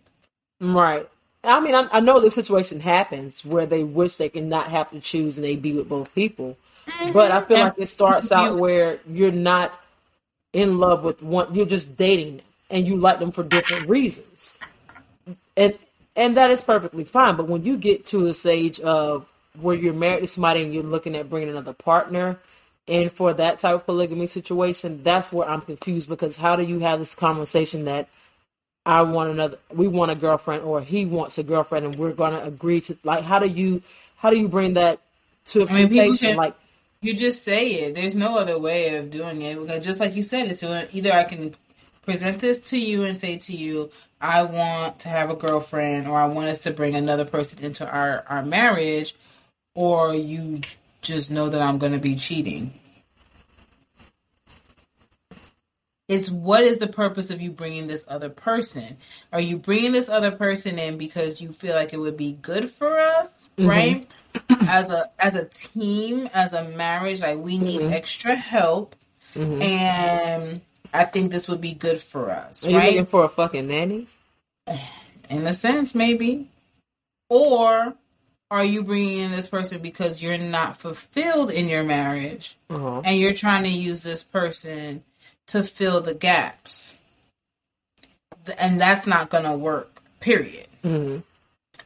Right. 0.61 1.09
I 1.43 1.59
mean, 1.59 1.75
I, 1.75 1.89
I 1.91 1.99
know 1.99 2.21
the 2.21 2.31
situation 2.31 2.79
happens 2.79 3.45
where 3.45 3.67
they 3.67 3.83
wish 3.83 4.17
they 4.17 4.29
can 4.29 4.49
not 4.49 4.69
have 4.69 4.91
to 4.91 5.01
choose 5.01 5.39
and 5.39 5.45
they 5.45 5.57
be 5.57 5.73
with 5.73 5.89
both 5.89 6.15
people. 6.15 6.57
Mm-hmm. 6.87 7.13
But 7.13 7.33
I 7.33 7.41
feel 7.43 7.57
and 7.57 7.65
like 7.71 7.79
it 7.79 7.89
starts 7.89 8.31
out 8.31 8.59
where 8.59 9.01
you're 9.09 9.33
not 9.33 9.77
in 10.53 10.79
love 10.79 11.03
with 11.03 11.23
one 11.23 11.55
you're 11.55 11.67
just 11.67 11.97
dating 11.97 12.41
and 12.71 12.87
you 12.87 12.97
like 12.97 13.19
them 13.19 13.33
for 13.33 13.43
different 13.43 13.89
reasons. 13.89 14.55
And 15.57 15.77
and 16.17 16.37
that 16.37 16.51
is 16.51 16.63
perfectly 16.63 17.05
fine 17.05 17.37
but 17.37 17.49
when 17.49 17.65
you 17.65 17.77
get 17.77 18.05
to 18.07 18.19
the 18.19 18.35
stage 18.35 18.81
of 18.81 19.27
where 19.61 19.77
you're 19.77 19.95
married 19.95 20.21
to 20.21 20.29
somebody 20.29 20.63
and 20.63 20.75
you're 20.75 20.83
looking 20.83 21.17
at 21.17 21.31
bringing 21.31 21.49
another 21.49 21.73
partner 21.73 22.39
and 22.89 23.13
for 23.13 23.33
that 23.33 23.59
type 23.59 23.75
of 23.75 23.87
polygamy 23.87 24.27
situation 24.27 25.03
that's 25.03 25.33
where 25.33 25.49
i'm 25.49 25.61
confused 25.61 26.09
because 26.09 26.37
how 26.37 26.57
do 26.57 26.63
you 26.63 26.81
have 26.81 26.99
this 26.99 27.15
conversation 27.15 27.85
that 27.85 28.09
i 28.85 29.03
want 29.03 29.31
another 29.31 29.59
we 29.73 29.89
want 29.89 30.11
a 30.11 30.15
girlfriend 30.15 30.63
or 30.63 30.81
he 30.81 31.05
wants 31.05 31.39
a 31.39 31.43
girlfriend 31.43 31.87
and 31.87 31.97
we're 31.97 32.13
going 32.13 32.33
to 32.33 32.43
agree 32.45 32.81
to 32.81 32.97
like 33.05 33.25
how 33.25 33.39
do 33.39 33.47
you 33.47 33.83
how 34.17 34.31
do 34.31 34.39
you 34.39 34.49
bring 34.49 34.75
that 34.75 35.01
to 35.45 35.63
a 35.63 35.67
I 35.69 35.87
mean, 35.87 36.37
like 36.37 36.55
you 37.03 37.15
just 37.15 37.45
say 37.45 37.73
it. 37.73 37.95
There's 37.95 38.15
no 38.15 38.39
other 38.39 38.59
way 38.59 38.97
of 38.97 39.11
doing 39.11 39.43
it 39.43 39.61
because 39.61 39.85
just 39.85 40.01
like 40.01 40.15
you 40.15 40.23
said, 40.23 40.47
it's 40.47 40.63
either 40.63 41.13
I 41.13 41.25
can 41.25 41.53
present 42.03 42.39
this 42.39 42.71
to 42.71 42.81
you 42.81 43.03
and 43.05 43.17
say 43.17 43.37
to 43.39 43.53
you, 43.53 43.91
I 44.21 44.45
want 44.45 45.01
to 45.01 45.09
have 45.09 45.29
a 45.29 45.35
girlfriend 45.35 46.07
or 46.07 46.19
I 46.19 46.27
want 46.27 46.49
us 46.49 46.63
to 46.63 46.71
bring 46.71 46.95
another 46.95 47.25
person 47.25 47.65
into 47.65 47.89
our, 47.89 48.25
our 48.29 48.45
marriage, 48.45 49.15
or 49.75 50.15
you 50.15 50.61
just 51.01 51.31
know 51.31 51.49
that 51.49 51.61
I'm 51.61 51.79
going 51.79 51.93
to 51.93 51.99
be 51.99 52.15
cheating. 52.15 52.73
It's 56.13 56.31
what 56.31 56.63
is 56.63 56.77
the 56.77 56.89
purpose 56.89 57.31
of 57.31 57.41
you 57.41 57.51
bringing 57.51 57.87
this 57.87 58.05
other 58.07 58.29
person? 58.29 58.99
Are 59.33 59.41
you 59.41 59.57
bringing 59.57 59.93
this 59.93 60.11
other 60.11 60.31
person 60.31 60.79
in 60.79 60.99
because 60.99 61.41
you 61.41 61.53
feel 61.53 61.75
like 61.75 61.95
it 61.95 61.99
would 61.99 62.19
be 62.19 62.33
good 62.33 62.69
for 62.69 62.99
us, 62.99 63.49
mm-hmm. 63.57 63.71
right? 63.71 64.11
as 64.69 64.91
a 64.91 65.09
as 65.19 65.37
a 65.37 65.47
team, 65.47 66.29
as 66.35 66.53
a 66.53 66.65
marriage, 66.65 67.23
like 67.23 67.39
we 67.39 67.57
need 67.57 67.81
mm-hmm. 67.81 67.95
extra 67.95 68.37
help, 68.37 68.95
mm-hmm. 69.35 69.63
and 69.63 70.61
I 70.93 71.05
think 71.05 71.33
this 71.33 71.49
would 71.49 71.63
be 71.63 71.73
good 71.73 72.03
for 72.03 72.31
us. 72.31 72.67
Are 72.67 72.75
right? 72.75 72.89
looking 72.89 73.07
for 73.07 73.25
a 73.25 73.31
fucking 73.31 73.69
nanny? 73.69 74.07
In 75.31 75.47
a 75.47 75.55
sense, 75.55 75.95
maybe, 75.95 76.51
or 77.31 77.95
are 78.51 78.65
you 78.65 78.83
bringing 78.83 79.17
in 79.21 79.31
this 79.31 79.49
person 79.49 79.81
because 79.81 80.23
you're 80.23 80.37
not 80.37 80.77
fulfilled 80.77 81.51
in 81.51 81.71
your 81.71 81.83
marriage, 81.83 82.59
uh-huh. 82.69 83.01
and 83.03 83.19
you're 83.19 83.33
trying 83.33 83.63
to 83.63 83.71
use 83.71 84.03
this 84.03 84.25
person 84.25 85.03
to 85.49 85.62
fill 85.62 86.01
the 86.01 86.14
gaps. 86.14 86.97
And 88.59 88.80
that's 88.80 89.07
not 89.07 89.30
going 89.30 89.45
to 89.45 89.57
work, 89.57 90.03
period. 90.20 90.66
Mm-hmm. 90.84 91.20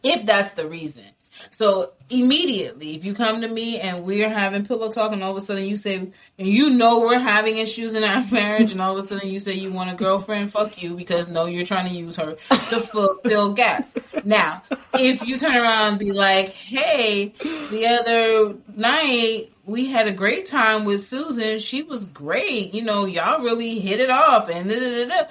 If 0.03 0.27
that's 0.27 0.53
the 0.53 0.67
reason. 0.67 1.05
So 1.51 1.93
immediately, 2.11 2.95
if 2.95 3.05
you 3.05 3.15
come 3.15 3.41
to 3.41 3.49
me 3.49 3.81
and 3.81 4.05
we're 4.05 4.29
having 4.29 4.65
pillow 4.65 4.91
talk, 4.91 5.13
and 5.13 5.23
all 5.23 5.33
of 5.33 5.37
a 5.37 5.41
sudden 5.41 5.65
you 5.65 5.77
say, 5.77 5.97
and 5.97 6.13
you 6.39 6.71
know 6.71 7.01
we're 7.01 7.19
having 7.19 7.59
issues 7.59 7.95
in 7.95 8.05
our 8.05 8.25
marriage, 8.31 8.73
and 8.73 8.81
all 8.81 8.97
of 8.97 9.05
a 9.05 9.07
sudden 9.07 9.29
you 9.29 9.41
say 9.41 9.55
you 9.55 9.73
want 9.73 9.91
a 9.91 9.95
girlfriend, 9.95 10.51
fuck 10.51 10.83
you, 10.83 10.95
because 10.95 11.29
no, 11.29 11.47
you're 11.47 11.67
trying 11.67 11.89
to 11.89 11.95
use 11.95 12.17
her 12.17 12.37
to 12.49 12.81
fill, 12.81 13.53
gaps. 13.55 13.95
Now, 14.25 14.63
if 14.95 15.27
you 15.27 15.39
turn 15.39 15.57
around 15.57 15.89
and 15.89 15.99
be 15.99 16.13
like, 16.13 16.51
hey, 16.51 17.33
the 17.71 17.87
other 17.87 18.57
night 18.75 19.53
we 19.65 19.87
had 19.87 20.07
a 20.07 20.13
great 20.13 20.47
time 20.47 20.85
with 20.85 21.03
Susan, 21.03 21.59
she 21.59 21.83
was 21.83 22.07
great, 22.07 22.75
you 22.75 22.83
know, 22.83 23.05
y'all 23.05 23.43
really 23.43 23.79
hit 23.79 24.01
it 24.01 24.11
off, 24.11 24.49
and 24.49 24.69
da, 24.69 24.79
da, 24.79 25.05
da, 25.07 25.29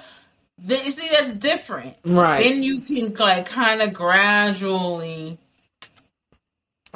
then 0.58 0.84
you 0.84 0.90
see 0.90 1.08
that's 1.10 1.32
different, 1.32 1.96
right? 2.04 2.42
Then 2.42 2.62
you 2.62 2.80
can 2.80 3.14
like 3.14 3.46
kind 3.46 3.82
of 3.82 3.92
gradually 3.92 5.38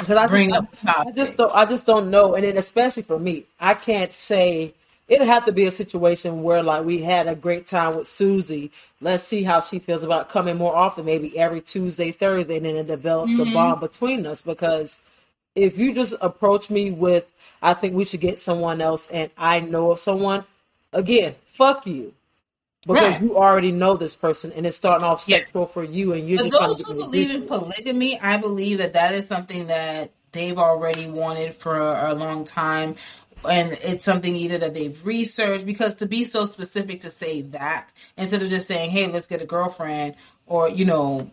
because 0.01 0.17
I 0.17 0.27
bring 0.27 0.51
just, 0.51 0.59
up 0.59 0.71
the 0.71 0.77
topic. 0.77 1.07
I 1.09 1.17
just 1.17 1.37
don't. 1.37 1.55
I 1.55 1.65
just 1.65 1.87
don't 1.87 2.11
know, 2.11 2.35
and 2.35 2.45
then 2.45 2.57
especially 2.57 3.03
for 3.03 3.19
me, 3.19 3.45
I 3.59 3.75
can't 3.75 4.13
say 4.13 4.75
it'd 5.09 5.27
have 5.27 5.45
to 5.45 5.53
be 5.53 5.67
a 5.67 5.73
situation 5.73 6.43
where 6.43 6.63
like 6.63 6.85
we 6.85 7.03
had 7.03 7.27
a 7.27 7.35
great 7.35 7.67
time 7.67 7.97
with 7.97 8.07
Susie. 8.07 8.71
Let's 9.01 9.25
see 9.25 9.43
how 9.43 9.61
she 9.61 9.79
feels 9.79 10.03
about 10.03 10.31
coming 10.31 10.57
more 10.57 10.75
often, 10.75 11.05
maybe 11.05 11.37
every 11.39 11.61
Tuesday, 11.61 12.13
Thursday, 12.13 12.57
and 12.57 12.67
then 12.67 12.77
it 12.77 12.87
develops 12.87 13.33
mm-hmm. 13.33 13.51
a 13.51 13.55
bond 13.55 13.81
between 13.81 14.27
us. 14.27 14.43
Because 14.43 15.01
if 15.55 15.79
you 15.79 15.95
just 15.95 16.15
approach 16.21 16.71
me 16.71 16.91
with, 16.91 17.27
I 17.63 17.75
think 17.75 17.95
we 17.95 18.05
should 18.05 18.21
get 18.21 18.41
someone 18.41 18.81
else, 18.81 19.09
and 19.11 19.31
I 19.37 19.61
know 19.61 19.91
of 19.91 19.99
someone, 19.99 20.45
again, 20.93 21.35
fuck 21.47 21.87
you 21.87 22.15
because 22.87 23.13
right. 23.13 23.23
you 23.23 23.37
already 23.37 23.73
know 23.73 23.97
this 23.97 24.15
person 24.15 24.53
and 24.53 24.67
it's 24.67 24.77
starting 24.77 25.07
off 25.07 25.23
sexual 25.23 25.63
yeah. 25.63 25.69
for 25.69 25.85
you 25.85 26.13
and 26.13 26.29
you're 26.29 26.43
but 26.45 26.51
those 26.51 26.83
who 26.83 26.95
believe 26.95 27.31
in 27.31 27.47
polygamy 27.47 28.19
i 28.21 28.37
believe 28.37 28.79
that 28.79 28.95
that 28.95 29.15
is 29.15 29.27
something 29.27 29.67
that 29.67 30.11
they've 30.33 30.59
already 30.59 31.07
wanted 31.07 31.55
for 31.55 31.79
a 31.79 32.15
long 32.15 32.45
time 32.45 32.95
and 33.49 33.73
it's 33.73 34.05
something 34.05 34.35
either 34.35 34.59
that 34.59 34.75
they've 34.75 35.05
researched 35.05 35.67
because 35.67 35.97
to 35.97 36.07
be 36.07 36.25
so 36.25 36.45
specific 36.45 37.01
to 37.01 37.11
say 37.11 37.43
that 37.43 37.93
instead 38.17 38.43
of 38.43 38.49
just 38.49 38.67
saying 38.67 38.91
hey 38.91 39.07
let's 39.09 39.27
get 39.27 39.43
a 39.43 39.47
girlfriend 39.47 40.15
or 40.47 40.69
you 40.69 40.85
know 40.85 41.31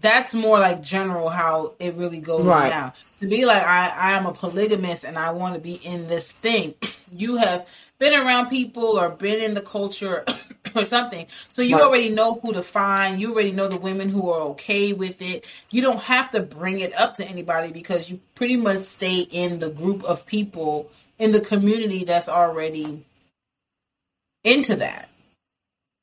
that's 0.00 0.32
more 0.32 0.58
like 0.58 0.82
general 0.82 1.28
how 1.28 1.74
it 1.78 1.94
really 1.94 2.20
goes 2.20 2.44
right. 2.44 2.70
down 2.70 2.92
to 3.20 3.26
be 3.28 3.44
like 3.44 3.62
i 3.62 3.88
i 3.88 4.12
am 4.12 4.26
a 4.26 4.32
polygamist 4.32 5.04
and 5.04 5.18
i 5.18 5.30
want 5.30 5.54
to 5.54 5.60
be 5.60 5.74
in 5.74 6.08
this 6.08 6.32
thing 6.32 6.74
you 7.14 7.36
have 7.36 7.66
been 8.00 8.14
around 8.14 8.48
people 8.48 8.98
or 8.98 9.10
been 9.10 9.40
in 9.40 9.54
the 9.54 9.60
culture 9.60 10.24
or 10.74 10.84
something. 10.84 11.26
So 11.48 11.62
you 11.62 11.76
right. 11.76 11.84
already 11.84 12.08
know 12.08 12.34
who 12.34 12.52
to 12.54 12.62
find. 12.62 13.20
You 13.20 13.32
already 13.32 13.52
know 13.52 13.68
the 13.68 13.76
women 13.76 14.08
who 14.08 14.30
are 14.30 14.40
okay 14.52 14.92
with 14.92 15.22
it. 15.22 15.44
You 15.70 15.82
don't 15.82 16.00
have 16.00 16.32
to 16.32 16.42
bring 16.42 16.80
it 16.80 16.92
up 16.94 17.14
to 17.14 17.28
anybody 17.28 17.70
because 17.70 18.10
you 18.10 18.18
pretty 18.34 18.56
much 18.56 18.78
stay 18.78 19.20
in 19.20 19.60
the 19.60 19.68
group 19.68 20.02
of 20.02 20.26
people 20.26 20.90
in 21.18 21.30
the 21.30 21.40
community 21.40 22.04
that's 22.04 22.28
already 22.28 23.04
into 24.42 24.76
that. 24.76 25.08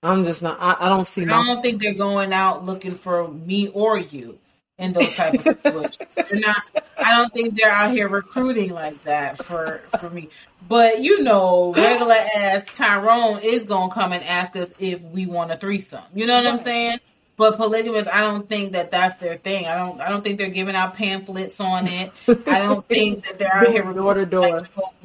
I'm 0.04 0.24
just 0.24 0.44
not. 0.44 0.62
I, 0.62 0.78
I 0.80 0.90
don't 0.90 1.08
see. 1.08 1.24
I 1.24 1.44
don't 1.44 1.62
think 1.62 1.82
they're 1.82 1.94
going 1.94 2.32
out 2.32 2.64
looking 2.64 2.94
for 2.94 3.28
me 3.28 3.70
or 3.70 3.98
you 3.98 4.38
in 4.78 4.94
those 4.94 5.16
type 5.16 5.34
of 5.34 5.42
situations. 5.42 5.98
they're 6.16 6.40
not. 6.40 6.62
I 6.98 7.12
don't 7.16 7.34
think 7.34 7.56
they're 7.56 7.72
out 7.72 7.92
here 7.92 8.08
recruiting 8.08 8.74
like 8.74 9.04
that 9.04 9.44
for 9.44 9.80
for 10.00 10.10
me. 10.10 10.30
But 10.68 11.02
you 11.04 11.24
know, 11.24 11.74
regular 11.74 12.16
ass 12.16 12.68
Tyrone 12.68 13.40
is 13.42 13.66
gonna 13.66 13.92
come 13.92 14.14
and 14.14 14.24
ask 14.24 14.56
us 14.56 14.74
if 14.80 15.02
we 15.02 15.26
want 15.26 15.52
a 15.52 15.58
threesome. 15.58 16.04
You 16.14 16.26
know 16.26 16.36
what 16.36 16.48
I'm 16.48 16.60
saying? 16.60 17.00
But 17.38 17.56
polygamists, 17.58 18.10
I 18.12 18.22
don't 18.22 18.50
think 18.50 18.72
that 18.72 18.90
that's 18.90 19.18
their 19.18 19.36
thing. 19.36 19.68
I 19.68 19.76
don't. 19.76 20.02
I 20.02 20.10
don't 20.10 20.24
think 20.24 20.40
they're 20.40 20.50
giving 20.50 20.76
out 20.76 20.96
pamphlets 20.96 21.60
on 21.62 21.88
it. 21.88 22.12
I 22.28 22.60
don't 22.60 22.86
think 22.88 23.26
that 23.26 23.38
they're 23.38 23.54
out 23.54 23.68
here 23.68 23.84
door 23.94 24.16
to 24.16 24.26
door 24.26 24.62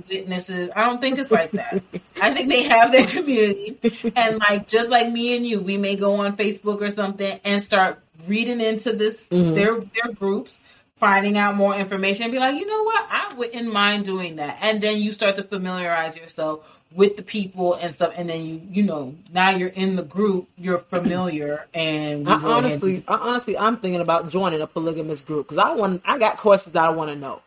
witnesses. 0.09 0.71
I 0.75 0.85
don't 0.87 0.99
think 0.99 1.19
it's 1.19 1.31
like 1.31 1.51
that. 1.51 1.83
I 2.21 2.33
think 2.33 2.49
they 2.49 2.63
have 2.63 2.91
their 2.91 3.07
community, 3.07 3.79
and 4.17 4.39
like 4.39 4.67
just 4.67 4.89
like 4.89 5.11
me 5.13 5.37
and 5.37 5.47
you, 5.47 5.61
we 5.61 5.77
may 5.77 5.95
go 5.95 6.15
on 6.21 6.37
Facebook 6.39 6.81
or 6.81 6.89
something 6.89 7.39
and 7.45 7.63
start 7.63 8.03
reading 8.27 8.61
into 8.61 8.93
this 8.93 9.25
mm-hmm. 9.27 9.55
their 9.55 9.81
their 9.81 10.13
groups, 10.13 10.61
finding 10.97 11.39
out 11.39 11.57
more 11.57 11.75
information, 11.75 12.25
and 12.25 12.33
be 12.33 12.39
like, 12.39 12.57
you 12.57 12.67
know 12.67 12.83
what, 12.83 13.07
I 13.11 13.35
wouldn't 13.35 13.73
mind 13.73 14.05
doing 14.05 14.37
that. 14.37 14.59
And 14.63 14.81
then 14.81 14.99
you 14.99 15.13
start 15.13 15.37
to 15.37 15.43
familiarize 15.43 16.17
yourself 16.17 16.81
with 16.95 17.17
the 17.17 17.23
people 17.23 17.75
and 17.75 17.93
stuff, 17.93 18.13
and 18.17 18.29
then 18.29 18.45
you 18.45 18.63
you 18.71 18.83
know 18.83 19.15
now 19.33 19.51
you're 19.51 19.69
in 19.69 19.97
the 19.97 20.03
group, 20.03 20.49
you're 20.57 20.79
familiar, 20.79 21.67
and 21.75 22.29
I 22.29 22.35
honestly, 22.35 23.05
I 23.09 23.15
honestly, 23.15 23.57
I'm 23.59 23.77
thinking 23.79 24.01
about 24.01 24.31
joining 24.31 24.61
a 24.61 24.67
polygamous 24.67 25.23
group 25.23 25.47
because 25.47 25.59
I 25.59 25.73
want, 25.73 26.03
I 26.05 26.19
got 26.19 26.37
questions 26.37 26.75
that 26.75 26.85
I 26.85 26.91
want 26.91 27.11
to 27.11 27.17
know. 27.17 27.43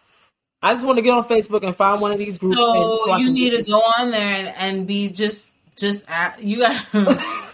I 0.61 0.73
just 0.73 0.85
want 0.85 0.97
to 0.97 1.03
get 1.03 1.11
on 1.11 1.25
Facebook 1.25 1.63
and 1.63 1.75
find 1.75 2.01
one 2.01 2.11
of 2.11 2.17
these 2.17 2.39
groups. 2.39 2.57
So, 2.57 3.01
so 3.05 3.17
you 3.17 3.31
need 3.31 3.51
to 3.51 3.61
go 3.61 3.77
on 3.77 4.09
there 4.09 4.33
and, 4.33 4.47
and 4.47 4.87
be 4.87 5.09
just 5.09 5.53
just 5.75 6.03
at, 6.09 6.41
you 6.43 6.59
got. 6.59 6.85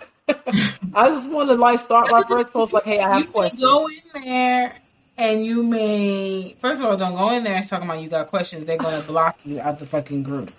I 0.94 1.10
just 1.10 1.30
want 1.30 1.50
to 1.50 1.56
like 1.56 1.80
start 1.80 2.10
my 2.12 2.24
first 2.28 2.52
post 2.52 2.74
like, 2.74 2.84
hey, 2.84 3.00
I 3.00 3.14
have 3.14 3.26
you 3.26 3.32
questions. 3.32 3.62
Go 3.62 3.88
in 3.88 4.24
there 4.24 4.76
and 5.18 5.46
you 5.46 5.64
may 5.64 6.56
first 6.60 6.82
of 6.82 6.88
all 6.88 6.98
don't 6.98 7.16
go 7.16 7.32
in 7.32 7.44
there 7.44 7.56
and 7.56 7.68
talking 7.68 7.88
about 7.88 8.02
you 8.02 8.10
got 8.10 8.28
questions. 8.28 8.66
They're 8.66 8.78
going 8.78 9.00
to 9.00 9.08
block 9.08 9.40
you 9.46 9.60
out 9.60 9.80
the 9.80 9.86
fucking 9.86 10.24
group. 10.24 10.52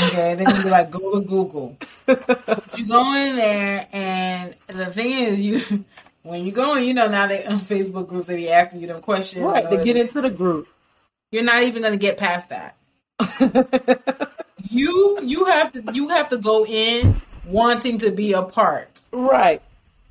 Okay, 0.00 0.34
they're 0.34 0.46
gonna 0.46 0.62
be 0.62 0.70
like, 0.70 0.90
go 0.90 1.20
to 1.20 1.20
Google. 1.20 1.76
you 2.76 2.86
go 2.88 3.14
in 3.14 3.36
there, 3.36 3.86
and 3.92 4.54
the 4.66 4.86
thing 4.86 5.12
is, 5.26 5.40
you 5.40 5.84
when 6.22 6.44
you 6.44 6.50
go 6.50 6.76
in, 6.76 6.84
you 6.84 6.94
know 6.94 7.06
now 7.06 7.28
they 7.28 7.44
on 7.46 7.60
Facebook 7.60 8.08
groups 8.08 8.26
they 8.26 8.34
be 8.34 8.50
asking 8.50 8.80
you 8.80 8.88
them 8.88 9.00
questions. 9.00 9.44
Right, 9.44 9.70
to 9.70 9.84
get 9.84 9.96
into 9.96 10.20
the 10.20 10.30
group. 10.30 10.66
You're 11.30 11.44
not 11.44 11.62
even 11.62 11.82
gonna 11.82 11.96
get 11.96 12.16
past 12.16 12.48
that. 12.48 12.76
you 14.68 15.20
you 15.22 15.44
have 15.46 15.72
to 15.72 15.92
you 15.92 16.08
have 16.08 16.28
to 16.30 16.38
go 16.38 16.66
in 16.66 17.20
wanting 17.46 17.98
to 17.98 18.10
be 18.10 18.32
a 18.32 18.42
part. 18.42 19.00
Right. 19.12 19.62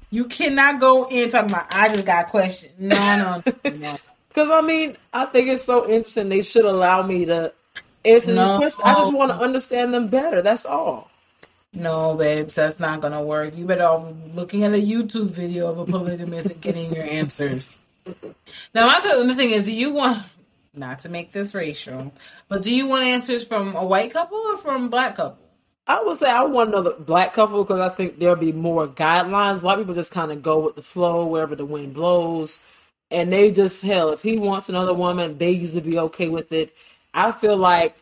You 0.09 0.25
cannot 0.25 0.79
go 0.79 1.07
in 1.09 1.29
talking 1.29 1.49
about 1.49 1.67
I 1.71 1.89
just 1.89 2.05
got 2.05 2.29
questions. 2.29 2.73
No, 2.77 3.41
no, 3.45 3.53
no. 3.71 3.97
Because 4.29 4.49
I 4.51 4.61
mean, 4.61 4.95
I 5.11 5.25
think 5.25 5.47
it's 5.47 5.63
so 5.63 5.89
interesting. 5.89 6.29
They 6.29 6.43
should 6.43 6.65
allow 6.65 7.05
me 7.05 7.25
to 7.25 7.53
answer 8.05 8.36
no. 8.36 8.57
I 8.57 8.59
just 8.59 9.13
want 9.13 9.31
to 9.31 9.38
understand 9.38 9.93
them 9.93 10.07
better. 10.07 10.41
That's 10.41 10.65
all. 10.65 11.09
No, 11.75 12.15
babes, 12.15 12.55
that's 12.55 12.79
not 12.79 13.01
gonna 13.01 13.23
work. 13.23 13.57
You 13.57 13.65
better 13.65 13.86
off 13.86 14.13
looking 14.34 14.63
at 14.63 14.73
a 14.73 14.81
YouTube 14.81 15.31
video 15.31 15.71
of 15.71 15.79
a 15.79 15.86
polygamist 15.86 16.51
and 16.51 16.61
getting 16.61 16.93
your 16.93 17.05
answers. 17.05 17.79
Now, 18.75 18.86
my 18.86 18.99
the 18.99 19.34
thing 19.34 19.51
is, 19.51 19.63
do 19.63 19.73
you 19.73 19.93
want 19.93 20.21
not 20.75 20.99
to 20.99 21.09
make 21.09 21.31
this 21.31 21.55
racial, 21.55 22.11
but 22.49 22.61
do 22.61 22.73
you 22.73 22.88
want 22.88 23.05
answers 23.05 23.43
from 23.43 23.75
a 23.75 23.86
white 23.86 24.11
couple 24.11 24.38
or 24.38 24.57
from 24.57 24.86
a 24.86 24.89
black 24.89 25.15
couple? 25.15 25.42
I 25.88 26.01
would 26.03 26.17
say 26.17 26.29
I 26.31 26.43
want 26.43 26.69
another 26.69 26.93
black 26.93 27.34
couple 27.34 27.63
because 27.63 27.81
I 27.81 27.89
think 27.89 28.19
there'll 28.19 28.36
be 28.38 28.53
more 28.53 28.88
guidelines. 28.88 29.61
White 29.61 29.79
people 29.79 29.93
just 29.95 30.11
kind 30.13 30.31
of 30.31 30.41
go 30.41 30.59
with 30.59 30.75
the 30.75 30.84
flow 30.84 31.25
wherever 31.25 31.55
the 31.55 31.65
wind 31.65 31.93
blows, 31.93 32.59
and 33.11 33.34
they 33.34 33.51
just 33.51 33.84
hell. 33.84 34.11
If 34.11 34.21
he 34.21 34.38
wants 34.38 34.69
another 34.69 34.93
woman, 34.93 35.38
they 35.38 35.51
usually 35.51 35.81
be 35.81 35.99
okay 35.99 36.29
with 36.29 36.51
it. 36.53 36.73
I 37.13 37.31
feel 37.31 37.57
like 37.57 37.97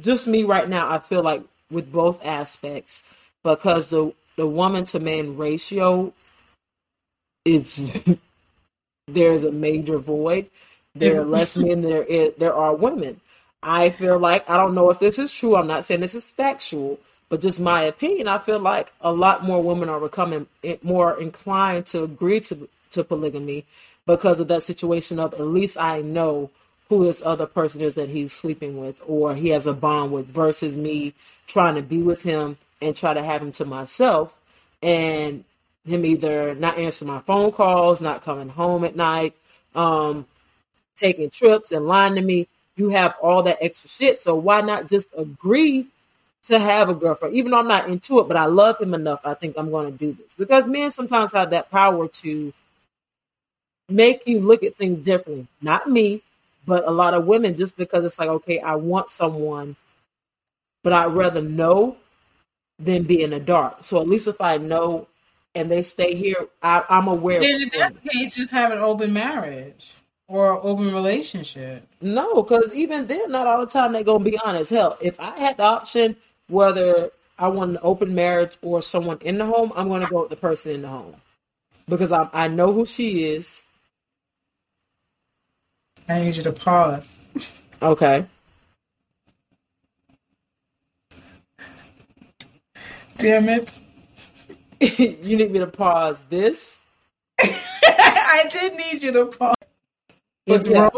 just 0.00 0.28
me 0.28 0.44
right 0.44 0.68
now. 0.68 0.90
I 0.90 1.00
feel 1.00 1.22
like 1.22 1.42
with 1.70 1.90
both 1.90 2.24
aspects 2.24 3.02
because 3.42 3.90
the 3.90 4.14
the 4.36 4.46
woman 4.46 4.84
to 4.86 5.00
man 5.00 5.36
ratio 5.36 6.12
is 7.44 7.80
there's 9.08 9.44
a 9.44 9.52
major 9.52 9.98
void. 9.98 10.48
There 10.94 11.20
are 11.20 11.24
less 11.24 11.56
men 11.56 11.82
there 11.82 12.04
is, 12.04 12.34
there 12.38 12.54
are 12.54 12.74
women. 12.74 13.20
I 13.66 13.90
feel 13.90 14.18
like 14.18 14.48
I 14.48 14.56
don't 14.56 14.76
know 14.76 14.90
if 14.90 15.00
this 15.00 15.18
is 15.18 15.32
true. 15.32 15.56
I'm 15.56 15.66
not 15.66 15.84
saying 15.84 16.00
this 16.00 16.14
is 16.14 16.30
factual, 16.30 17.00
but 17.28 17.40
just 17.40 17.58
my 17.58 17.82
opinion. 17.82 18.28
I 18.28 18.38
feel 18.38 18.60
like 18.60 18.92
a 19.00 19.12
lot 19.12 19.42
more 19.42 19.60
women 19.60 19.88
are 19.88 19.98
becoming 19.98 20.46
more 20.84 21.20
inclined 21.20 21.86
to 21.86 22.04
agree 22.04 22.38
to 22.40 22.68
to 22.92 23.02
polygamy 23.02 23.64
because 24.06 24.38
of 24.38 24.46
that 24.48 24.62
situation 24.62 25.18
of 25.18 25.34
at 25.34 25.40
least 25.40 25.76
I 25.76 26.00
know 26.00 26.50
who 26.88 27.04
this 27.04 27.20
other 27.24 27.46
person 27.46 27.80
is 27.80 27.96
that 27.96 28.08
he's 28.08 28.32
sleeping 28.32 28.78
with 28.78 29.02
or 29.04 29.34
he 29.34 29.48
has 29.48 29.66
a 29.66 29.72
bond 29.72 30.12
with 30.12 30.28
versus 30.28 30.76
me 30.76 31.12
trying 31.48 31.74
to 31.74 31.82
be 31.82 32.00
with 32.00 32.22
him 32.22 32.56
and 32.80 32.94
try 32.94 33.12
to 33.14 33.22
have 33.22 33.42
him 33.42 33.50
to 33.50 33.64
myself 33.64 34.38
and 34.80 35.44
him 35.84 36.04
either 36.04 36.54
not 36.54 36.78
answering 36.78 37.10
my 37.10 37.18
phone 37.18 37.50
calls, 37.50 38.00
not 38.00 38.22
coming 38.22 38.48
home 38.48 38.84
at 38.84 38.94
night, 38.94 39.34
um, 39.74 40.24
taking 40.94 41.28
trips 41.30 41.72
and 41.72 41.88
lying 41.88 42.14
to 42.14 42.22
me 42.22 42.46
you 42.76 42.90
have 42.90 43.14
all 43.20 43.42
that 43.42 43.58
extra 43.60 43.88
shit. 43.88 44.18
So 44.18 44.34
why 44.34 44.60
not 44.60 44.88
just 44.88 45.08
agree 45.16 45.86
to 46.44 46.58
have 46.58 46.88
a 46.88 46.94
girlfriend? 46.94 47.34
Even 47.34 47.50
though 47.50 47.58
I'm 47.58 47.68
not 47.68 47.88
into 47.88 48.20
it, 48.20 48.28
but 48.28 48.36
I 48.36 48.44
love 48.44 48.78
him 48.78 48.94
enough, 48.94 49.20
I 49.24 49.34
think 49.34 49.56
I'm 49.58 49.70
going 49.70 49.90
to 49.90 49.98
do 49.98 50.12
this. 50.12 50.26
Because 50.38 50.66
men 50.66 50.90
sometimes 50.90 51.32
have 51.32 51.50
that 51.50 51.70
power 51.70 52.08
to 52.08 52.52
make 53.88 54.26
you 54.26 54.40
look 54.40 54.62
at 54.62 54.76
things 54.76 55.04
differently. 55.04 55.46
Not 55.62 55.88
me, 55.88 56.22
but 56.66 56.86
a 56.86 56.90
lot 56.90 57.14
of 57.14 57.26
women, 57.26 57.56
just 57.56 57.76
because 57.76 58.04
it's 58.04 58.18
like, 58.18 58.28
okay, 58.28 58.60
I 58.60 58.74
want 58.74 59.10
someone, 59.10 59.76
but 60.82 60.92
I'd 60.92 61.12
rather 61.12 61.42
know 61.42 61.96
than 62.78 63.04
be 63.04 63.22
in 63.22 63.30
the 63.30 63.40
dark. 63.40 63.84
So 63.84 64.00
at 64.00 64.08
least 64.08 64.28
if 64.28 64.40
I 64.40 64.58
know 64.58 65.08
and 65.54 65.70
they 65.70 65.82
stay 65.82 66.14
here, 66.14 66.48
I, 66.62 66.84
am 66.90 67.08
aware. 67.08 67.40
Then 67.40 67.62
if 67.62 67.72
that's 67.72 67.92
the 67.92 68.08
case, 68.10 68.36
just 68.36 68.50
have 68.50 68.72
an 68.72 68.78
open 68.78 69.12
marriage 69.12 69.94
or 70.28 70.64
open 70.64 70.92
relationship. 70.92 71.86
No, 72.00 72.42
because 72.42 72.74
even 72.74 73.06
then, 73.06 73.30
not 73.30 73.46
all 73.46 73.60
the 73.60 73.72
time 73.72 73.92
they're 73.92 74.02
gonna 74.02 74.24
be 74.24 74.38
honest. 74.44 74.70
Hell, 74.70 74.98
if 75.00 75.18
I 75.20 75.38
had 75.38 75.56
the 75.56 75.62
option 75.64 76.16
whether 76.48 77.10
I 77.38 77.48
want 77.48 77.72
an 77.72 77.78
open 77.82 78.14
marriage 78.14 78.56
or 78.62 78.82
someone 78.82 79.18
in 79.20 79.38
the 79.38 79.46
home, 79.46 79.72
I'm 79.76 79.88
gonna 79.88 80.08
go 80.08 80.22
with 80.22 80.30
the 80.30 80.36
person 80.36 80.72
in 80.72 80.82
the 80.82 80.88
home 80.88 81.16
because 81.88 82.12
I 82.12 82.28
I 82.32 82.48
know 82.48 82.72
who 82.72 82.86
she 82.86 83.24
is. 83.24 83.62
I 86.08 86.20
need 86.20 86.36
you 86.36 86.42
to 86.44 86.52
pause. 86.52 87.20
Okay. 87.82 88.26
Damn 93.18 93.48
it. 93.48 93.80
you 94.98 95.36
need 95.36 95.50
me 95.50 95.58
to 95.58 95.66
pause 95.66 96.18
this? 96.28 96.78
I 97.40 98.44
did 98.50 98.74
need 98.76 99.02
you 99.02 99.12
to 99.12 99.26
pause. 99.26 99.54
It's 100.46 100.68
yeah. 100.68 100.88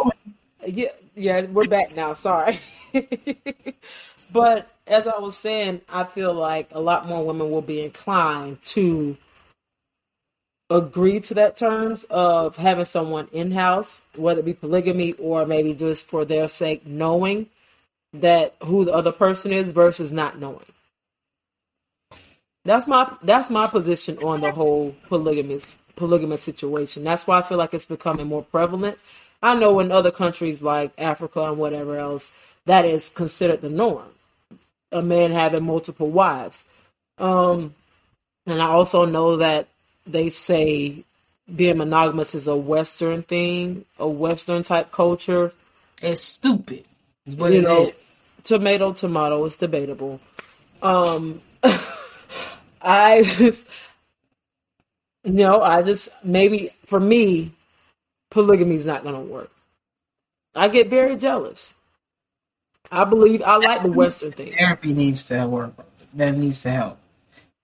Yeah, 0.66 0.88
yeah, 1.14 1.46
we're 1.46 1.68
back 1.68 1.96
now. 1.96 2.12
Sorry. 2.12 2.58
but 4.32 4.70
as 4.86 5.06
I 5.06 5.18
was 5.18 5.36
saying, 5.36 5.80
I 5.88 6.04
feel 6.04 6.34
like 6.34 6.68
a 6.72 6.80
lot 6.80 7.06
more 7.06 7.24
women 7.24 7.50
will 7.50 7.62
be 7.62 7.82
inclined 7.82 8.62
to 8.62 9.16
agree 10.68 11.20
to 11.20 11.34
that 11.34 11.56
terms 11.56 12.04
of 12.10 12.56
having 12.56 12.84
someone 12.84 13.28
in 13.32 13.52
house, 13.52 14.02
whether 14.16 14.40
it 14.40 14.44
be 14.44 14.52
polygamy 14.52 15.12
or 15.14 15.46
maybe 15.46 15.72
just 15.72 16.06
for 16.06 16.26
their 16.26 16.48
sake, 16.48 16.86
knowing 16.86 17.48
that 18.12 18.54
who 18.64 18.84
the 18.84 18.92
other 18.92 19.12
person 19.12 19.52
is 19.52 19.70
versus 19.70 20.12
not 20.12 20.38
knowing. 20.38 20.66
That's 22.64 22.86
my 22.86 23.10
that's 23.22 23.48
my 23.48 23.66
position 23.66 24.18
on 24.18 24.42
the 24.42 24.52
whole 24.52 24.94
polygamous 25.08 25.76
polygamous 25.96 26.42
situation. 26.42 27.04
That's 27.04 27.26
why 27.26 27.38
I 27.38 27.42
feel 27.42 27.56
like 27.56 27.72
it's 27.72 27.86
becoming 27.86 28.26
more 28.26 28.42
prevalent 28.44 28.98
I 29.42 29.54
know 29.54 29.78
in 29.80 29.92
other 29.92 30.10
countries 30.10 30.62
like 30.62 30.92
Africa 30.98 31.42
and 31.42 31.58
whatever 31.58 31.96
else, 31.96 32.30
that 32.66 32.84
is 32.84 33.08
considered 33.08 33.60
the 33.60 33.70
norm. 33.70 34.08
A 34.90 35.02
man 35.02 35.32
having 35.32 35.64
multiple 35.64 36.10
wives. 36.10 36.64
Um, 37.18 37.74
and 38.46 38.62
I 38.62 38.66
also 38.66 39.04
know 39.04 39.36
that 39.36 39.68
they 40.06 40.30
say 40.30 41.04
being 41.54 41.78
monogamous 41.78 42.34
is 42.34 42.46
a 42.46 42.56
Western 42.56 43.22
thing, 43.22 43.84
a 43.98 44.08
Western 44.08 44.62
type 44.62 44.90
culture. 44.92 45.52
It's 46.02 46.22
stupid. 46.22 46.84
What 47.36 47.52
you 47.52 47.60
it 47.60 47.62
know, 47.62 47.86
is. 47.86 47.94
tomato, 48.44 48.92
tomato 48.92 49.44
is 49.44 49.56
debatable. 49.56 50.20
Um, 50.82 51.40
I 52.82 53.22
just, 53.24 53.68
no, 55.24 55.62
I 55.62 55.82
just 55.82 56.10
maybe 56.24 56.70
for 56.86 57.00
me, 57.00 57.52
polygamy 58.30 58.76
is 58.76 58.86
not 58.86 59.02
going 59.02 59.14
to 59.14 59.20
work. 59.20 59.50
I 60.54 60.68
get 60.68 60.88
very 60.88 61.16
jealous. 61.16 61.74
I 62.90 63.04
believe 63.04 63.42
I 63.42 63.56
like 63.56 63.82
the 63.82 63.92
Western 63.92 64.32
thing. 64.32 64.52
Therapy 64.52 64.94
needs 64.94 65.24
to 65.26 65.46
work. 65.46 65.74
That 66.14 66.34
needs 66.36 66.62
to 66.62 66.70
help. 66.70 66.98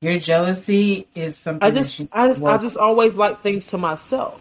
Your 0.00 0.18
jealousy 0.18 1.06
is 1.14 1.38
something. 1.38 1.66
I 1.66 1.70
that 1.70 1.78
just, 1.78 1.98
you 1.98 2.08
I 2.12 2.28
just, 2.28 2.42
I 2.42 2.58
just 2.58 2.76
always 2.76 3.14
like 3.14 3.40
things 3.40 3.68
to 3.68 3.78
myself. 3.78 4.40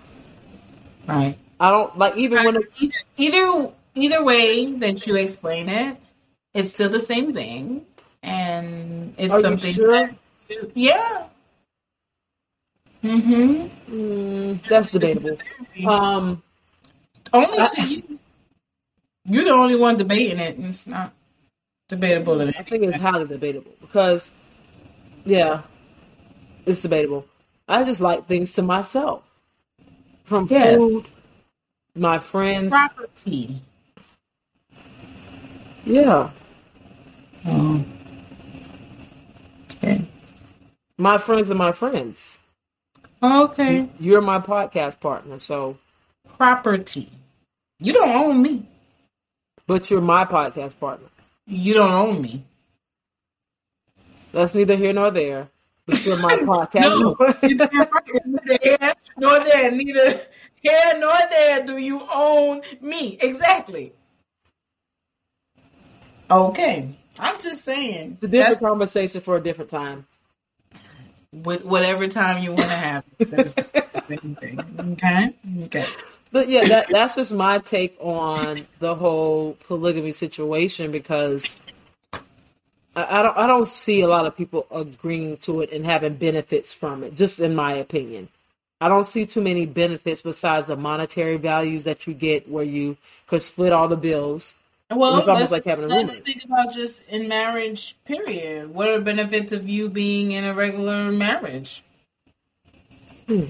right. 1.08 1.38
I 1.60 1.72
don't 1.72 1.98
like 1.98 2.18
even 2.18 2.44
when 2.44 2.56
it, 2.58 2.66
either, 2.82 2.94
either 3.16 3.74
either 3.96 4.24
way 4.24 4.74
that 4.74 5.08
you 5.08 5.16
explain 5.16 5.70
it, 5.70 5.98
it's 6.54 6.72
still 6.72 6.90
the 6.90 7.00
same 7.00 7.34
thing, 7.34 7.86
and 8.22 9.16
it's 9.18 9.40
something. 9.40 9.74
sure? 9.74 10.08
that 10.50 10.72
yeah. 10.76 11.28
Mm-hmm. 13.04 13.94
mm, 13.94 14.64
that's 14.70 14.90
debatable. 14.92 15.38
Um, 15.86 16.42
Only 17.34 17.60
I- 17.60 17.68
to 17.68 17.82
you. 17.88 18.20
You're 19.26 19.46
the 19.46 19.52
only 19.52 19.76
one 19.78 19.96
debating 19.98 20.40
it, 20.40 20.58
and 20.58 20.66
it's 20.68 20.86
not 20.86 21.14
debatable. 21.88 22.42
I 22.42 22.52
think 22.52 22.84
it's 22.84 22.98
highly 22.98 23.26
debatable 23.26 23.72
because, 23.80 24.32
yeah, 25.24 25.62
it's 26.66 26.82
debatable. 26.82 27.26
I 27.70 27.86
just 27.86 28.02
like 28.02 28.26
things 28.28 28.52
to 28.54 28.62
myself, 28.62 29.24
from 30.26 30.48
Yes. 30.52 30.78
food, 30.78 31.06
my 31.96 32.20
friends. 32.20 32.72
property. 32.72 33.62
Yeah, 35.86 36.30
Oh. 37.46 37.84
Okay. 39.72 40.02
my 40.98 41.18
friends 41.18 41.50
are 41.52 41.56
my 41.56 41.72
friends. 41.72 42.38
Okay. 43.24 43.90
You're 44.00 44.22
my 44.22 44.40
podcast 44.40 45.00
partner, 45.00 45.40
so 45.40 45.78
Property. 46.38 47.10
You 47.80 47.94
don't 47.94 48.10
own 48.10 48.42
me. 48.42 48.66
but 49.68 49.90
you're 49.90 50.02
my 50.02 50.26
podcast 50.26 50.78
partner. 50.80 51.08
You 51.48 51.74
don't 51.76 51.92
own 51.92 52.22
me. 52.22 52.44
That's 54.34 54.54
neither 54.56 54.76
here 54.76 54.94
nor 54.94 55.12
there. 55.12 55.50
But 55.86 56.04
you're 56.06 56.18
my 56.22 56.36
podcast. 56.42 57.00
No, 57.00 57.16
partner. 57.16 57.40
neither 57.44 57.70
here 58.62 58.94
nor 59.18 59.40
there. 59.44 59.72
Neither 59.72 60.12
here 60.62 61.00
nor 61.00 61.18
there 61.30 61.66
do 61.66 61.78
you 61.78 62.02
own 62.14 62.62
me. 62.82 63.18
Exactly. 63.22 63.94
Okay. 66.32 66.90
I'm 67.20 67.40
just 67.40 67.64
saying. 67.64 68.14
it's 68.14 68.24
a 68.24 68.28
different 68.28 68.60
conversation 68.60 69.22
for 69.22 69.38
a 69.38 69.42
different 69.44 69.70
time. 69.70 70.08
With 71.34 71.64
whatever 71.66 72.08
time 72.08 72.44
you 72.44 72.50
want 72.52 72.62
to 72.62 72.68
have. 72.68 73.04
Okay. 74.80 75.34
Okay. 75.64 75.86
But 76.32 76.50
yeah, 76.50 76.66
that 76.66 76.88
that's 76.90 77.16
just 77.16 77.34
my 77.34 77.60
take 77.60 77.96
on 78.00 78.66
the 78.80 78.96
whole 78.96 79.56
polygamy 79.68 80.14
situation 80.14 80.92
because 80.92 81.56
I, 82.96 83.20
I 83.20 83.24
don't 83.24 83.38
I 83.38 83.48
don't 83.48 83.68
see 83.68 84.02
a 84.02 84.08
lot 84.08 84.26
of 84.26 84.36
people 84.36 84.66
agreeing 84.72 85.38
to 85.38 85.62
it 85.62 85.72
and 85.72 85.86
having 85.86 86.16
benefits 86.16 86.74
from 86.74 87.04
it. 87.04 87.16
Just 87.16 87.40
in 87.40 87.56
my 87.56 87.74
opinion, 87.74 88.30
I 88.82 88.90
don't 88.90 89.08
see 89.08 89.26
too 89.26 89.42
many 89.42 89.66
benefits 89.66 90.22
besides 90.22 90.68
the 90.68 90.76
monetary 90.76 91.38
values 91.38 91.84
that 91.84 92.08
you 92.08 92.14
get 92.14 92.50
where 92.50 92.66
you 92.66 92.98
could 93.28 93.42
split 93.42 93.72
all 93.72 93.88
the 93.88 93.98
bills. 93.98 94.56
Well, 94.96 95.18
It's 95.18 95.28
almost 95.28 95.52
let's, 95.52 95.52
like 95.52 95.66
having 95.66 95.86
a 95.86 95.88
let's 95.88 96.10
roommate. 96.10 96.26
think 96.26 96.46
about 96.46 96.74
just 96.74 97.10
in 97.12 97.28
marriage. 97.28 97.96
Period. 98.06 98.74
What 98.74 98.88
are 98.90 98.98
the 98.98 99.04
benefits 99.04 99.54
of 99.54 99.68
you 99.68 99.90
being 99.90 100.32
in 100.32 100.44
a 100.44 100.54
regular 100.54 101.12
marriage? 101.12 101.84
Hmm. 103.28 103.46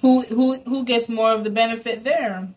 Who 0.00 0.22
who 0.22 0.60
who 0.60 0.84
gets 0.84 1.08
more 1.08 1.32
of 1.32 1.44
the 1.44 1.50
benefit 1.50 2.04
there? 2.04 2.48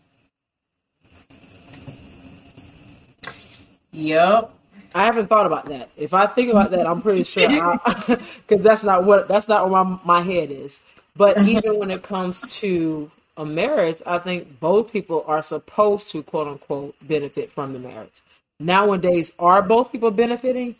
Yep. 3.91 4.51
I 4.95 5.05
haven't 5.05 5.27
thought 5.27 5.45
about 5.45 5.65
that. 5.65 5.89
If 5.97 6.13
I 6.13 6.27
think 6.27 6.51
about 6.51 6.71
that, 6.71 6.87
I'm 6.87 7.01
pretty 7.01 7.23
sure 7.23 7.79
because 7.87 8.17
that's 8.47 8.83
not 8.83 9.03
what 9.03 9.27
that's 9.27 9.47
not 9.47 9.69
where 9.69 9.83
my 9.83 9.99
my 10.03 10.21
head 10.21 10.51
is. 10.51 10.81
But 11.15 11.37
even 11.43 11.77
when 11.79 11.91
it 11.91 12.03
comes 12.03 12.41
to 12.59 13.11
a 13.37 13.45
marriage, 13.45 14.01
I 14.05 14.19
think 14.19 14.59
both 14.59 14.91
people 14.91 15.23
are 15.27 15.41
supposed 15.41 16.09
to 16.11 16.23
quote 16.23 16.47
unquote 16.47 16.95
benefit 17.01 17.51
from 17.51 17.73
the 17.73 17.79
marriage. 17.79 18.21
Nowadays, 18.59 19.33
are 19.39 19.61
both 19.61 19.91
people 19.91 20.11
benefiting? 20.11 20.75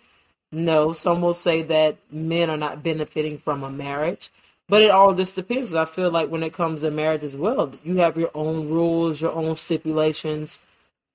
No, 0.52 0.94
some 0.94 1.22
will 1.22 1.34
say 1.34 1.64
that 1.64 1.98
men 2.12 2.50
are 2.50 2.58
not 2.58 2.84
benefiting 2.84 3.40
from 3.40 3.64
a 3.64 3.72
marriage, 3.72 4.30
but 4.70 4.84
it 4.84 4.92
all 4.92 5.16
just 5.16 5.36
depends. 5.36 5.74
I 5.74 5.86
feel 5.86 6.12
like 6.12 6.30
when 6.30 6.44
it 6.44 6.54
comes 6.54 6.82
to 6.82 6.92
marriage 6.92 7.24
as 7.24 7.36
well, 7.36 7.72
you 7.84 7.98
have 7.98 8.18
your 8.18 8.30
own 8.36 8.70
rules, 8.70 9.20
your 9.20 9.34
own 9.34 9.56
stipulations, 9.56 10.60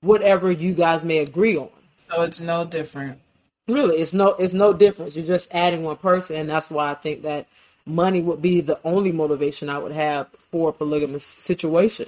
whatever 0.01 0.51
you 0.51 0.73
guys 0.73 1.05
may 1.05 1.19
agree 1.19 1.55
on. 1.57 1.69
So 1.97 2.21
it's 2.21 2.41
no 2.41 2.65
different. 2.65 3.19
Really, 3.67 3.97
it's 3.97 4.13
no 4.13 4.29
it's 4.33 4.53
no 4.53 4.73
difference. 4.73 5.15
You're 5.15 5.25
just 5.25 5.53
adding 5.53 5.83
one 5.83 5.97
person, 5.97 6.35
and 6.35 6.49
that's 6.49 6.69
why 6.69 6.91
I 6.91 6.95
think 6.95 7.21
that 7.21 7.47
money 7.89 8.21
would 8.21 8.41
be 8.41 8.61
the 8.61 8.79
only 8.83 9.11
motivation 9.11 9.69
I 9.69 9.79
would 9.79 9.91
have 9.91 10.27
for 10.51 10.69
a 10.69 10.73
polygamous 10.73 11.25
situation. 11.25 12.07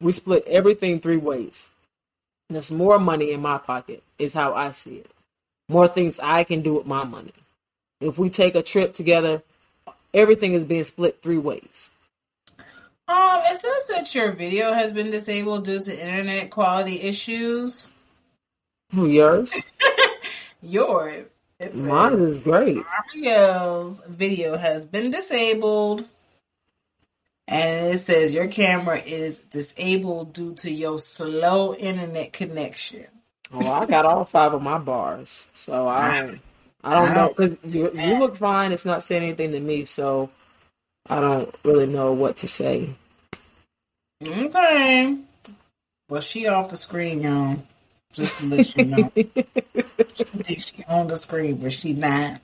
We 0.00 0.12
split 0.12 0.44
everything 0.46 1.00
three 1.00 1.16
ways. 1.16 1.68
There's 2.50 2.70
more 2.70 2.98
money 2.98 3.32
in 3.32 3.40
my 3.40 3.58
pocket, 3.58 4.02
is 4.18 4.34
how 4.34 4.54
I 4.54 4.72
see 4.72 4.96
it. 4.96 5.10
More 5.68 5.88
things 5.88 6.18
I 6.22 6.44
can 6.44 6.62
do 6.62 6.74
with 6.74 6.86
my 6.86 7.04
money. 7.04 7.32
If 8.00 8.18
we 8.18 8.30
take 8.30 8.54
a 8.54 8.62
trip 8.62 8.94
together, 8.94 9.42
everything 10.14 10.54
is 10.54 10.64
being 10.64 10.84
split 10.84 11.20
three 11.20 11.38
ways. 11.38 11.90
Um, 13.08 13.40
it 13.44 13.58
says 13.58 13.88
that 13.88 14.14
your 14.14 14.32
video 14.32 14.72
has 14.72 14.92
been 14.92 15.10
disabled 15.10 15.64
due 15.64 15.80
to 15.80 15.92
internet 15.92 16.50
quality 16.50 17.00
issues. 17.00 18.02
Yours? 18.92 19.54
Yours. 20.62 21.37
It 21.58 21.74
Mine 21.74 22.12
says, 22.12 22.24
is 22.24 22.42
great. 22.42 22.78
Mario's 23.14 24.00
video 24.06 24.56
has 24.56 24.86
been 24.86 25.10
disabled. 25.10 26.04
And 27.48 27.94
it 27.94 27.98
says 27.98 28.34
your 28.34 28.48
camera 28.48 28.98
is 28.98 29.38
disabled 29.38 30.34
due 30.34 30.54
to 30.56 30.70
your 30.70 30.98
slow 30.98 31.74
internet 31.74 32.32
connection. 32.32 33.06
Oh, 33.50 33.66
I 33.66 33.86
got 33.86 34.04
all 34.04 34.26
five 34.26 34.52
of 34.52 34.60
my 34.60 34.76
bars, 34.76 35.46
so 35.54 35.88
I 35.88 36.38
I 36.84 36.94
don't 36.94 37.14
know 37.14 37.28
because 37.28 37.56
you 37.64 37.90
you 37.94 38.18
look 38.18 38.36
fine. 38.36 38.72
It's 38.72 38.84
not 38.84 39.02
saying 39.02 39.22
anything 39.22 39.52
to 39.52 39.60
me, 39.60 39.86
so 39.86 40.28
I 41.08 41.20
don't 41.20 41.54
really 41.64 41.86
know 41.86 42.12
what 42.12 42.36
to 42.38 42.48
say. 42.48 42.90
Okay. 44.22 45.16
Well, 46.10 46.20
she 46.20 46.46
off 46.46 46.68
the 46.68 46.76
screen, 46.76 47.22
y'all. 47.22 47.62
Just 48.12 48.38
to 48.38 48.46
let 48.46 48.76
you 48.76 48.84
know. 48.84 49.12
she 50.46 50.54
she 50.56 50.84
on 50.88 51.06
the 51.08 51.16
screen, 51.16 51.56
but 51.56 51.72
she 51.72 51.92
not. 51.92 52.40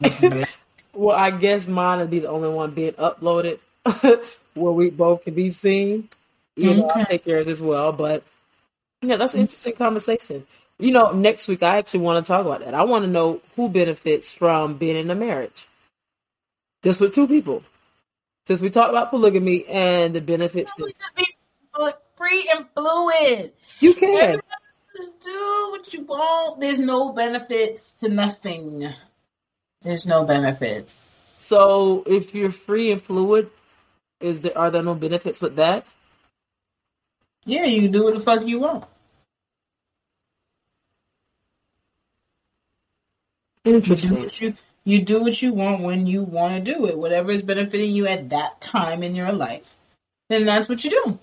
Well, 0.92 1.16
I 1.16 1.30
guess 1.30 1.68
mine 1.68 2.00
would 2.00 2.10
be 2.10 2.18
the 2.18 2.28
only 2.28 2.48
one 2.48 2.72
being 2.72 2.94
uploaded 2.94 3.60
where 4.54 4.72
we 4.72 4.90
both 4.90 5.24
can 5.24 5.34
be 5.34 5.50
seen. 5.52 6.08
You 6.56 6.74
know, 6.74 6.88
I'll 6.88 6.96
Okay. 6.96 7.04
take 7.04 7.26
yours 7.26 7.46
as 7.46 7.62
well, 7.62 7.92
but 7.92 8.24
yeah, 9.00 9.16
that's 9.16 9.34
an 9.34 9.42
interesting 9.42 9.74
conversation. 9.74 10.46
You 10.78 10.90
know, 10.90 11.12
next 11.12 11.46
week 11.48 11.62
I 11.62 11.76
actually 11.76 12.00
want 12.00 12.24
to 12.24 12.28
talk 12.28 12.44
about 12.44 12.60
that. 12.60 12.74
I 12.74 12.82
want 12.84 13.04
to 13.04 13.10
know 13.10 13.40
who 13.56 13.68
benefits 13.68 14.34
from 14.34 14.74
being 14.78 14.96
in 14.96 15.10
a 15.10 15.14
marriage, 15.14 15.66
just 16.82 17.00
with 17.00 17.14
two 17.14 17.28
people. 17.28 17.62
Since 18.46 18.60
we 18.60 18.70
talked 18.70 18.90
about 18.90 19.10
polygamy 19.10 19.64
and 19.66 20.14
the 20.14 20.20
benefits, 20.20 20.72
that 20.74 20.92
just 20.98 21.16
be 21.16 21.26
free 22.16 22.50
and 22.54 22.66
fluid. 22.74 23.52
you 23.78 23.94
can. 23.94 24.40
Just 24.96 25.20
do 25.20 25.68
what 25.70 25.92
you 25.94 26.02
want. 26.02 26.60
There's 26.60 26.78
no 26.78 27.12
benefits 27.12 27.94
to 27.94 28.08
nothing. 28.08 28.92
There's 29.82 30.06
no 30.06 30.24
benefits. 30.24 30.92
So 31.38 32.04
if 32.06 32.34
you're 32.34 32.52
free 32.52 32.92
and 32.92 33.00
fluid, 33.00 33.50
is 34.20 34.40
there 34.40 34.56
are 34.56 34.70
there 34.70 34.82
no 34.82 34.94
benefits 34.94 35.40
with 35.40 35.56
that? 35.56 35.86
Yeah, 37.46 37.64
you 37.64 37.82
can 37.82 37.92
do 37.92 38.04
what 38.04 38.14
the 38.14 38.20
fuck 38.20 38.46
you 38.46 38.60
want. 38.60 38.84
You 43.64 43.80
do 43.80 44.14
what 44.14 44.40
you 44.40 44.54
you 44.84 45.02
do 45.02 45.22
what 45.22 45.40
you 45.40 45.52
want 45.52 45.82
when 45.82 46.06
you 46.06 46.22
want 46.22 46.54
to 46.54 46.72
do 46.72 46.86
it. 46.86 46.98
Whatever 46.98 47.30
is 47.30 47.42
benefiting 47.42 47.94
you 47.94 48.06
at 48.06 48.30
that 48.30 48.60
time 48.60 49.02
in 49.02 49.14
your 49.14 49.32
life, 49.32 49.76
then 50.28 50.44
that's 50.46 50.68
what 50.68 50.84
you 50.84 50.90
do. 50.90 51.18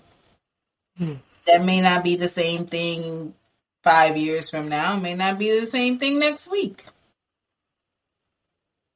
Hmm. 0.98 1.14
That 1.46 1.64
may 1.64 1.80
not 1.80 2.04
be 2.04 2.16
the 2.16 2.28
same 2.28 2.66
thing 2.66 3.34
five 3.82 4.16
years 4.16 4.50
from 4.50 4.68
now. 4.68 4.96
May 4.96 5.14
not 5.14 5.38
be 5.38 5.58
the 5.58 5.66
same 5.66 5.98
thing 5.98 6.18
next 6.18 6.50
week. 6.50 6.84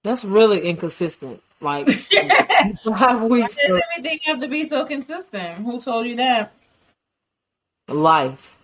That's 0.05 0.24
really 0.24 0.61
inconsistent. 0.61 1.43
Like 1.61 1.89
five 2.85 3.22
weeks. 3.22 3.57
Why 3.57 3.66
does 3.68 3.83
everything 3.97 4.18
have 4.24 4.41
to 4.41 4.49
be 4.49 4.64
so 4.64 4.85
consistent? 4.85 5.59
Who 5.59 5.80
told 5.80 6.07
you 6.07 6.16
that? 6.16 6.53
Life. 7.89 8.57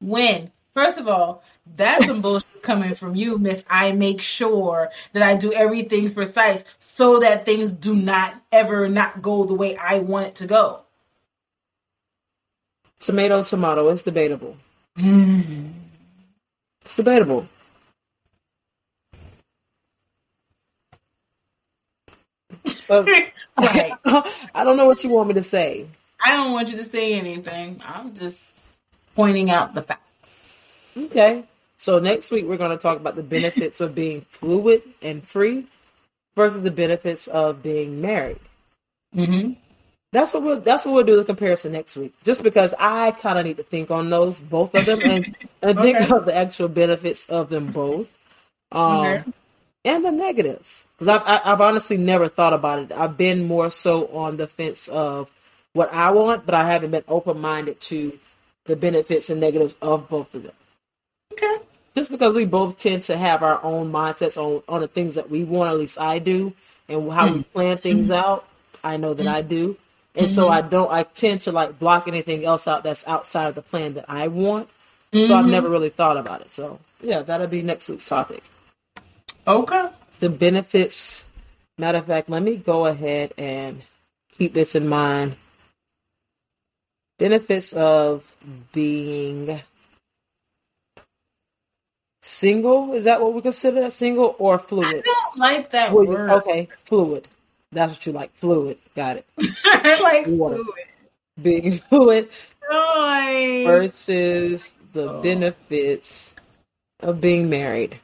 When? 0.00 0.52
First 0.74 0.98
of 0.98 1.08
all, 1.08 1.42
that's 1.74 2.06
some 2.06 2.20
bullshit 2.22 2.62
coming 2.62 2.94
from 2.94 3.16
you, 3.16 3.38
Miss. 3.38 3.64
I 3.68 3.92
make 3.92 4.20
sure 4.20 4.90
that 5.12 5.22
I 5.22 5.34
do 5.36 5.52
everything 5.52 6.12
precise 6.12 6.64
so 6.78 7.18
that 7.20 7.46
things 7.46 7.72
do 7.72 7.96
not 7.96 8.34
ever 8.52 8.88
not 8.88 9.22
go 9.22 9.44
the 9.44 9.54
way 9.54 9.76
I 9.76 9.98
want 9.98 10.28
it 10.28 10.34
to 10.36 10.46
go. 10.46 10.82
Tomato, 13.00 13.42
tomato. 13.42 13.88
It's 13.88 14.02
debatable. 14.02 14.56
Mm. 14.98 15.72
It's 16.84 16.96
debatable. 16.96 17.46
right. 22.90 23.32
I 23.56 24.64
don't 24.64 24.76
know 24.76 24.86
what 24.86 25.02
you 25.04 25.10
want 25.10 25.28
me 25.28 25.34
to 25.34 25.42
say. 25.42 25.86
I 26.24 26.36
don't 26.36 26.52
want 26.52 26.70
you 26.70 26.76
to 26.76 26.84
say 26.84 27.14
anything. 27.14 27.80
I'm 27.84 28.14
just 28.14 28.54
pointing 29.14 29.50
out 29.50 29.74
the 29.74 29.82
facts. 29.82 30.94
Okay. 30.96 31.44
So 31.78 31.98
next 31.98 32.30
week 32.30 32.46
we're 32.46 32.56
going 32.56 32.70
to 32.76 32.82
talk 32.82 32.96
about 32.96 33.16
the 33.16 33.22
benefits 33.22 33.80
of 33.80 33.94
being 33.94 34.20
fluid 34.30 34.82
and 35.02 35.26
free 35.26 35.66
versus 36.34 36.62
the 36.62 36.70
benefits 36.70 37.26
of 37.26 37.62
being 37.62 38.00
married. 38.00 38.38
Mm-hmm. 39.14 39.52
That's 40.12 40.32
what 40.32 40.42
we'll 40.42 40.60
that's 40.60 40.84
what 40.84 40.94
we'll 40.94 41.04
do 41.04 41.16
the 41.16 41.24
comparison 41.24 41.72
next 41.72 41.96
week. 41.96 42.14
Just 42.22 42.42
because 42.42 42.72
I 42.78 43.10
kind 43.10 43.38
of 43.38 43.44
need 43.44 43.56
to 43.58 43.62
think 43.62 43.90
on 43.90 44.08
those 44.08 44.40
both 44.40 44.74
of 44.74 44.86
them 44.86 45.00
and 45.02 45.36
and 45.62 45.78
okay. 45.78 45.92
think 45.92 46.10
of 46.10 46.24
the 46.24 46.34
actual 46.34 46.68
benefits 46.68 47.28
of 47.28 47.48
them 47.48 47.72
both. 47.72 48.10
Um, 48.72 49.00
okay 49.00 49.24
and 49.86 50.04
the 50.04 50.10
negatives 50.10 50.84
because 50.98 51.08
I've, 51.08 51.40
I've 51.46 51.60
honestly 51.60 51.96
never 51.96 52.28
thought 52.28 52.52
about 52.52 52.80
it. 52.80 52.92
I've 52.92 53.16
been 53.16 53.46
more 53.46 53.70
so 53.70 54.08
on 54.08 54.36
the 54.36 54.46
fence 54.46 54.88
of 54.88 55.30
what 55.72 55.92
I 55.92 56.10
want, 56.10 56.44
but 56.44 56.54
I 56.54 56.68
haven't 56.68 56.90
been 56.90 57.04
open 57.06 57.40
minded 57.40 57.80
to 57.82 58.18
the 58.64 58.76
benefits 58.76 59.30
and 59.30 59.40
negatives 59.40 59.76
of 59.80 60.08
both 60.08 60.34
of 60.34 60.42
them. 60.42 60.52
Okay. 61.32 61.58
Just 61.94 62.10
because 62.10 62.34
we 62.34 62.44
both 62.44 62.78
tend 62.78 63.04
to 63.04 63.16
have 63.16 63.42
our 63.42 63.62
own 63.62 63.92
mindsets 63.92 64.36
on, 64.36 64.62
on 64.68 64.80
the 64.80 64.88
things 64.88 65.14
that 65.14 65.30
we 65.30 65.44
want, 65.44 65.70
at 65.70 65.78
least 65.78 65.98
I 65.98 66.18
do, 66.18 66.52
and 66.88 67.10
how 67.10 67.26
mm-hmm. 67.26 67.36
we 67.36 67.42
plan 67.44 67.76
things 67.78 68.08
mm-hmm. 68.08 68.12
out, 68.12 68.48
I 68.82 68.96
know 68.96 69.14
that 69.14 69.24
mm-hmm. 69.24 69.36
I 69.36 69.42
do. 69.42 69.76
And 70.16 70.30
so 70.30 70.44
mm-hmm. 70.44 70.52
I 70.52 70.62
don't, 70.62 70.90
I 70.90 71.02
tend 71.02 71.42
to 71.42 71.52
like 71.52 71.78
block 71.78 72.08
anything 72.08 72.44
else 72.44 72.66
out 72.66 72.82
that's 72.82 73.06
outside 73.06 73.48
of 73.48 73.54
the 73.54 73.62
plan 73.62 73.94
that 73.94 74.06
I 74.08 74.28
want. 74.28 74.68
So 75.12 75.20
I've 75.20 75.28
mm-hmm. 75.28 75.50
never 75.50 75.68
really 75.68 75.88
thought 75.88 76.16
about 76.16 76.40
it. 76.40 76.50
So 76.50 76.78
yeah, 77.00 77.22
that'll 77.22 77.46
be 77.46 77.62
next 77.62 77.88
week's 77.88 78.08
topic. 78.08 78.42
Okay. 79.46 79.88
The 80.20 80.28
benefits. 80.28 81.26
Matter 81.78 81.98
of 81.98 82.06
fact, 82.06 82.28
let 82.28 82.42
me 82.42 82.56
go 82.56 82.86
ahead 82.86 83.34
and 83.36 83.82
keep 84.36 84.54
this 84.54 84.74
in 84.74 84.88
mind. 84.88 85.36
Benefits 87.18 87.72
of 87.72 88.34
being 88.72 89.60
single. 92.22 92.92
Is 92.92 93.04
that 93.04 93.20
what 93.20 93.32
we 93.32 93.40
consider 93.40 93.82
a 93.82 93.90
single 93.90 94.34
or 94.38 94.58
fluid? 94.58 94.86
I 94.86 95.00
don't 95.00 95.38
like 95.38 95.70
that 95.70 95.92
word. 95.92 96.30
Okay, 96.30 96.68
fluid. 96.84 97.28
That's 97.72 97.92
what 97.92 98.06
you 98.06 98.12
like. 98.12 98.34
Fluid. 98.34 98.78
Got 98.94 99.18
it. 99.18 99.26
I 99.64 100.00
like 100.02 100.24
fluid. 100.24 100.60
Being 101.40 101.72
fluid 101.90 102.28
versus 103.66 104.74
the 104.92 105.10
oh. 105.10 105.22
benefits 105.22 106.34
of 107.00 107.20
being 107.20 107.50
married. 107.50 107.98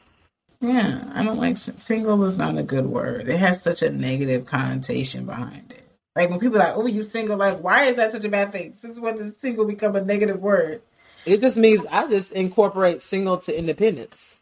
Yeah, 0.61 1.11
I 1.13 1.25
don't 1.25 1.39
like 1.39 1.57
single 1.57 2.23
is 2.25 2.39
not 2.39 2.57
a 2.57 2.63
good 2.63 2.87
word. 2.87 3.29
It 3.29 3.39
has 3.39 3.63
such 3.63 3.83
a 3.83 3.91
negative 3.91 4.47
connotation 4.47 5.27
behind 5.27 5.73
it. 5.73 5.89
Like 6.15 6.31
when 6.31 6.39
people 6.39 6.57
are 6.57 6.69
like, 6.69 6.77
"Oh, 6.77 6.87
you 6.87 7.03
single?" 7.03 7.37
Like, 7.37 7.63
why 7.63 7.85
is 7.87 7.97
that 7.97 8.13
such 8.13 8.25
a 8.25 8.29
bad 8.29 8.53
thing? 8.53 8.75
Since 8.75 9.01
when 9.01 9.17
does 9.17 9.37
single 9.37 9.65
become 9.65 9.97
a 9.97 10.03
negative 10.03 10.41
word? 10.41 10.83
It 11.25 11.41
just 11.41 11.57
means 11.57 11.85
I 11.91 12.07
just 12.09 12.33
incorporate 12.33 13.03
single 13.03 13.39
to 13.39 13.59
independence. 13.59 14.37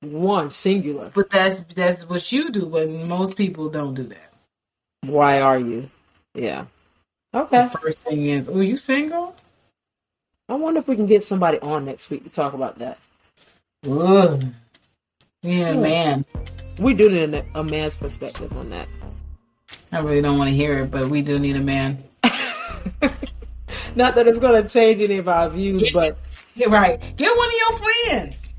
One 0.00 0.50
singular. 0.50 1.10
But 1.14 1.30
that's 1.30 1.60
that's 1.60 2.08
what 2.08 2.30
you 2.32 2.50
do, 2.50 2.66
but 2.66 2.88
most 2.88 3.36
people 3.36 3.68
don't 3.68 3.94
do 3.94 4.04
that. 4.04 4.25
Why 5.02 5.40
are 5.40 5.58
you? 5.58 5.90
Yeah. 6.34 6.66
Okay. 7.34 7.68
The 7.72 7.78
first 7.78 8.02
thing 8.02 8.26
is, 8.26 8.48
oh, 8.48 8.60
you 8.60 8.76
single? 8.76 9.34
I 10.48 10.54
wonder 10.54 10.80
if 10.80 10.88
we 10.88 10.96
can 10.96 11.06
get 11.06 11.24
somebody 11.24 11.58
on 11.60 11.84
next 11.84 12.08
week 12.08 12.24
to 12.24 12.30
talk 12.30 12.52
about 12.52 12.78
that. 12.78 12.98
Ugh. 13.88 14.44
Yeah, 15.42 15.74
hmm. 15.74 15.82
man. 15.82 16.24
We 16.78 16.94
do 16.94 17.10
need 17.10 17.34
a, 17.34 17.44
a 17.54 17.64
man's 17.64 17.96
perspective 17.96 18.56
on 18.56 18.68
that. 18.70 18.88
I 19.92 20.00
really 20.00 20.22
don't 20.22 20.38
want 20.38 20.50
to 20.50 20.56
hear 20.56 20.78
it, 20.80 20.90
but 20.90 21.08
we 21.08 21.22
do 21.22 21.38
need 21.38 21.56
a 21.56 21.60
man. 21.60 22.02
Not 23.94 24.14
that 24.14 24.26
it's 24.26 24.38
going 24.38 24.62
to 24.62 24.68
change 24.68 25.00
any 25.00 25.18
of 25.18 25.28
our 25.28 25.48
views, 25.48 25.84
get, 25.84 25.92
but 25.92 26.18
get 26.56 26.68
right. 26.68 27.00
Get 27.16 27.36
one 27.36 27.48
of 27.48 27.54
your 27.54 27.78
friends. 27.78 28.52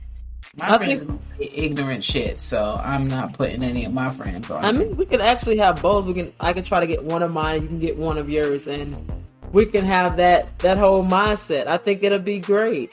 My 0.57 0.73
I 0.73 0.77
friends 0.77 1.03
think, 1.03 1.21
ignorant 1.53 2.03
shit, 2.03 2.41
so 2.41 2.81
I'm 2.83 3.07
not 3.07 3.33
putting 3.33 3.63
any 3.63 3.85
of 3.85 3.93
my 3.93 4.09
friends 4.09 4.49
on. 4.49 4.65
I 4.65 4.71
mean, 4.71 4.95
we 4.97 5.05
can 5.05 5.21
actually 5.21 5.57
have 5.57 5.81
both. 5.83 6.05
We 6.05 6.15
can. 6.15 6.33
I 6.39 6.51
can 6.53 6.63
try 6.63 6.79
to 6.79 6.87
get 6.87 7.03
one 7.03 7.21
of 7.21 7.31
mine. 7.31 7.61
You 7.61 7.67
can 7.67 7.77
get 7.77 7.95
one 7.95 8.17
of 8.17 8.27
yours, 8.27 8.67
and 8.67 9.21
we 9.51 9.67
can 9.67 9.85
have 9.85 10.17
that 10.17 10.57
that 10.59 10.79
whole 10.79 11.05
mindset. 11.05 11.67
I 11.67 11.77
think 11.77 12.01
it'll 12.01 12.17
be 12.17 12.39
great. 12.39 12.91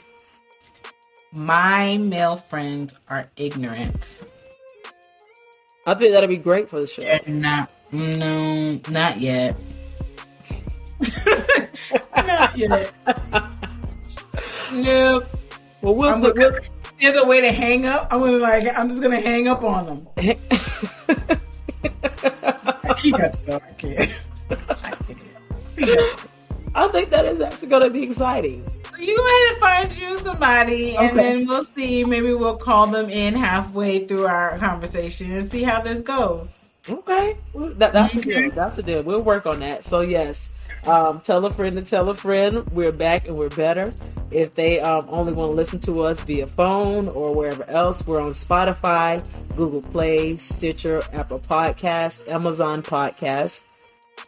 My 1.31 1.97
male 1.97 2.35
friends 2.35 2.93
are 3.09 3.31
ignorant. 3.35 4.23
I 5.87 5.95
think 5.95 6.13
that'll 6.13 6.29
be 6.29 6.37
great 6.37 6.69
for 6.69 6.79
the 6.79 6.87
show. 6.87 7.01
They're 7.01 7.21
not. 7.27 7.71
No, 7.91 8.79
not 8.89 9.19
yet. 9.19 9.55
not 12.15 12.57
yet. 12.57 12.93
nope. 14.71 15.23
Well, 15.81 15.95
we'll, 15.95 16.19
put, 16.19 16.35
we'll, 16.35 16.59
there's 17.05 17.23
a 17.23 17.27
way 17.27 17.41
to 17.41 17.51
hang 17.51 17.85
up. 17.85 18.07
I'm 18.11 18.19
gonna 18.19 18.37
like. 18.37 18.65
I'm 18.77 18.89
just 18.89 19.01
gonna 19.01 19.21
hang 19.21 19.47
up 19.47 19.63
on 19.63 19.85
them. 19.85 20.07
I 20.17 20.37
can't 22.93 23.45
go. 23.45 23.55
I 23.55 23.59
can't. 23.77 24.11
I 24.49 24.55
can't. 25.77 26.27
I 26.73 26.87
think 26.89 27.09
that 27.11 27.25
is 27.25 27.39
actually 27.39 27.69
going 27.69 27.83
to 27.83 27.89
be 27.89 28.03
exciting 28.03 28.65
you 28.99 29.17
had 29.17 29.53
to 29.53 29.59
find 29.59 29.99
you 29.99 30.17
somebody, 30.17 30.95
okay. 30.95 31.09
and 31.09 31.17
then 31.17 31.47
we'll 31.47 31.63
see. 31.63 32.03
Maybe 32.03 32.33
we'll 32.33 32.57
call 32.57 32.87
them 32.87 33.09
in 33.09 33.35
halfway 33.35 34.05
through 34.05 34.25
our 34.25 34.57
conversation 34.57 35.31
and 35.31 35.45
see 35.45 35.63
how 35.63 35.81
this 35.81 36.01
goes. 36.01 36.65
Okay, 36.87 37.37
well, 37.53 37.69
that, 37.75 37.93
that's 37.93 38.15
okay. 38.15 38.31
a 38.31 38.41
deal. 38.41 38.51
That's 38.51 38.77
a 38.77 38.83
deal. 38.83 39.03
We'll 39.03 39.21
work 39.21 39.45
on 39.45 39.59
that. 39.59 39.83
So 39.83 40.01
yes, 40.01 40.49
um, 40.87 41.21
tell 41.21 41.45
a 41.45 41.51
friend 41.51 41.75
to 41.77 41.83
tell 41.83 42.09
a 42.09 42.15
friend. 42.15 42.65
We're 42.71 42.91
back 42.91 43.27
and 43.27 43.37
we're 43.37 43.49
better. 43.49 43.91
If 44.31 44.55
they 44.55 44.79
um, 44.79 45.05
only 45.09 45.33
want 45.33 45.51
to 45.51 45.55
listen 45.55 45.79
to 45.81 46.01
us 46.01 46.21
via 46.21 46.47
phone 46.47 47.07
or 47.07 47.35
wherever 47.35 47.63
else, 47.69 48.05
we're 48.05 48.21
on 48.21 48.31
Spotify, 48.31 49.23
Google 49.55 49.81
Play, 49.81 50.37
Stitcher, 50.37 51.01
Apple 51.13 51.39
Podcasts, 51.39 52.27
Amazon 52.27 52.83
Podcasts, 52.83 53.61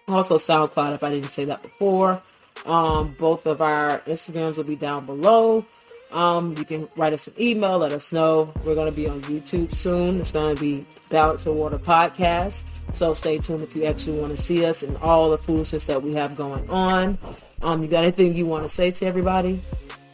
also 0.07 0.37
SoundCloud. 0.37 0.95
If 0.95 1.03
I 1.03 1.09
didn't 1.09 1.29
say 1.29 1.45
that 1.45 1.61
before. 1.61 2.21
Um, 2.65 3.15
both 3.17 3.45
of 3.45 3.61
our 3.61 3.99
Instagrams 3.99 4.57
will 4.57 4.63
be 4.63 4.75
down 4.75 5.05
below. 5.05 5.65
Um, 6.11 6.55
you 6.57 6.65
can 6.65 6.87
write 6.95 7.13
us 7.13 7.27
an 7.27 7.33
email, 7.39 7.79
let 7.79 7.91
us 7.91 8.11
know. 8.11 8.53
We're 8.63 8.75
going 8.75 8.89
to 8.89 8.95
be 8.95 9.07
on 9.07 9.21
YouTube 9.21 9.73
soon. 9.73 10.21
It's 10.21 10.31
going 10.31 10.55
to 10.55 10.61
be 10.61 10.85
Balance 11.09 11.45
of 11.45 11.55
Water 11.55 11.77
Podcast. 11.77 12.63
So 12.93 13.13
stay 13.13 13.37
tuned 13.37 13.63
if 13.63 13.75
you 13.75 13.85
actually 13.85 14.19
want 14.19 14.31
to 14.31 14.37
see 14.37 14.65
us 14.65 14.83
and 14.83 14.95
all 14.97 15.29
the 15.29 15.37
foolishness 15.37 15.85
that 15.85 16.01
we 16.01 16.13
have 16.13 16.35
going 16.35 16.69
on. 16.69 17.17
Um, 17.61 17.81
you 17.81 17.87
got 17.87 18.03
anything 18.03 18.35
you 18.35 18.45
want 18.45 18.63
to 18.63 18.69
say 18.69 18.91
to 18.91 19.05
everybody? 19.05 19.59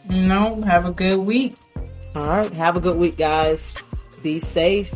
No, 0.08 0.60
have 0.62 0.84
a 0.84 0.90
good 0.90 1.18
week. 1.18 1.54
All 2.14 2.26
right, 2.26 2.52
have 2.52 2.76
a 2.76 2.80
good 2.80 2.96
week, 2.96 3.16
guys. 3.16 3.82
Be 4.22 4.40
safe. 4.40 4.92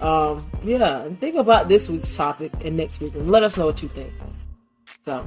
Um, 0.00 0.48
yeah, 0.62 1.04
and 1.04 1.20
think 1.20 1.36
about 1.36 1.68
this 1.68 1.88
week's 1.88 2.14
topic 2.14 2.52
and 2.64 2.76
next 2.76 3.00
week, 3.00 3.14
and 3.14 3.30
let 3.30 3.42
us 3.42 3.56
know 3.56 3.66
what 3.66 3.82
you 3.82 3.88
think. 3.88 4.12
So, 5.04 5.26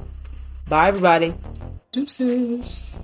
Bye, 0.68 0.88
everybody. 0.88 1.34
Deuces. 1.90 2.96